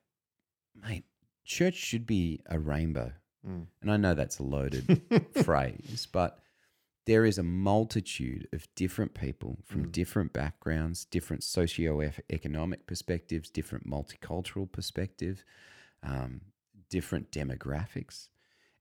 mate, 0.80 1.04
church 1.44 1.74
should 1.74 2.06
be 2.06 2.40
a 2.46 2.58
rainbow. 2.58 3.12
Mm. 3.46 3.66
And 3.82 3.90
I 3.90 3.96
know 3.96 4.14
that's 4.14 4.38
a 4.38 4.42
loaded 4.42 5.00
phrase, 5.44 6.06
but 6.12 6.38
there 7.06 7.24
is 7.24 7.38
a 7.38 7.42
multitude 7.42 8.46
of 8.52 8.68
different 8.76 9.14
people 9.14 9.58
from 9.64 9.86
Mm. 9.86 9.92
different 9.92 10.32
backgrounds, 10.34 11.06
different 11.06 11.42
socio-economic 11.42 12.86
perspectives, 12.86 13.50
different 13.50 13.86
multicultural 13.88 14.70
perspectives, 14.70 15.42
um, 16.02 16.42
different 16.90 17.30
demographics. 17.32 18.28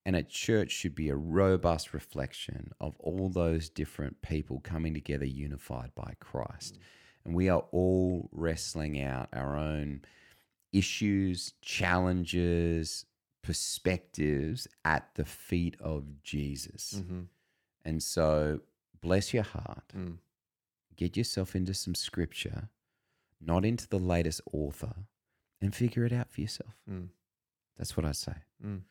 And 0.06 0.16
a 0.16 0.24
church 0.24 0.72
should 0.72 0.96
be 0.96 1.10
a 1.10 1.16
robust 1.16 1.94
reflection 1.94 2.72
of 2.80 2.96
all 3.00 3.30
those 3.30 3.70
different 3.70 4.22
people 4.22 4.60
coming 4.62 4.94
together 4.94 5.26
unified 5.26 5.92
by 5.94 6.16
Christ. 6.20 6.80
And 7.26 7.36
we 7.36 7.50
are 7.50 7.66
all 7.72 8.30
wrestling 8.32 9.02
out 9.02 9.30
our 9.34 9.58
own 9.58 10.02
issues, 10.72 11.54
challenges, 11.62 13.06
perspectives 13.42 14.68
at 14.86 15.14
the 15.16 15.26
feet 15.26 15.76
of 15.80 16.24
Jesus. 16.24 17.02
Mhm. 17.02 17.28
And 17.84 18.02
so, 18.02 18.62
bless 19.02 19.34
your 19.34 19.44
heart. 19.44 19.88
Mm. 19.96 20.20
Get 20.96 21.16
yourself 21.18 21.56
into 21.56 21.74
some 21.74 21.96
scripture, 21.96 22.70
not 23.40 23.64
into 23.66 23.88
the 23.88 24.00
latest 24.00 24.42
author, 24.52 25.08
and 25.62 25.74
figure 25.76 26.06
it 26.06 26.12
out 26.12 26.30
for 26.30 26.42
yourself. 26.42 26.76
Mm. 26.90 27.10
That's 27.78 27.96
what 27.96 28.06
I 28.06 28.12
say. 28.12 28.36
Mm. 28.64 28.84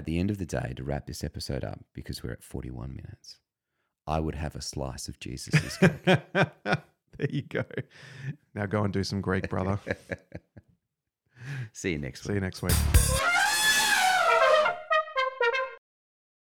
At 0.00 0.06
the 0.06 0.18
end 0.18 0.30
of 0.30 0.38
the 0.38 0.46
day, 0.46 0.72
to 0.78 0.82
wrap 0.82 1.04
this 1.04 1.22
episode 1.22 1.62
up, 1.62 1.84
because 1.92 2.22
we're 2.22 2.32
at 2.32 2.42
41 2.42 2.96
minutes, 2.96 3.36
I 4.06 4.18
would 4.18 4.34
have 4.34 4.56
a 4.56 4.62
slice 4.62 5.08
of 5.08 5.20
Jesus' 5.20 5.76
cake. 5.76 5.92
there 6.32 6.80
you 7.28 7.42
go. 7.42 7.64
Now 8.54 8.64
go 8.64 8.82
and 8.82 8.94
do 8.94 9.04
some 9.04 9.20
Greek, 9.20 9.50
brother. 9.50 9.78
See 11.74 11.92
you 11.92 11.98
next 11.98 12.22
week. 12.22 12.28
See 12.28 12.34
you 12.34 12.40
next 12.40 12.62
week. 12.62 13.36